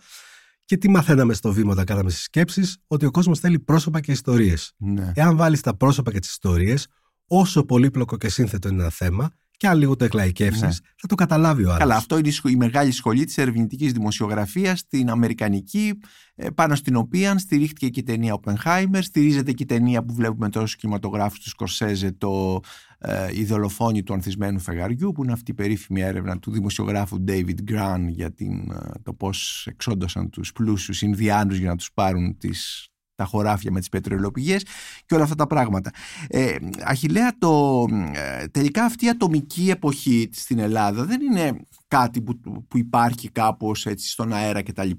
και 0.66 0.78
τι 0.78 0.90
μαθαίναμε 0.90 1.34
στο 1.34 1.54
βήμα 1.54 1.72
όταν 1.72 1.86
κάναμε 1.86 2.10
συσκέψεις, 2.10 2.78
ότι 2.88 3.06
ο 3.06 3.12
κόσμος 3.12 3.40
θέλει 3.40 3.60
πρόσωπα 3.60 4.00
και 4.00 4.12
ιστορίες. 4.12 4.74
Ναι. 4.78 5.12
Εάν 5.16 5.36
βάλεις 5.36 5.62
τα 5.62 5.78
πρόσωπα 5.78 6.12
και 6.12 6.20
τις 6.20 6.30
ιστορίες, 6.30 6.88
όσο 7.28 7.64
πολύπλοκο 7.64 8.18
και 8.18 8.30
σύνθετο 8.30 8.68
είναι 8.68 8.82
ένα 8.82 8.90
θέμα, 8.90 9.32
και 9.62 9.68
αν 9.68 9.78
λίγο 9.78 9.96
το 9.96 10.06
εκλαϊκεύσεις, 10.06 10.62
ναι. 10.62 10.70
θα 10.96 11.08
το 11.08 11.16
καταλάβει 11.16 11.64
ο 11.64 11.68
άλλος. 11.68 11.80
Καλά, 11.80 11.96
αυτό 11.96 12.18
είναι 12.18 12.32
η 12.44 12.56
μεγάλη 12.56 12.92
σχολή 12.92 13.26
της 13.26 13.38
ερευνητικής 13.38 13.92
δημοσιογραφίας, 13.92 14.88
την 14.88 15.10
Αμερικανική, 15.10 16.00
ε, 16.36 16.50
πάνω 16.50 16.76
στην 16.76 16.96
οποία 16.96 17.38
στηρίχτηκε 17.38 17.90
και 17.90 18.00
η 18.00 18.04
ταινία 18.04 18.40
Oppenheimer, 18.42 19.00
στηρίζεται 19.00 19.52
και 19.52 19.64
η 19.64 19.66
ταινία 19.66 20.04
που 20.04 20.14
βλέπουμε 20.14 20.50
τώρα 20.50 20.66
στους 20.66 20.80
κινηματογράφους 20.80 21.40
του 21.40 21.50
Σκορσέζε, 21.50 22.12
το 22.12 22.60
ε, 23.00 23.28
«Η 23.34 23.46
δολοφόνη 23.46 24.04
του 24.04 24.14
ανθισμένου 24.14 24.60
φεγαριού», 24.60 25.12
που 25.12 25.24
είναι 25.24 25.32
αυτή 25.32 25.52
η 25.52 25.54
περίφημη 25.54 26.02
έρευνα 26.02 26.40
του 26.40 26.52
δημοσιογράφου 26.52 27.24
David 27.28 27.72
Grant 27.72 28.06
για 28.08 28.32
την, 28.32 28.72
ε, 28.72 28.92
το 29.04 29.14
πώς 29.14 29.68
εξόντωσαν 29.70 30.30
τους 30.30 30.52
πλούσιους 30.52 31.02
Ινδιάνους 31.02 31.58
για 31.58 31.70
να 31.70 31.76
τους 31.76 31.92
πάρουν 31.94 32.38
τις 32.38 32.91
τα 33.22 33.28
χωράφια 33.28 33.72
με 33.72 33.80
τις 33.80 33.90
πετρελαιοπηγές 33.90 34.66
και 35.06 35.14
όλα 35.16 35.24
αυτά 35.24 35.36
τα 35.36 35.48
πράγματα. 35.48 35.92
Ε, 36.28 36.56
Αχιλέα, 36.84 37.38
το, 37.40 37.86
ε, 38.14 38.48
τελικά 38.48 38.84
αυτή 38.84 39.06
η 39.06 39.10
ατομική 39.10 39.70
εποχή 39.70 40.30
στην 40.32 40.60
Ελλάδα 40.60 41.06
δεν 41.06 41.22
είναι 41.22 41.60
κάτι 41.88 42.22
που, 42.22 42.40
που 42.68 42.78
υπάρχει 42.78 43.30
κάπως 43.30 43.86
έτσι 43.86 44.10
στον 44.10 44.34
αέρα 44.34 44.64
κτλ. 44.64 44.90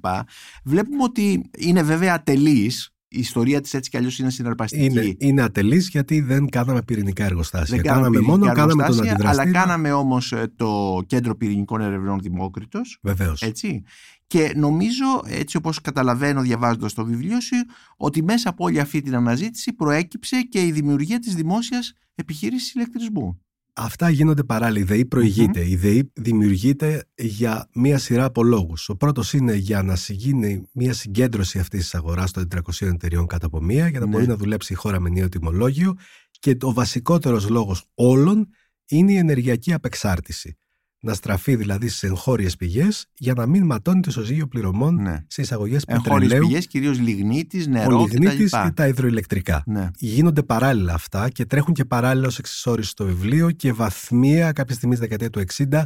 Βλέπουμε 0.65 1.03
ότι 1.03 1.51
είναι 1.59 1.83
βέβαια 1.83 2.15
ατελής 2.15 2.92
η 3.13 3.19
ιστορία 3.19 3.61
της 3.61 3.75
έτσι 3.75 3.91
κι 3.91 3.97
αλλιώς 3.97 4.19
είναι 4.19 4.31
συναρπαστική. 4.31 4.85
Είναι, 4.85 5.15
είναι 5.19 5.43
ατελής 5.43 5.89
γιατί 5.89 6.21
δεν 6.21 6.49
κάναμε 6.49 6.83
πυρηνικά 6.83 7.25
εργοστάσια. 7.25 7.77
Δεν 7.77 7.85
κάναμε, 7.85 8.21
μόνο, 8.21 8.53
κάναμε 8.53 8.85
τον 8.85 8.99
αντιδραστήρα. 8.99 9.29
Αλλά 9.29 9.51
κάναμε 9.51 9.93
όμως 9.93 10.33
ε, 10.33 10.53
το 10.57 11.03
Κέντρο 11.07 11.37
Πυρηνικών 11.37 11.81
Ερευνών 11.81 12.19
Δημόκριτος. 12.19 12.99
Βεβαίως. 13.03 13.43
Έτσι. 13.43 13.83
Και 14.27 14.53
νομίζω, 14.57 15.05
έτσι 15.27 15.57
όπως 15.57 15.81
καταλαβαίνω 15.81 16.41
διαβάζοντας 16.41 16.93
το 16.93 17.05
βιβλίο 17.05 17.41
σου, 17.41 17.57
ότι 17.97 18.23
μέσα 18.23 18.49
από 18.49 18.65
όλη 18.65 18.81
αυτή 18.81 19.01
την 19.01 19.15
αναζήτηση 19.15 19.73
προέκυψε 19.73 20.43
και 20.43 20.67
η 20.67 20.73
δημιουργία 20.73 21.19
της 21.19 21.35
δημόσιας 21.35 21.93
επιχείρησης 22.15 22.75
ηλεκτρισμού. 22.75 23.41
Αυτά 23.75 24.11
γίνονται 24.11 24.45
παράλληλα. 24.45 24.81
Η 24.81 24.83
ΔΕΗ 24.85 25.05
προηγείται. 25.05 25.69
Η 25.69 25.77
ΔΕΗ 25.77 26.13
δημιουργείται 26.15 27.05
για 27.15 27.69
μία 27.75 27.99
σειρά 27.99 28.25
από 28.25 28.43
λόγους. 28.43 28.89
Ο 28.89 28.97
πρώτος 28.97 29.33
είναι 29.33 29.55
για 29.55 29.83
να 29.83 29.95
γίνει 30.09 30.69
μία 30.73 30.93
συγκέντρωση 30.93 31.59
αυτής 31.59 31.81
της 31.81 31.95
αγοράς 31.95 32.31
των 32.31 32.49
400 32.57 32.87
εταιριών 32.87 33.27
κατά 33.27 33.47
από 33.47 33.61
μία, 33.61 33.89
για 33.89 34.01
να 34.01 34.07
ναι. 34.07 34.13
μπορεί 34.13 34.27
να 34.27 34.37
δουλέψει 34.37 34.73
η 34.73 34.77
χώρα 34.77 35.01
με 35.01 35.11
νέο 35.11 35.29
τιμολόγιο. 35.29 35.95
Και 36.31 36.57
ο 36.61 36.73
βασικότερος 36.73 37.49
λόγος 37.49 37.85
όλων 37.95 38.49
είναι 38.89 39.13
η 39.13 39.17
ενεργειακή 39.17 39.73
απεξάρτηση 39.73 40.57
να 41.05 41.15
στραφεί 41.15 41.57
δηλαδή 41.57 41.89
στις 41.89 42.03
εγχώριες 42.03 42.57
πηγές 42.57 43.07
για 43.15 43.33
να 43.37 43.47
μην 43.47 43.65
ματώνει 43.65 44.01
το 44.01 44.07
ισοζύγιο 44.11 44.47
πληρωμών 44.47 44.95
Ναι. 44.95 45.25
σε 45.27 45.41
εισαγωγές 45.43 45.85
Εγχώριες 45.87 46.19
πετρελαίου, 46.29 46.47
πηγές, 46.49 46.67
κυρίως 46.67 46.99
λιγνίτης, 47.01 47.67
νερό 47.67 48.01
ο 48.01 48.07
λιγνίτης 48.07 48.51
κτλ. 48.51 48.65
και 48.65 48.71
τα 48.71 48.87
υδροηλεκτρικά. 48.89 49.63
Ναι. 49.67 49.91
Γίνονται 49.99 50.43
παράλληλα 50.43 50.95
αυτά 50.95 51.29
και 51.29 51.45
τρέχουν 51.47 51.75
και 51.75 51.85
παράλληλα 51.85 52.27
ως 52.27 52.39
εξισόρηση 52.39 52.89
στο 52.91 53.05
βιβλίο 53.05 53.51
και 53.51 53.73
βαθμία 53.73 54.53
κάποια 54.53 54.75
στιγμή 54.75 54.97
στη 54.97 55.07
δεκαετία 55.07 55.31
του 55.31 55.43
60 55.71 55.83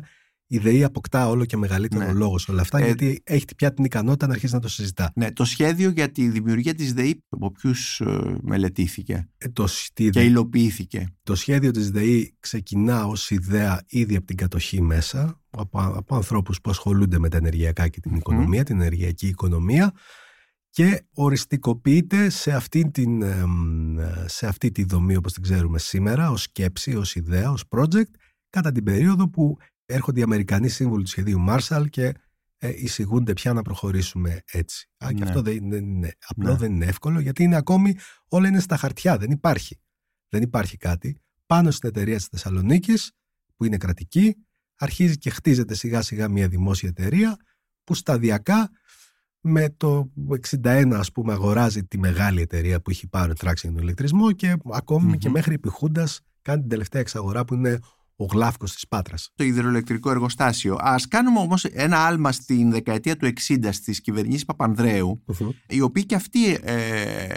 η 0.47 0.59
ΔΕΗ 0.59 0.85
αποκτά 0.85 1.29
όλο 1.29 1.45
και 1.45 1.57
μεγαλύτερο 1.57 2.05
Ναι. 2.07 2.13
λόγο 2.13 2.39
σε 2.39 2.51
όλα 2.51 2.61
αυτά 2.61 2.79
Ε, 2.79 2.85
γιατί 2.85 3.21
έχει 3.25 3.45
πια 3.57 3.73
την 3.75 3.85
ικανότητα 3.85 4.27
να 4.27 4.33
αρχίσει 4.33 4.55
να 4.55 4.61
το 4.61 4.69
συζητά. 4.69 5.13
Ναι, 5.15 5.33
το 5.33 5.45
σχέδιο 5.45 5.91
για 5.91 6.11
τη 6.11 6.29
δημιουργία 6.29 6.75
της 6.75 6.93
ΔΕΗ 6.93 7.23
από 7.29 7.53
ποιους 7.53 8.03
μελετήθηκε 8.43 9.29
Ε, 9.39 9.49
το, 9.49 9.67
στη- 9.67 10.11
και 10.11 10.23
υλοποιήθηκε; 10.25 11.07
το 11.23 11.35
σχέδιο 11.35 11.71
της 11.71 11.91
ΔΕΗ 11.91 12.37
ξεκινά 12.41 13.05
ως 13.07 13.31
ιδέα 13.31 13.83
ήδη 13.89 14.17
από 14.17 14.27
την 14.27 14.37
κατοχή 14.37 14.81
μέσα 14.83 15.41
από, 15.51 15.81
από 15.81 16.15
ανθρώπους 16.17 16.61
που 16.61 16.71
ασχολούνται 16.71 17.19
με 17.19 17.29
τα 17.29 17.37
ενεργειακά 17.37 17.89
και 17.89 18.01
την 18.01 18.11
Μμμ. 18.11 18.19
οικονομία, 18.19 18.65
την 18.65 18.81
ενεργειακή 18.81 19.27
οικονομία 19.27 19.93
και 20.71 21.03
οριστικοποιείται 21.15 22.29
σε 22.31 22.53
αυτή, 22.53 22.91
την, 22.91 23.23
εμ, 23.23 23.97
σε 24.27 24.47
αυτή 24.47 24.71
τη 24.71 24.85
δομή 24.85 25.17
όπως 25.17 25.33
την 25.33 25.43
ξέρουμε 25.43 25.79
σήμερα 25.79 26.31
ως 26.31 26.43
σκέψη, 26.43 26.95
ως 26.95 27.15
ιδέα, 27.15 27.51
ως 27.51 27.65
project 27.69 28.11
κατά 28.51 28.73
την 28.73 28.85
περίοδο 28.85 29.29
που 29.31 29.57
έρχονται 29.87 30.21
οι 30.21 30.23
Αμερικανοί 30.23 30.69
σύμβουλοι 30.69 31.03
του 31.05 31.11
σχεδίου 31.11 31.45
Marshall 31.49 31.85
και 31.91 32.13
ε, 32.59 32.69
εισηγούνται 32.75 33.33
πια 33.33 33.53
να 33.53 33.63
προχωρήσουμε 33.63 34.43
έτσι. 34.53 34.89
Α, 35.05 35.09
και 35.13 35.15
Ναι. 35.19 35.25
αυτό 35.25 35.43
δεν, 35.43 35.71
δεν 35.71 35.85
είναι 35.89 36.13
απλό, 36.27 36.51
Ναι. 36.51 36.57
δεν 36.57 36.73
είναι 36.73 36.85
εύκολο 36.87 37.21
γιατί 37.21 37.43
είναι 37.43 37.57
ακόμη 37.57 37.97
όλα 38.29 38.49
είναι 38.49 38.61
στα 38.61 38.77
χαρτιά, 38.77 39.17
δεν 39.19 39.31
υπάρχει. 39.31 39.81
Δεν 40.29 40.43
υπάρχει 40.43 40.77
κάτι. 40.77 41.21
Πάνω 41.47 41.71
στην 41.71 41.89
εταιρεία 41.89 42.17
της 42.17 42.27
Θεσσαλονίκης 42.27 43.13
που 43.57 43.65
είναι 43.65 43.77
κρατική 43.77 44.37
αρχίζει 44.79 45.19
και 45.19 45.31
χτίζεται 45.31 45.75
σιγά 45.75 46.03
σιγά 46.03 46.29
μια 46.29 46.49
δημόσια 46.49 46.89
εταιρεία 46.89 47.37
που 47.85 47.95
σταδιακά 47.95 48.71
με 49.41 49.71
το 49.77 50.13
61 50.63 50.91
ας 50.95 51.13
πούμε 51.13 51.33
αγοράζει 51.33 51.85
τη 51.85 51.99
μεγάλη 51.99 52.41
εταιρεία 52.41 52.81
που 52.81 52.91
έχει 52.91 53.07
πάρει 53.09 53.35
τράξης 53.35 53.63
για 53.63 53.73
τον 53.73 53.83
ηλεκτρισμό 53.83 54.33
και 54.33 54.57
ακομη 54.73 55.07
Μμμ. 55.07 55.13
και 55.19 55.29
μέχρι 55.29 55.55
επιχούντας 55.55 56.21
κάνει 56.43 56.61
την 56.61 56.69
τελευταία 56.69 57.01
εξαγορά 57.01 57.45
που 57.45 57.55
είναι 57.55 57.79
ο 58.17 58.25
γλάφκος 58.25 58.73
της 58.75 58.89
Πάτρας. 58.89 59.31
Το 59.35 59.45
υδροελεκτρικό 59.45 60.11
εργοστάσιο. 60.11 60.77
Ας 60.81 61.09
κάνουμε 61.09 61.39
όμως 61.39 61.65
ένα 61.65 62.07
άλμα 62.07 62.33
στην 62.33 62.71
δεκαετία 62.71 63.17
του 63.17 63.27
60 63.27 63.69
στις 63.71 64.01
κυβερνήσεις 64.01 64.45
Παπανδρέου 64.45 65.25
οι 65.69 65.81
οποίοι 65.81 66.07
και 66.07 66.15
αυτοί 66.15 66.59
ε, 66.63 66.75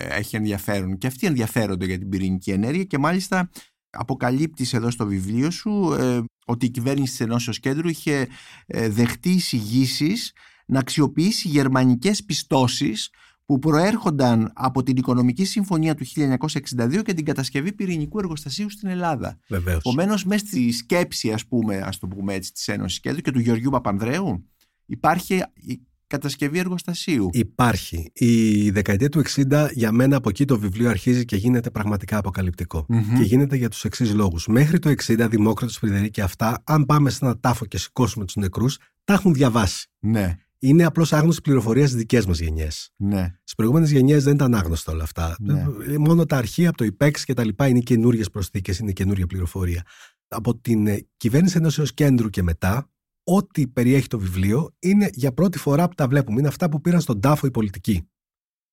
έχει 0.10 0.36
ενδιαφέρον 0.36 0.98
και 0.98 1.08
αυτοί 1.08 1.28
ενδιαφέρονται 1.28 1.86
για 1.86 1.98
την 1.98 2.10
πυρηνική 2.10 2.52
ενέργεια 2.52 2.84
και 2.84 2.98
μάλιστα 2.98 3.50
αποκαλύπτεις 3.90 4.74
εδώ 4.74 4.90
στο 4.90 5.06
βιβλίο 5.06 5.52
σου 5.52 5.94
ε, 6.00 6.24
ότι 6.46 6.66
η 6.66 6.70
κυβέρνηση 6.70 7.12
της 7.12 7.20
Ενώσεως 7.20 7.60
Κέντρου 7.60 7.88
είχε 7.90 8.28
ε, 8.66 8.90
δεχτεί 8.90 9.30
εισηγήσεις 9.30 10.34
να 10.66 10.80
αξιοποιήσει 10.80 11.48
γερμανικές 11.48 12.24
πιστώσεις 12.24 13.10
που 13.50 13.60
προέρχονταν 13.60 14.52
από 14.56 14.84
την 14.84 14.98
Οικονομική 14.98 15.46
Συμφωνία 15.46 15.96
του 15.96 16.06
1962 16.06 17.02
και 17.04 17.14
την 17.14 17.26
κατασκευή 17.26 17.74
πυρηνικού 17.74 18.20
εργοστασίου 18.20 18.70
στην 18.70 18.90
Ελλάδα. 18.90 19.40
Βεβαίως. 19.48 19.78
Επομένως, 19.78 20.26
μέσα 20.26 20.46
στη 20.46 20.72
σκέψη, 20.72 21.32
ας 21.32 21.48
πούμε, 21.48 21.78
ας 21.78 21.98
το 21.98 22.08
πούμε 22.08 22.34
έτσι, 22.34 22.54
της 22.54 22.68
Ένωσης 22.68 23.00
Κέντρου 23.00 23.22
και 23.22 23.32
του 23.32 23.40
Γεωργιού 23.40 23.70
Παπανδρέου 23.70 24.50
υπάρχει 24.86 25.44
η 25.54 25.82
κατασκευή 26.08 26.60
εργοστασίου. 26.60 27.30
Υπάρχει. 27.32 28.12
Η 28.14 28.70
δεκαετία 28.70 29.10
του 29.10 29.20
60 29.20 29.70
για 29.74 29.92
μένα 29.92 30.16
από 30.16 30.30
εκεί 30.30 30.46
το 30.46 30.60
βιβλίο 30.60 30.90
αρχίζει 30.90 31.26
και 31.26 31.36
γίνεται 31.36 31.70
πραγματικά 31.70 32.18
αποκαλυπτικό. 32.18 32.86
Μμμ. 32.88 33.18
Και 33.18 33.24
γίνεται 33.24 33.56
για 33.56 33.70
τους 33.70 33.84
εξής 33.84 34.14
λόγους. 34.14 34.48
Μέχρι 34.48 34.80
το 34.80 34.90
60 34.90 35.28
Δημόκρατος 35.30 35.78
Φρυδερή 35.78 36.10
και 36.10 36.22
αυτά, 36.22 36.62
αν 36.64 36.86
πάμε 36.86 37.10
σε 37.10 37.26
ένα 37.26 37.40
τάφο 37.40 37.66
και 37.66 37.78
σηκώσουμε 37.78 38.26
τους 38.26 38.36
νεκρούς, 38.36 38.78
τα 39.04 39.14
έχουν 39.14 39.34
διαβάσει. 39.34 39.88
Ναι, 40.00 40.38
Είναι 40.62 40.84
απλώς 40.84 41.14
άγνωστη 41.14 41.42
πληροφορία 41.42 41.86
στις 41.86 41.98
δικές 41.98 42.26
μας 42.26 42.40
γενιές. 42.40 42.92
ναι. 42.96 43.22
Στις 43.40 43.56
προηγούμενες 43.56 43.92
γενιές 43.92 44.24
δεν 44.24 44.34
ήταν 44.34 44.56
άγνωστα 44.56 44.92
όλα 44.92 45.04
αυτά. 45.04 45.36
Ναι. 45.40 45.66
Ε, 45.88 45.98
Μόνο 45.98 46.26
τα 46.26 46.38
αρχεία 46.38 46.70
από 46.70 46.78
το 46.78 46.90
IPEX 46.98 47.12
και 47.20 47.34
τα 47.34 47.46
λοιπά 47.46 47.68
είναι 47.68 47.80
καινούριε 47.80 48.24
προσθήκες, 48.32 48.80
είναι 48.80 48.92
καινούρια 48.92 49.26
πληροφορία. 49.28 49.84
Από 50.28 50.58
την 50.60 50.88
ε, 50.88 51.08
κυβέρνηση 51.18 51.58
ενώσεω 51.58 51.86
κέντρου 51.86 52.30
και 52.30 52.44
μετά, 52.44 52.92
ό,τι 53.24 53.68
περιέχει 53.68 54.08
το 54.08 54.20
βιβλίο 54.20 54.76
είναι 54.80 55.10
για 55.14 55.34
πρώτη 55.34 55.58
φορά 55.58 55.88
που 55.88 55.96
τα 55.96 56.08
βλέπουμε. 56.08 56.40
Είναι 56.40 56.48
αυτά 56.48 56.70
που 56.70 56.82
πήραν 56.82 57.02
στον 57.02 57.20
τάφο 57.20 57.48
οι 57.48 57.52
πολιτικοί. 57.52 58.10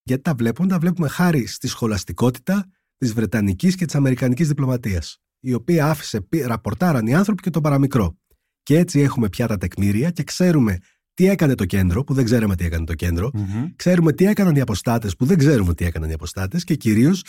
Γιατί 0.03 0.21
τα 0.21 0.33
βλέπουμε, 0.33 0.67
τα 0.67 0.79
βλέπουμε 0.79 1.07
χάρη 1.07 1.45
στη 1.45 1.67
σχολαστικότητα 1.67 2.65
της 2.97 3.13
Βρετανικής 3.13 3.75
και 3.75 3.85
της 3.85 3.95
Αμερικανικής 3.95 4.47
διπλωματίας, 4.47 5.17
η 5.39 5.53
οποία 5.53 5.89
άφησε, 5.89 6.21
πι- 6.21 6.45
ραπορτάραν 6.45 7.07
οι 7.07 7.15
άνθρωποι 7.15 7.41
και 7.41 7.49
το 7.49 7.61
παραμικρό. 7.61 8.17
Και 8.63 8.77
έτσι 8.77 8.99
έχουμε 8.99 9.29
πια 9.29 9.47
τα 9.47 9.57
τεκμήρια 9.57 10.11
και 10.11 10.23
ξέρουμε 10.23 10.77
τι 11.17 11.27
έκανε 11.27 11.55
το 11.55 11.65
κέντρο, 11.65 12.03
που 12.03 12.13
δεν 12.13 12.25
ξέραμε 12.25 12.55
τι 12.55 12.65
έκανε 12.65 12.85
το 12.85 12.93
κέντρο, 12.93 13.29
Μμμ. 13.33 13.65
Ξέρουμε 13.75 14.13
τι 14.13 14.25
έκαναν 14.25 14.55
οι 14.55 14.59
αποστάτες 14.61 15.15
που 15.15 15.25
δεν 15.25 15.37
ξέρουμε 15.37 15.73
τι 15.73 15.85
έκαναν 15.85 16.09
οι 16.09 16.13
αποστάτες 16.13 16.63
και 16.63 16.75
κυρίως 16.75 17.23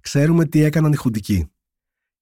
ξέρουμε 0.00 0.44
τι 0.44 0.62
έκαναν 0.62 0.92
οι 0.92 0.96
χουντικοί. 0.96 1.48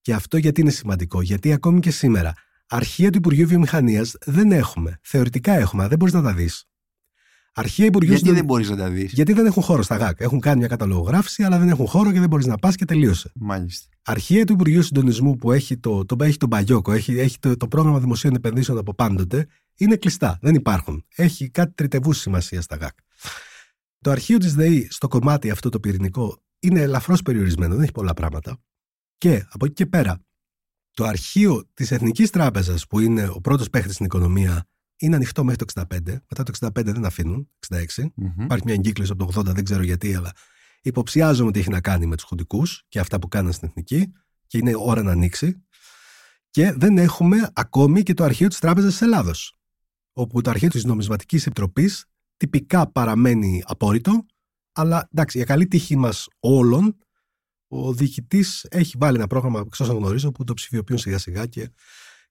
Και 0.01 0.13
αυτό 0.13 0.37
γιατί 0.37 0.61
είναι 0.61 0.69
σημαντικό, 0.69 1.21
γιατί 1.21 1.53
ακόμη 1.53 1.79
και 1.79 1.91
σήμερα 1.91 2.33
αρχεία 2.67 3.09
του 3.09 3.17
Υπουργείου 3.17 3.47
Βιομηχανίας 3.47 4.15
δεν 4.25 4.51
έχουμε. 4.51 4.99
Θεωρητικά 5.03 5.53
έχουμε, 5.53 5.81
αλλά 5.81 5.89
δεν 5.89 5.97
μπορείς 5.97 6.13
να 6.13 6.21
τα 6.21 6.33
δεις. 6.33 6.65
Αρχεία 7.53 7.85
Υπουργείου 7.85 8.09
Γιατί 8.09 8.25
Συντον- 8.25 8.39
δεν 8.39 8.45
μπορείς 8.45 8.69
να 8.69 8.75
τα 8.75 8.89
δεις; 8.89 9.11
γιατί 9.11 9.33
δεν 9.33 9.45
έχουν 9.45 9.63
χώρο 9.63 9.81
στα 9.83 9.95
ΓΑΚ. 9.95 10.19
Έχουν 10.19 10.39
κάνει 10.39 10.57
μια 10.57 10.67
καταλογογράφηση, 10.67 11.43
αλλά 11.43 11.59
δεν 11.59 11.69
έχουν 11.69 11.85
χώρο 11.87 12.11
και 12.11 12.19
δεν 12.19 12.29
μπορείς 12.29 12.45
να 12.45 12.57
πας 12.57 12.75
και 12.75 12.85
τελείωσε. 12.85 13.31
Μάλιστα. 13.35 13.87
Αρχεία 14.05 14.45
του 14.45 14.53
Υπουργείου 14.53 14.81
Συντονισμού 14.81 15.35
που 15.35 15.51
έχει 15.51 15.77
το, 15.77 16.05
το, 16.05 16.15
έχει 16.23 16.37
τον 16.37 16.49
Παγιόκο, 16.49 16.91
έχει, 16.91 17.19
έχει 17.19 17.39
το, 17.39 17.57
το 17.57 17.67
πρόγραμμα 17.67 17.99
δημοσίων 17.99 18.35
επενδύσεων 18.35 18.77
από 18.77 18.93
πάντοτε, 18.93 19.47
είναι 19.77 19.95
κλειστά. 19.95 20.37
Δεν 20.41 20.55
υπάρχουν. 20.55 21.05
Έχει 21.15 21.49
κάτι 21.49 21.73
τριτεβού 21.73 22.13
σημασία 22.13 22.61
στα 22.61 22.75
ΓΑΚ. 22.75 22.97
Το 23.99 24.11
αρχείο 24.11 24.37
της 24.37 24.53
ΔΕΗ 24.53 24.87
στο 24.89 25.07
κομμάτι 25.07 25.49
αυτό 25.49 25.69
το 25.69 25.79
πυρηνικό 25.79 26.43
είναι 26.59 26.81
ελαφρώς 26.81 27.21
περιορισμένο, 27.21 27.73
δεν 27.73 27.83
έχει 27.83 27.91
πολλά 27.91 28.13
πράγματα. 28.13 28.61
Και 29.17 29.45
από 29.49 29.65
εκεί 29.65 29.73
και 29.73 29.85
πέρα, 29.85 30.19
το 30.93 31.05
αρχείο 31.05 31.69
της 31.73 31.91
Εθνικής 31.91 32.29
Τράπεζας, 32.29 32.87
που 32.87 32.99
είναι 32.99 33.27
ο 33.27 33.41
πρώτος 33.41 33.69
παίχτης 33.69 33.93
στην 33.93 34.05
οικονομία, 34.05 34.67
είναι 34.97 35.15
ανοιχτό 35.15 35.43
μέχρι 35.43 35.65
το 35.65 35.65
65. 35.65 36.23
Μετά 36.29 36.43
το 36.43 36.51
65 36.51 36.91
δεν 36.93 37.05
αφήνουν, 37.05 37.49
66. 37.59 38.11
Μμμ. 38.15 38.43
Υπάρχει 38.43 38.65
μια 38.65 38.73
εγκύκλωση 38.73 39.11
από 39.11 39.25
το 39.25 39.39
80, 39.39 39.53
δεν 39.53 39.63
ξέρω 39.63 39.83
γιατί, 39.83 40.15
αλλά 40.15 40.31
υποψιάζομαι 40.81 41.49
ότι 41.49 41.59
έχει 41.59 41.69
να 41.69 41.81
κάνει 41.81 42.05
με 42.05 42.15
τους 42.15 42.25
χουντικούς 42.25 42.85
και 42.87 42.99
αυτά 42.99 43.19
που 43.19 43.27
κάναν 43.27 43.51
στην 43.51 43.67
εθνική 43.67 44.11
και 44.47 44.57
είναι 44.57 44.73
ώρα 44.77 45.03
να 45.03 45.11
ανοίξει. 45.11 45.63
Και 46.49 46.71
δεν 46.71 46.97
έχουμε 46.97 47.49
ακόμη 47.53 48.03
και 48.03 48.13
το 48.13 48.23
αρχείο 48.23 48.47
της 48.47 48.59
Τράπεζας 48.59 48.91
της 48.91 49.01
Ελλάδος. 49.01 49.57
Όπου 50.13 50.41
το 50.41 50.49
αρχείο 50.49 50.69
της 50.69 50.83
Νομισματικής 50.83 51.45
Επιτροπής 51.45 52.05
τυπικά 52.37 52.91
παραμένει 52.91 53.63
απόρριτο, 53.65 54.25
αλλά 54.73 55.07
εντάξει, 55.11 55.37
για 55.37 55.45
καλή 55.45 55.67
τύχη 55.67 55.95
μας 55.95 56.27
όλων, 56.39 56.97
ο 57.67 57.93
διοικητής 57.93 58.65
έχει 58.69 58.95
βάλει 58.99 59.17
ένα 59.17 59.27
πρόγραμμα, 59.27 59.63
εξ 59.65 59.79
όσων 59.79 59.95
γνωρίζω, 59.95 60.31
που 60.31 60.43
το 60.43 60.53
ψηφιοποιούν 60.53 60.97
σιγά 60.99 61.17
σιγά 61.17 61.45
και 61.45 61.69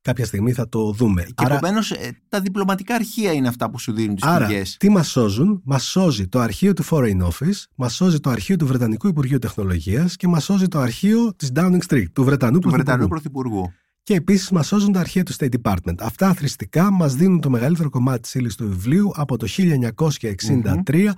κάποια 0.01 0.25
στιγμή 0.25 0.53
θα 0.53 0.69
το 0.69 0.93
δούμε. 0.93 1.23
Και 1.23 1.45
επομένως 1.45 1.93
τα 2.29 2.41
διπλωματικά 2.41 2.95
αρχεία 2.95 3.33
είναι 3.33 3.49
αυτά 3.49 3.71
που 3.71 3.79
σου 3.79 3.93
δίνουν 3.93 4.15
τις 4.15 4.25
Άρα, 4.25 4.47
πηγές. 4.47 4.77
τι 4.77 4.89
μας 4.89 5.09
σώζουν, 5.09 5.63
μας 5.65 5.85
σώζει 5.85 6.29
το 6.29 6.39
αρχείο 6.41 6.73
του 6.73 6.85
Foreign 6.91 7.23
Office, 7.23 7.63
μας 7.75 7.95
σώζει 7.95 8.21
το 8.21 8.31
αρχείο 8.31 8.57
του 8.57 8.67
Βρετανικού 8.67 9.09
Υπουργείου 9.09 9.39
Τεχνολογίας 9.39 10.17
και 10.17 10.29
μας 10.29 10.45
σώζει 10.45 10.69
το 10.69 10.79
αρχείο 10.79 11.35
της 11.37 11.51
Downing 11.55 11.81
Street, 11.89 12.07
του 12.13 12.25
Βρετανού 12.25 12.59
Του 12.59 12.71
Βρετανού 12.71 13.09
Πρωθυπουργού. 13.09 13.73
Πρωθυπουργού. 14.05 14.15
Και 14.15 14.15
επίσης 14.15 14.51
μας 14.51 14.67
σώζουν 14.67 14.93
τα 14.93 15.01
αρχεία 15.01 15.23
του 15.23 15.35
State 15.35 15.55
Department. 15.63 15.95
Αυτά 15.99 16.29
αθρηστικά 16.29 16.91
μας 16.91 17.15
δίνουν 17.15 17.41
το 17.41 17.51
μεγαλύτερο 17.51 17.91
κομμάτι 17.91 18.21
της 18.21 18.35
ύλης 18.35 18.55
του 18.55 18.69
βιβλίου 18.69 19.11
από 19.15 19.37
το 19.37 19.47
1963 20.87 21.11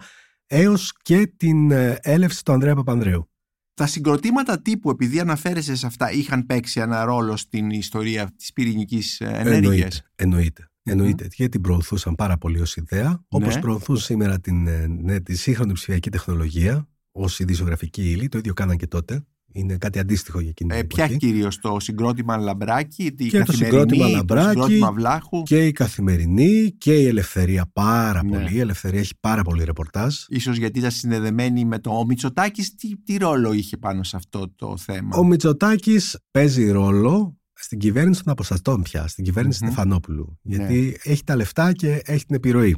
έως 0.46 0.92
και 1.02 1.32
την 1.36 1.70
ε, 1.70 1.98
έλευση 2.02 2.44
του 2.44 2.52
Ανδρέα 2.52 2.74
Παπανδρέου. 2.74 3.28
Τα 3.74 3.86
συγκροτήματα 3.86 4.62
τύπου, 4.62 4.90
επειδή 4.90 5.20
αναφέρεσαι 5.20 5.76
σε 5.76 5.86
αυτά, 5.86 6.12
είχαν 6.12 6.46
παίξει 6.46 6.80
ένα 6.80 7.04
ρόλο 7.04 7.36
στην 7.36 7.70
ιστορία 7.70 8.30
της 8.36 8.52
πυρηνικής 8.52 9.20
ε, 9.20 9.24
ενέργειας; 9.24 10.02
Εννοείται. 10.14 10.68
Εννοείται. 10.82 11.28
Γιατί 11.34 11.48
την 11.48 11.60
προωθούσαν 11.60 12.14
πάρα 12.14 12.38
πολύ 12.38 12.60
ως 12.60 12.76
ιδέα, 12.76 13.24
όπως 13.28 13.54
Ναι. 13.54 13.60
προωθούν 13.60 13.96
σήμερα 13.96 14.40
την, 14.40 14.66
ε, 14.66 14.86
ναι, 14.86 15.20
τη 15.20 15.36
σύγχρονη 15.36 15.72
ψηφιακή 15.72 16.10
τεχνολογία 16.10 16.88
ως 17.12 17.38
ειδησιογραφική 17.38 18.10
ύλη. 18.10 18.28
Το 18.28 18.38
ίδιο 18.38 18.52
κάναν 18.52 18.76
και 18.76 18.86
τότε. 18.86 19.24
Είναι 19.56 19.76
κάτι 19.76 19.98
αντίστοιχο 19.98 20.40
για 20.40 20.48
εκείνη 20.48 20.70
την 20.70 20.78
Ε, 20.80 20.84
ποια 20.84 21.04
εποχή. 21.04 21.18
κυρίως 21.18 21.58
το 21.58 21.76
συγκρότημα 21.80 22.36
Λαμπράκη, 22.36 23.12
τη 23.12 23.26
Και 23.28 23.38
το 23.38 23.44
καθημερινή, 23.44 23.70
συγκρότημα 23.70 24.08
Λαμπράκη 24.08 24.44
το 24.46 24.50
συγκρότημα 24.62 24.92
Βλάχου. 24.92 25.42
Και 25.42 25.66
η 25.66 25.72
καθημερινή 25.72 26.70
και 26.78 26.94
η 27.00 27.06
ελευθερία 27.06 27.70
πάρα 27.72 28.22
Ναι. 28.24 28.30
πολύ. 28.30 28.54
Η 28.54 28.58
ελευθερία 28.60 29.00
έχει 29.00 29.12
πάρα 29.20 29.42
πολύ 29.42 29.64
ρεπορτάζ. 29.64 30.14
Ίσως 30.28 30.56
γιατί 30.56 30.78
ήταν 30.78 30.90
συνδεδεμένη 30.90 31.64
με 31.64 31.78
το... 31.78 31.90
Ο 31.90 32.04
Μητσοτάκης 32.04 32.74
τι, 32.74 32.88
τι 33.04 33.16
ρόλο 33.16 33.52
είχε 33.52 33.76
πάνω 33.76 34.02
σε 34.02 34.16
αυτό 34.16 34.52
το 34.56 34.76
θέμα; 34.76 35.16
Ο 35.16 35.24
Μητσοτάκης 35.24 36.18
παίζει 36.30 36.70
ρόλο 36.70 37.36
στην 37.52 37.78
κυβέρνηση 37.78 38.22
των 38.22 38.32
αποστατών 38.32 38.82
πια, 38.82 39.06
στην 39.06 39.24
κυβέρνηση 39.24 39.64
Μμμ. 39.64 39.70
Στεφανόπουλου. 39.72 40.38
Ναι. 40.42 40.56
Γιατί 40.56 40.96
έχει 41.02 41.24
τα 41.24 41.36
λεφτά 41.36 41.72
και 41.72 42.02
έχει 42.04 42.24
την 42.24 42.34
επιρροή. 42.36 42.76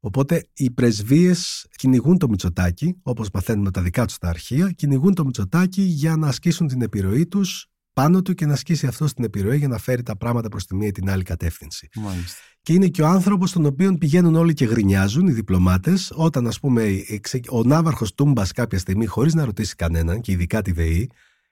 Οπότε 0.00 0.48
οι 0.52 0.70
πρεσβείες 0.70 1.66
κυνηγούν 1.76 2.18
το 2.18 2.28
Μητσοτάκη, 2.28 2.96
όπως 3.02 3.28
μαθαίνουμε 3.32 3.70
τα 3.70 3.82
δικά 3.82 4.04
τους 4.04 4.18
τα 4.18 4.28
αρχεία, 4.28 4.70
κυνηγούν 4.70 5.14
το 5.14 5.24
Μητσοτάκη 5.24 5.82
για 5.82 6.16
να 6.16 6.28
ασκήσουν 6.28 6.66
την 6.66 6.82
επιρροή 6.82 7.26
τους 7.26 7.66
πάνω 7.92 8.22
του 8.22 8.34
και 8.34 8.46
να 8.46 8.52
ασκήσει 8.52 8.86
αυτός 8.86 9.12
την 9.12 9.24
επιρροή 9.24 9.58
για 9.58 9.68
να 9.68 9.78
φέρει 9.78 10.02
τα 10.02 10.16
πράγματα 10.16 10.48
προς 10.48 10.66
τη 10.66 10.74
μία 10.74 10.86
ή 10.86 10.90
την 10.90 11.10
άλλη 11.10 11.22
κατεύθυνση. 11.22 11.88
Μάλιστα. 11.94 12.38
Και 12.62 12.72
είναι 12.72 12.88
και 12.88 13.02
ο 13.02 13.06
άνθρωπος 13.06 13.52
τον 13.52 13.66
οποίο 13.66 13.96
πηγαίνουν 13.98 14.34
όλοι 14.34 14.54
και 14.54 14.64
γρινιάζουν 14.64 15.26
οι 15.26 15.32
διπλωμάτες, 15.32 16.12
όταν, 16.14 16.46
ας 16.46 16.60
πούμε, 16.60 17.04
ο 17.50 17.62
ναύαρχος 17.62 18.14
Τούμπας 18.14 18.52
κάποια 18.52 18.78
στιγμή, 18.78 19.06
χωρίς 19.06 19.34
να 19.34 19.44
ρωτήσει 19.44 19.74
κανέναν, 19.74 20.20
και 20.20 20.32
ειδικά 20.32 20.62
τη 20.62 20.72
ΔΕΗ, 20.72 21.10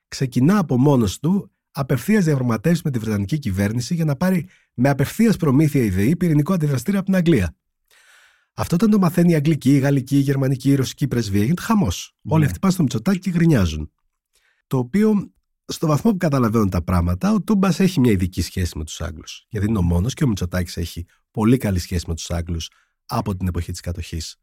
ξεκινά 0.08 0.58
από 0.58 0.78
μόνος 0.78 1.18
του 1.18 1.50
απευθείας 1.70 2.24
διαπραγματεύσεις 2.24 2.82
με 2.82 2.90
τη 2.90 2.98
Βρετανική 2.98 3.38
κυβέρνηση 3.38 3.94
για 3.94 4.04
να 4.04 4.16
πάρει 4.16 4.46
με 4.74 4.88
απευθείας 4.88 5.36
προμήθεια 5.36 5.82
η 5.82 5.90
ΔΕΗ 5.90 6.16
πυρηνικό 6.16 6.52
αντιδραστήριο 6.52 7.00
από 7.00 7.08
την 7.08 7.18
Αγγλία. 7.18 7.56
Αυτό 8.60 8.74
όταν 8.74 8.90
το 8.90 8.98
μαθαίνει 8.98 9.32
η 9.32 9.34
Αγγλική, 9.34 9.74
η 9.74 9.78
Γαλλική, 9.78 10.16
η 10.16 10.20
Γερμανική, 10.20 10.70
η 10.70 10.74
Ρωσική 10.74 11.08
πρεσβεία, 11.08 11.42
γίνεται 11.42 11.62
χαμός. 11.62 12.14
Ναι. 12.20 12.34
Όλοι 12.34 12.44
αυτοί 12.44 12.58
πάνε 12.58 12.72
στο 12.72 12.82
Μητσοτάκι 12.82 13.18
και 13.18 13.30
γκρινιάζουν. 13.30 13.92
Το 14.66 14.78
οποίο, 14.78 15.32
στο 15.64 15.86
βαθμό 15.86 16.10
που 16.10 16.16
καταλαβαίνουν 16.16 16.70
τα 16.70 16.82
πράγματα, 16.82 17.32
ο 17.32 17.42
Τούμπας 17.42 17.80
έχει 17.80 18.00
μια 18.00 18.12
ειδική 18.12 18.42
σχέση 18.42 18.78
με 18.78 18.84
τους 18.84 19.00
Άγγλους. 19.00 19.46
Γιατί 19.48 19.66
είναι 19.66 19.78
ο 19.78 19.82
μόνος 19.82 20.14
και 20.14 20.24
ο 20.24 20.28
Μητσοτάκης 20.28 20.76
έχει 20.76 21.06
πολύ 21.30 21.56
καλή 21.56 21.78
σχέση 21.78 22.04
με 22.08 22.14
τους 22.14 22.30
Άγγλους 22.30 22.70
από 23.06 23.36
την 23.36 23.46
εποχή 23.46 23.70
της 23.70 23.80
κατοχής. 23.80 24.36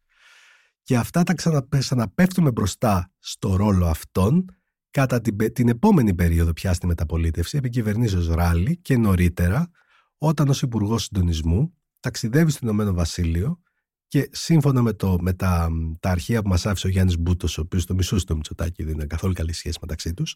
Και 0.83 0.97
αυτά 0.97 1.23
τα 1.23 1.33
ξαναπέφτουμε 1.77 2.51
μπροστά 2.51 3.11
στο 3.19 3.55
ρόλο 3.55 3.85
αυτών 3.85 4.45
κατά 4.91 5.21
την, 5.21 5.53
την 5.53 5.67
επόμενη 5.69 6.13
περίοδο 6.13 6.53
πια 6.53 6.73
στη 6.73 6.87
μεταπολίτευση, 6.87 7.57
επικυβερνήσεω 7.57 8.33
Ράλι 8.33 8.77
και 8.77 8.97
νωρίτερα, 8.97 9.69
όταν 10.17 10.49
ως 10.49 10.61
Υπουργός 10.61 11.03
Συντονισμού 11.03 11.73
ταξιδεύει 11.99 12.51
στο 12.51 12.59
Ηνωμένο 12.63 12.93
Βασίλειο 12.93 13.59
και 14.07 14.29
σύμφωνα 14.31 14.81
με, 14.81 14.93
το, 14.93 15.17
με 15.21 15.33
τα, 15.33 15.69
τα 15.99 16.09
αρχεία 16.09 16.41
που 16.41 16.49
μας 16.49 16.65
άφησε 16.65 16.87
ο 16.87 16.89
Γιάννης 16.89 17.17
Μπούτος, 17.19 17.57
ο 17.57 17.61
οποίος 17.61 17.85
το 17.85 17.93
μισούσε 17.93 18.25
το 18.25 18.35
Μητσοτάκι, 18.35 18.83
δεν 18.83 18.93
είναι 18.93 19.05
καθόλου 19.05 19.33
καλή 19.33 19.53
σχέση 19.53 19.77
μεταξύ 19.81 20.13
τους. 20.13 20.35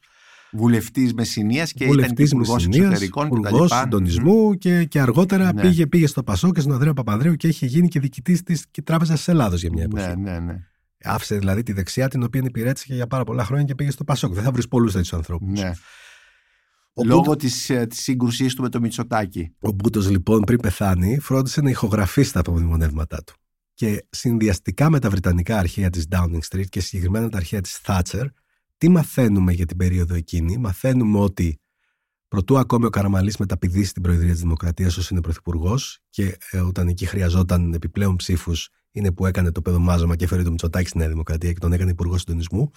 Βουλευτής 0.51 1.13
Μεσσηνίας 1.13 1.74
και 1.74 1.86
Βουλευτής 1.86 2.32
ήταν 2.32 2.41
υπουργό 2.41 2.55
εξωτερικών 2.55 3.28
Υπουργός 3.28 3.72
συντονισμού 3.72 4.53
και, 4.53 4.84
και 4.84 5.01
αργότερα 5.01 5.53
ναι. 5.53 5.61
πήγε, 5.61 5.88
πήγε 5.88 6.07
στο 6.07 6.24
Πασό 6.24 6.51
και 6.51 6.59
στον 6.59 6.74
Ανδρέα 6.74 6.93
Παπανδρέου 6.93 7.36
και 7.36 7.47
είχε 7.47 7.65
γίνει 7.65 7.88
και 7.88 7.99
διοικητής 7.99 8.43
της 8.43 8.65
Τράπεζας 8.84 9.17
της 9.17 9.28
Ελλάδος 9.28 9.61
για 9.61 9.70
μια 9.74 9.84
εποχή. 9.84 10.07
Ναι, 10.07 10.13
ναι, 10.15 10.39
ναι. 10.39 10.55
Άφησε 11.03 11.38
δηλαδή 11.38 11.63
τη 11.63 11.74
δεξιά 11.74 12.07
την 12.07 12.24
οποία 12.24 12.41
υπηρέτησε 12.45 12.93
για 12.93 13.07
πάρα 13.07 13.24
πολλά 13.24 13.45
χρόνια 13.45 13.65
και 13.65 13.76
πήγε 13.76 13.91
στο 13.91 14.03
Πασόκ. 14.03 14.34
Δεν 14.34 14.43
θα 14.43 14.51
βρεις 14.51 14.67
πολλούς 14.67 14.91
τέτοιους 14.91 15.13
ανθρώπους. 15.13 15.59
Ναι. 15.59 15.72
Ο 16.93 17.03
Λόγω 17.05 17.22
Μπούτ... 17.22 17.39
της, 17.39 17.70
ε, 17.70 17.86
της 17.86 17.99
σύγκρουσής 17.99 18.55
του 18.55 18.61
με 18.61 18.70
το 18.70 18.80
Μητσοτάκι. 18.80 19.55
Ο 19.59 19.72
Μπούτος 19.72 20.09
λοιπόν 20.09 20.41
πριν 20.41 20.59
πεθάνει 20.59 21.20
φρόντισε 21.20 21.61
να 21.61 21.70
ηχογραφήσει 21.70 22.34
τα 22.34 22.39
απομνημονεύματά 22.39 23.24
του. 23.24 23.34
Και 23.80 24.05
συνδυαστικά 24.09 24.89
με 24.89 24.99
τα 24.99 25.09
βρετανικά 25.09 25.57
αρχεία 25.57 25.89
της 25.89 26.05
Downing 26.11 26.39
Street 26.49 26.65
και 26.69 26.80
συγκεκριμένα 26.80 27.30
τα 27.30 27.38
αρχεία 27.38 27.61
της 27.61 27.82
Thatcher, 27.86 28.25
τι 28.77 28.89
μαθαίνουμε 28.89 29.53
για 29.53 29.65
την 29.65 29.77
περίοδο 29.77 30.15
εκείνη; 30.15 30.57
Μαθαίνουμε 30.57 31.19
ότι 31.19 31.59
προτού 32.27 32.57
ακόμη 32.57 32.86
ο 32.86 32.89
Καραμαλής 32.89 33.38
μεταπηδήσει 33.38 33.89
στην 33.89 34.01
Προεδρία 34.01 34.32
της 34.32 34.41
Δημοκρατίας 34.41 34.97
όσο 34.97 35.07
είναι 35.11 35.21
Πρωθυπουργός 35.21 35.99
και 36.09 36.38
ε, 36.51 36.59
όταν 36.59 36.88
εκεί 36.88 37.05
χρειαζόταν 37.05 37.73
επιπλέον 37.73 38.15
ψήφους 38.15 38.69
είναι 38.91 39.11
που 39.11 39.25
έκανε 39.25 39.51
το 39.51 39.61
παιδομάζωμα 39.61 40.15
και 40.15 40.23
έφερε 40.23 40.43
το 40.43 40.49
Μητσοτάκη 40.49 40.88
στη 40.88 40.97
Νέα 40.97 41.07
Δημοκρατία 41.07 41.53
και 41.53 41.59
τον 41.59 41.73
έκανε 41.73 41.91
Υπουργό 41.91 42.17
Συντονισμού. 42.17 42.71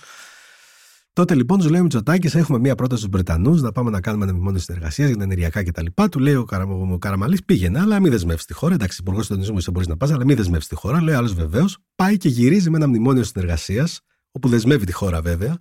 Τότε 1.13 1.35
λοιπόν 1.35 1.59
του 1.59 1.71
λέει 1.71 1.81
ο 1.81 1.83
Μητσοτάκης: 1.83 2.35
Έχουμε 2.35 2.59
μία 2.59 2.75
πρόταση 2.75 3.01
στους 3.01 3.13
Βρετανούς 3.13 3.63
να 3.63 3.73
πάμε 3.73 3.91
να 3.91 4.01
κάνουμε 4.01 4.25
ένα 4.25 4.33
μνημόνιο 4.33 4.61
συνεργασίας 4.61 5.09
για 5.09 5.17
τα 5.17 5.23
ενεργειακά 5.23 5.63
κτλ. 5.65 5.87
Του 6.11 6.19
λέει 6.19 6.35
ο, 6.35 6.45
Καρα... 6.45 6.65
ο 6.65 6.99
Καραμαλής: 6.99 7.45
Πήγαινε, 7.45 7.81
αλλά 7.81 8.01
μην 8.01 8.11
δεσμεύσεις 8.11 8.47
τη 8.47 8.55
χώρα. 8.55 8.75
Εντάξει, 8.75 8.99
Υπουργός 9.01 9.27
Συντονισμού 9.27 9.59
είσαι 9.59 9.71
μπορείς 9.71 9.89
να 9.89 9.97
πας, 9.97 10.11
αλλά 10.11 10.25
μην 10.25 10.37
δεσμεύσεις 10.37 10.69
τη 10.69 10.75
χώρα. 10.75 11.03
Λέει 11.03 11.15
άλλος 11.15 11.35
βεβαίως. 11.35 11.79
Πάει 11.95 12.17
και 12.17 12.29
γυρίζει 12.29 12.71
με 12.71 12.77
ένα 12.77 12.89
μνημόνιο 12.89 13.25
συνεργασίας, 13.25 14.01
όπου 14.31 14.49
δεσμεύει 14.49 14.87
τη 14.87 14.93
χώρα 14.93 15.21
βέβαια, 15.21 15.59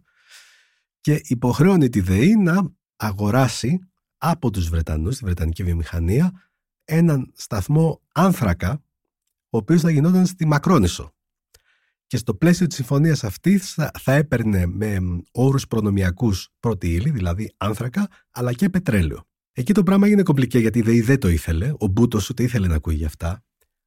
και 1.02 1.22
υποχρεώνει 1.24 1.89
τη 1.89 1.99
ΔΕΗ 1.99 2.36
να 2.36 2.72
αγοράσει 2.95 3.80
από 4.18 4.49
τους 4.49 4.70
Βρετανούς, 4.70 5.18
τη 5.18 5.26
Βρετανική 5.26 5.64
βιομηχανία, 5.64 6.32
έναν 6.86 7.32
σταθμό 7.36 8.02
άνθρακα 8.12 8.84
ο 9.49 9.58
οποίος 9.58 9.82
θα 9.82 9.91
γινόταν 9.91 10.26
στη 10.26 10.45
Μακρόνισο. 10.45 11.14
Και 12.12 12.18
στο 12.18 12.34
πλαίσιο 12.34 12.68
της 12.68 12.76
συμφωνίας 12.76 13.24
αυτής 13.24 13.74
θα, 13.74 13.91
θα 13.99 14.14
έπαιρνε 14.14 14.66
με 14.66 14.97
όρους 15.32 15.68
προνομιακούς 15.68 16.49
πρώτη 16.59 16.93
ύλη, 16.93 17.09
δηλαδή 17.09 17.53
άνθρακα, 17.57 18.07
αλλά 18.32 18.53
και 18.53 18.70
πετρέλαιο. 18.70 19.24
Εκεί 19.51 19.74
το 19.74 19.84
πράγμα 19.84 20.05
έγινε 20.05 20.24
κομπλικέ 20.24 20.59
γιατί 20.59 20.80
η 20.80 20.82
ΔΕΗ 20.82 21.01
δεν 21.01 21.20
το 21.20 21.28
ήθελε, 21.28 21.74
ο 21.78 21.88
Μπούτος 21.88 22.30
ούτε 22.30 22.43
ήθελε 22.43 22.68
να 22.68 22.76
ακούει 22.76 22.95
γι' 22.95 23.05
αυτά. 23.05 23.43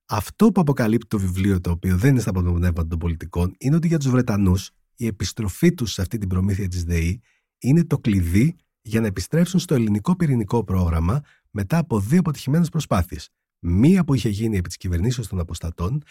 Αυτό 0.08 0.52
που 0.52 0.60
αποκαλύπτει 0.60 1.06
το 1.06 1.18
βιβλίο, 1.18 1.60
το 1.60 1.70
οποίο 1.70 1.96
δεν 1.96 2.10
είναι 2.10 2.20
στα 2.20 2.32
πνεύματα 2.32 2.86
των 2.86 2.98
πολιτικών, 2.98 3.54
είναι 3.58 3.76
ότι 3.76 3.86
για 3.86 3.98
τους 3.98 4.10
Βρετανούς 4.10 4.70
η 4.96 5.06
επιστροφή 5.06 5.74
τους 5.74 5.92
σε 5.92 6.00
αυτή 6.00 6.18
την 6.18 6.28
προμήθεια 6.28 6.68
της 6.68 6.84
ΔΕΗ 6.84 7.20
είναι 7.58 7.84
το 7.84 7.98
κλειδί 7.98 8.56
για 8.82 9.00
να 9.00 9.06
επιστρέψουν 9.06 9.60
στο 9.60 9.74
ελληνικό 9.74 10.16
πυρηνικό 10.16 10.64
πρόγραμμα 10.64 11.20
μετά 11.50 11.78
από 11.78 12.00
δύο 12.00 12.18
αποτυχημένες 12.18 12.68
προσπάθειες. 12.68 13.30
Μία 13.58 14.04
που 14.04 14.14
είχε 14.14 14.28
γίνει 14.28 14.56
επί 14.56 14.68
της 14.68 14.76
κυβερνήσεως 14.76 15.28
των 15.28 15.40
αποστατών 15.40 16.02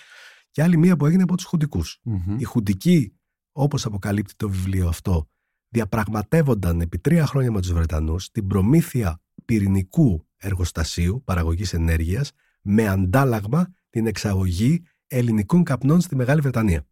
και 0.54 0.64
άλλη 0.64 0.78
μία 0.78 0.96
που 0.98 1.06
έγινε 1.06 1.24
από 1.24 1.36
τους 1.36 1.46
χουντικούς. 1.46 2.02
Mm-hmm. 2.06 2.36
Οι 2.38 2.44
χουντικοί, 2.44 3.14
όπως 3.52 3.86
αποκαλύπτει 3.86 4.36
το 4.36 4.50
βιβλίο 4.50 4.88
αυτό, 4.88 5.30
διαπραγματεύονταν 5.70 6.82
επί 6.82 7.00
τρία 7.00 7.26
χρόνια 7.26 7.52
με 7.52 7.62
τους 7.62 7.74
Βρετανούς 7.74 8.32
την 8.32 8.48
προμήθεια 8.48 9.22
πυρηνικού 9.46 10.28
εργοστασίου 10.38 11.24
παραγωγής 11.26 11.74
ενέργειας 11.74 12.32
με 12.62 12.88
αντάλλαγμα 12.88 13.74
την 13.90 14.08
εξαγωγή 14.08 14.84
ελληνικών 15.08 15.64
καπνών 15.64 16.02
στη 16.02 16.16
Μεγάλη 16.16 16.42
Βρετανία. 16.42 16.88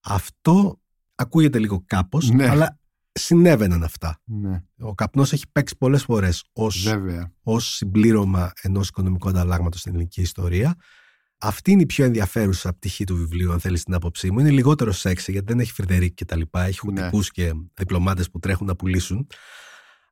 Αυτό 0.00 0.80
ακούγεται 1.14 1.58
λίγο 1.58 1.84
κάπως, 1.86 2.30
ναι. 2.30 2.48
αλλά 2.48 2.78
συνέβαιναν 3.12 3.82
αυτά. 3.82 4.20
Ναι. 4.24 4.62
Ο 4.78 4.94
καπνός 4.94 5.32
έχει 5.32 5.44
παίξει 5.52 5.76
πολλές 5.76 6.02
φορές 6.02 6.44
ως, 6.52 6.94
ως 7.42 7.74
συμπλήρωμα 7.74 8.52
ενός 8.62 8.88
οικονομικού 8.88 9.28
ανταλλάγματος 9.28 9.80
στην 9.80 9.92
ελληνική 9.92 10.20
ιστορία. 10.20 10.76
Αυτή 11.44 11.70
είναι 11.70 11.82
η 11.82 11.86
πιο 11.86 12.04
ενδιαφέρουσα 12.04 12.72
πτυχή 12.72 13.04
του 13.04 13.16
βιβλίου, 13.16 13.52
αν 13.52 13.60
θέλεις 13.60 13.82
την 13.82 13.94
άποψή 13.94 14.30
μου. 14.30 14.38
Είναι 14.38 14.50
λιγότερο 14.50 14.92
σεξ, 14.92 15.28
γιατί 15.28 15.46
δεν 15.46 15.60
έχει 15.60 15.72
Φρεντερίκ 15.72 16.14
και 16.14 16.24
τα 16.24 16.36
λοιπά. 16.36 16.64
Έχει 16.64 16.92
ναι. 16.92 17.10
και 17.30 17.52
διπλωμάτες 17.74 18.30
που 18.30 18.38
τρέχουν 18.38 18.66
να 18.66 18.76
πουλήσουν. 18.76 19.26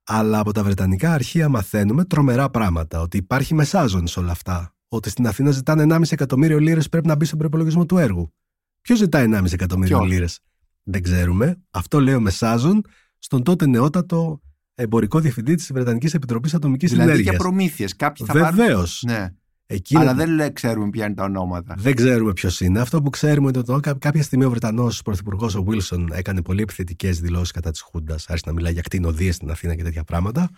Αλλά 0.05 0.39
από 0.39 0.53
τα 0.53 0.63
Βρετανικά 0.63 1.13
αρχεία 1.13 1.49
μαθαίνουμε 1.49 2.05
τρομερά 2.05 2.51
πράγματα. 2.51 3.01
Ότι 3.01 3.17
υπάρχει 3.17 3.55
μεσάζον 3.55 4.07
σε 4.07 4.21
όλα 4.21 4.31
αυτά. 4.31 4.75
Ότι 4.89 5.11
στην 5.11 5.27
Αθήνα 5.27 5.51
ζητάνε 5.51 5.95
1,5 5.97 6.03
εκατομμύριο 6.11 6.59
λίρες 6.59 6.89
πρέπει 6.89 7.07
να 7.07 7.15
μπει 7.15 7.25
στον 7.25 7.39
προπολογισμό 7.39 7.87
του 7.87 7.99
έργου. 7.99 8.35
Ποιος 8.81 8.99
ζητάει 8.99 9.27
1,5 9.33 9.53
εκατομμύριο 9.53 10.01
λίρες; 10.01 10.41
Δεν 10.83 11.03
ξέρουμε. 11.03 11.63
Αυτό 11.71 12.01
λέει 12.01 12.15
ο 12.15 12.21
Μεσάζων 12.21 12.83
στον 13.19 13.43
τότε 13.43 13.67
νεότατο 13.67 14.41
εμπορικό 14.75 15.21
διευθυντή 15.21 15.55
της 15.55 15.73
Βρετανικής 15.73 16.15
Επιτροπής 16.15 16.55
Ατομικής 16.55 16.91
δηλαδή 16.91 17.11
Ενέργειας. 17.11 17.35
Δηλαδή 17.35 17.53
για 17.53 17.57
προμήθειες. 17.59 17.97
Κάποιοι 17.97 18.27
θα 18.27 18.33
Βεβαίως. 18.33 19.03
Ναι. 19.07 19.29
Εκείνο... 19.73 20.01
Αλλά 20.01 20.15
δεν 20.15 20.53
ξέρουμε 20.53 20.91
ποια 20.91 21.07
είναι 21.07 21.15
τα 21.15 21.25
ονόματα. 21.25 21.75
Δεν 21.79 21.95
ξέρουμε 21.95 22.33
ποιος 22.33 22.61
είναι. 22.61 22.81
Αυτό 22.81 23.03
που 23.03 23.11
ξέρουμε 23.11 23.49
είναι 23.49 23.65
ότι 23.69 23.99
κάποια 23.99 24.23
στιγμή 24.23 24.45
ο 24.45 24.51
Βρετανός 24.51 25.03
Πρωθυπουργός 25.03 25.55
ο 25.55 25.63
Βίλσον 25.63 26.13
έκανε 26.13 26.43
πολύ 26.43 26.63
επιθετικές 26.63 27.21
δηλώσεις 27.21 27.51
κατά 27.51 27.71
της 27.71 27.81
Χούντας. 27.81 28.29
Άρχισε 28.29 28.45
να 28.47 28.53
μιλάει 28.53 28.73
για 28.73 28.83
κτηνοδίες 28.83 29.35
στην 29.35 29.51
Αθήνα 29.51 29.75
και 29.75 29.83
τέτοια 29.83 30.05
πράγματα. 30.05 30.51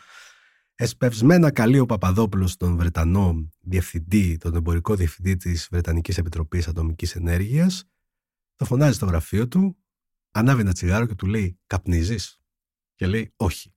Εσπευσμένα 0.75 1.51
καλεί 1.51 1.79
ο 1.79 1.87
Παπαδόπουλος 1.87 2.57
τον 2.57 2.77
Βρετανό 2.77 3.49
διευθυντή, 3.61 4.37
τον 4.37 4.55
εμπορικό 4.55 4.95
διευθυντή 4.95 5.37
της 5.37 5.69
Βρετανικής 5.71 6.19
Επιτροπής 6.19 6.69
Ατομικής 6.69 7.15
Ενέργειας. 7.15 7.85
Το 8.57 8.65
φωνάζει 8.65 8.95
στο 8.95 9.07
γραφείο 9.07 9.49
του, 9.49 9.77
ανάβει 10.31 10.61
ένα 10.61 10.73
τσιγάρο 10.73 11.07
και 11.07 11.15
του 11.15 11.27
λέει: 11.27 11.59
Καπνίζεις. 11.67 12.41
Και 12.95 13.07
λέει: 13.07 13.33
Όχι. 13.37 13.72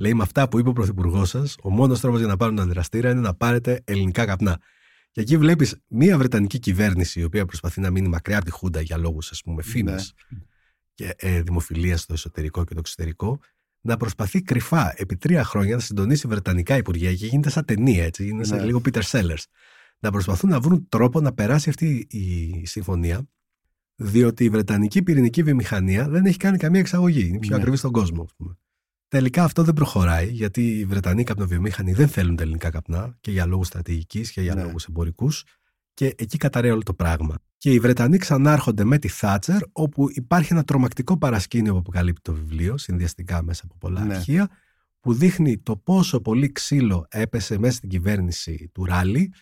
Λέει: 0.00 0.14
Με 0.14 0.22
αυτά 0.22 0.48
που 0.48 0.58
είπε 0.58 0.68
ο 0.68 0.72
Πρωθυπουργός 0.72 1.28
σας, 1.28 1.56
ο 1.62 1.70
μόνος 1.70 2.00
τρόπος 2.00 2.18
για 2.18 2.28
να 2.28 2.36
πάρουν 2.36 2.60
αντιδραστήρα 2.60 3.10
είναι 3.10 3.20
να 3.20 3.34
πάρετε 3.34 3.80
ελληνικά 3.84 4.24
καπνά. 4.24 4.60
Και 5.10 5.20
εκεί 5.20 5.36
βλέπεις 5.36 5.76
μια 5.88 6.18
Βρετανική 6.18 6.58
κυβέρνηση 6.58 7.20
η 7.20 7.24
οποία 7.24 7.44
προσπαθεί 7.44 7.80
να 7.80 7.90
μείνει 7.90 8.08
μακριά 8.08 8.36
από 8.36 8.44
τη 8.44 8.50
Χούντα 8.50 8.80
για 8.80 8.96
λόγους, 8.96 9.30
ας 9.30 9.42
πούμε, 9.42 9.62
φήμε 9.62 9.92
ναι. 9.92 9.98
και 10.94 11.14
ε, 11.16 11.42
δημοφιλίας 11.42 12.00
στο 12.00 12.12
εσωτερικό 12.12 12.64
και 12.64 12.74
το 12.74 12.80
εξωτερικό, 12.80 13.38
να 13.80 13.96
προσπαθεί 13.96 14.42
κρυφά 14.42 14.94
επί 14.96 15.16
τρία 15.16 15.44
χρόνια 15.44 15.74
να 15.74 15.80
συντονίσει 15.80 16.28
βρετανικά 16.28 16.76
υπουργεία 16.76 17.14
και 17.14 17.26
γίνεται 17.26 17.50
σαν 17.50 17.64
ταινία, 17.64 18.04
έτσι, 18.04 18.24
γίνεται 18.24 18.44
σαν 18.44 18.58
ναι. 18.58 18.64
λίγο 18.64 18.80
Peter 18.84 19.02
Sellers. 19.02 19.42
Να 19.98 20.10
προσπαθούν 20.10 20.50
να 20.50 20.60
βρουν 20.60 20.88
τρόπο 20.88 21.20
να 21.20 21.32
περάσει 21.32 21.68
αυτή 21.68 22.06
η 22.10 22.66
συμφωνία 22.66 23.28
διότι 23.96 24.44
η 24.44 24.48
Βρετανική 24.48 25.02
πυρηνική 25.02 25.42
βιομηχανία 25.42 26.08
δεν 26.08 26.24
έχει 26.24 26.36
κάνει 26.36 26.56
καμία 26.56 26.80
εξαγωγή. 26.80 27.26
Είναι 27.28 27.38
πιο 27.38 27.50
ναι. 27.50 27.56
ακριβή 27.56 27.76
στον 27.76 27.92
κόσμο, 27.92 28.22
ας 28.22 28.34
πούμε. 28.36 28.58
Τελικά 29.08 29.44
αυτό 29.44 29.62
δεν 29.62 29.74
προχωράει, 29.74 30.30
γιατί 30.30 30.78
οι 30.78 30.84
Βρετανοί 30.84 31.24
καπνοβιομήχανοι 31.24 31.92
δεν 31.92 32.08
θέλουν 32.08 32.36
τα 32.36 32.42
ελληνικά 32.42 32.70
καπνά 32.70 33.16
και 33.20 33.30
για 33.30 33.46
λόγους 33.46 33.66
στρατηγικής 33.66 34.30
και 34.32 34.40
για 34.40 34.54
ναι. 34.54 34.62
λόγους 34.62 34.84
εμπορικούς. 34.84 35.44
Και 35.94 36.14
εκεί 36.16 36.36
καταραίει 36.36 36.70
όλο 36.70 36.82
το 36.82 36.94
πράγμα. 36.94 37.34
Και 37.56 37.72
οι 37.72 37.78
Βρετανοί 37.78 38.18
ξανάρχονται 38.18 38.84
με 38.84 38.98
τη 38.98 39.08
Θάτσερ, 39.08 39.60
όπου 39.72 40.06
υπάρχει 40.10 40.52
ένα 40.52 40.64
τρομακτικό 40.64 41.18
παρασκήνιο 41.18 41.72
που 41.72 41.78
αποκαλύπτει 41.78 42.20
το 42.20 42.32
βιβλίο, 42.32 42.78
συνδυαστικά 42.78 43.42
μέσα 43.42 43.62
από 43.64 43.74
πολλά 43.78 44.04
ναι. 44.04 44.14
αρχεία, 44.14 44.48
που 45.00 45.12
δείχνει 45.12 45.58
το 45.58 45.76
πόσο 45.76 46.20
πολύ 46.20 46.52
ξύλο 46.52 47.06
έπεσε 47.10 47.58
μέσα 47.58 47.76
στην 47.76 47.88
κυβέρνηση 47.88 48.70
του 48.74 48.84
Ράλι, 48.84 49.32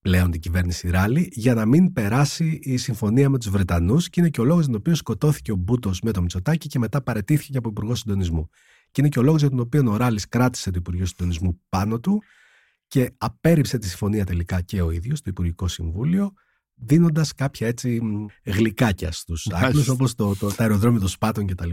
πλέον 0.00 0.30
την 0.30 0.40
κυβέρνηση 0.40 0.90
Ράλι 0.90 1.28
για 1.32 1.54
να 1.54 1.66
μην 1.66 1.92
περάσει 1.92 2.58
η 2.62 2.76
συμφωνία 2.76 3.30
με 3.30 3.38
τους 3.38 3.48
Βρετανούς 3.48 4.08
και 4.08 4.20
είναι 4.20 4.28
και 4.28 4.40
ο 4.40 4.44
λόγος 4.44 4.66
τον 4.66 4.74
οποίο 4.74 4.94
σκοτώθηκε 4.94 5.52
ο 5.52 5.56
Μπούτος 5.56 6.00
με 6.00 6.10
το 6.10 6.20
Μητσοτάκι 6.20 6.68
και 6.68 6.78
μετά 6.78 7.02
παρετήθηκε 7.02 7.58
από 7.58 7.68
υπουργό 7.68 7.94
συντονισμού. 7.94 8.48
Και 8.92 9.00
είναι 9.00 9.08
και 9.08 9.18
ο 9.18 9.22
λόγος 9.22 9.40
για 9.40 9.50
τον 9.50 9.60
οποίο 9.60 9.90
ο 9.90 9.96
Ράλης 9.96 10.28
κράτησε 10.28 10.70
το 10.70 10.76
Υπουργείο 10.78 11.06
Συντονισμού 11.06 11.60
πάνω 11.68 12.00
του 12.00 12.22
και 12.86 13.10
απέρριψε 13.18 13.78
τη 13.78 13.88
συμφωνία 13.88 14.24
τελικά 14.24 14.60
και 14.60 14.82
ο 14.82 14.90
ίδιος, 14.90 15.20
το 15.20 15.26
Υπουργικό 15.30 15.68
Συμβούλιο, 15.68 16.32
δίνοντας 16.74 17.34
κάποια 17.34 17.66
έτσι 17.66 18.00
γλυκάκια 18.44 19.12
στους 19.12 19.48
Άγγλους, 19.52 19.88
όπως 19.88 20.14
το, 20.14 20.36
το, 20.36 20.48
το 20.48 20.54
αεροδρόμιο 20.58 21.00
των 21.00 21.08
Σπάτων 21.08 21.46
κτλ. 21.46 21.70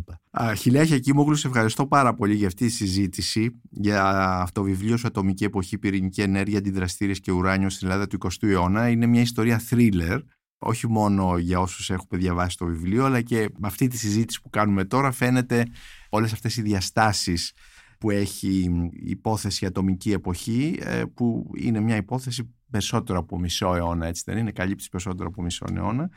Χιλιά 0.57 0.85
Χακίμογλου, 0.85 1.35
σε 1.35 1.47
ευχαριστώ 1.47 1.87
πάρα 1.87 2.13
πολύ 2.13 2.35
για 2.35 2.47
αυτή 2.47 2.65
τη 2.65 2.71
συζήτηση 2.71 3.61
για 3.69 4.03
αυτό 4.41 4.59
το 4.61 4.65
βιβλίο 4.65 4.97
σου 4.97 5.07
Ατομική 5.07 5.43
Εποχή, 5.43 5.77
Πυρηνική 5.77 6.21
Ενέργεια, 6.21 6.57
Αντιδραστήρες 6.57 7.19
και 7.19 7.31
Ουράνιο 7.31 7.69
στην 7.69 7.87
Ελλάδα 7.87 8.07
του 8.07 8.17
20ου 8.21 8.47
αιώνα. 8.47 8.89
Είναι 8.89 9.05
μια 9.05 9.21
ιστορία 9.21 9.61
thriller 9.69 10.19
όχι 10.59 10.87
μόνο 10.87 11.37
για 11.37 11.59
όσους 11.59 11.89
έχουμε 11.89 12.19
διαβάσει 12.19 12.57
το 12.57 12.65
βιβλίο, 12.65 13.05
αλλά 13.05 13.21
και 13.21 13.49
με 13.57 13.67
αυτή 13.67 13.87
τη 13.87 13.97
συζήτηση 13.97 14.41
που 14.41 14.49
κάνουμε 14.49 14.85
τώρα 14.85 15.11
φαίνεται 15.11 15.65
όλες 16.09 16.33
αυτές 16.33 16.57
οι 16.57 16.61
διαστάσεις 16.61 17.53
που 17.97 18.09
έχει 18.09 18.47
η 18.91 19.09
υπόθεση 19.09 19.65
ατομική 19.65 20.11
εποχή, 20.11 20.79
ε, 20.79 21.03
που 21.13 21.51
είναι 21.55 21.79
μια 21.79 21.95
υπόθεση 21.95 22.53
περισσότερο 22.69 23.19
από 23.19 23.39
μισό 23.39 23.75
αιώνα, 23.75 24.07
έτσι 24.07 24.23
δεν 24.25 24.37
είναι, 24.37 24.51
καλύπτει 24.51 24.87
περισσότερο 24.91 25.27
από 25.27 25.41
μισό 25.41 25.65
αιώνα. 25.75 26.09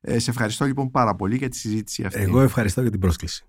Ε, 0.00 0.18
σε 0.18 0.30
ευχαριστώ 0.30 0.64
λοιπόν 0.64 0.90
πάρα 0.90 1.14
πολύ 1.14 1.36
για 1.36 1.48
τη 1.48 1.56
συζήτηση 1.56 2.04
αυτή. 2.04 2.20
Εγώ 2.20 2.40
ευχαριστώ 2.40 2.80
για 2.80 2.90
την 2.90 3.00
πρόσκληση. 3.00 3.44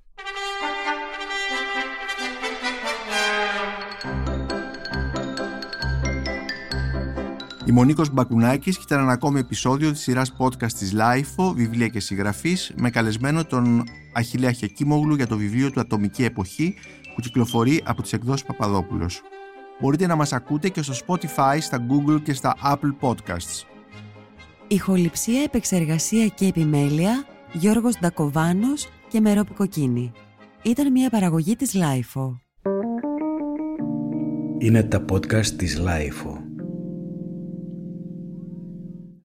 Η 7.67 7.71
Μονίκος 7.71 8.09
Μπακουνάκης 8.09 8.77
και 8.77 8.83
ήταν 8.85 8.99
ένα 8.99 9.11
ακόμη 9.11 9.39
επεισόδιο 9.39 9.91
της 9.91 10.01
σειράς 10.01 10.33
podcast 10.37 10.71
της 10.71 10.93
LIFO, 10.95 11.53
βιβλία 11.55 11.87
και 11.87 11.99
συγγραφής, 11.99 12.71
με 12.75 12.89
καλεσμένο 12.89 13.45
τον 13.45 13.83
Αχιλέα 14.13 14.51
Χεκίμογλου 14.51 15.15
για 15.15 15.27
το 15.27 15.37
βιβλίο 15.37 15.71
του 15.71 15.79
Ατομική 15.79 16.23
Εποχή, 16.23 16.75
που 17.15 17.21
κυκλοφορεί 17.21 17.81
από 17.85 18.01
τις 18.01 18.13
εκδόσεις 18.13 18.45
Παπαδόπουλος. 18.45 19.21
Μπορείτε 19.81 20.07
να 20.07 20.15
μας 20.15 20.33
ακούτε 20.33 20.69
και 20.69 20.81
στο 20.81 20.93
Spotify, 21.05 21.57
στα 21.59 21.85
Google 21.89 22.21
και 22.23 22.33
στα 22.33 22.55
Apple 22.63 22.95
Podcasts. 22.99 23.65
Ηχοληψία, 24.67 25.41
επεξεργασία 25.41 26.27
και 26.27 26.45
επιμέλεια, 26.45 27.25
Γιώργος 27.53 27.99
Ντακοβάνος 27.99 28.87
και 29.07 29.19
Μερόπη 29.19 29.53
Κοκκίνη. 29.53 30.11
Ήταν 30.61 30.91
μια 30.91 31.09
παραγωγή 31.09 31.55
της 31.55 31.75
LIFO. 31.75 32.39
Είναι 34.57 34.83
τα 34.83 35.05
podcast 35.11 35.45
της 35.45 35.81
LIFO. 35.81 36.46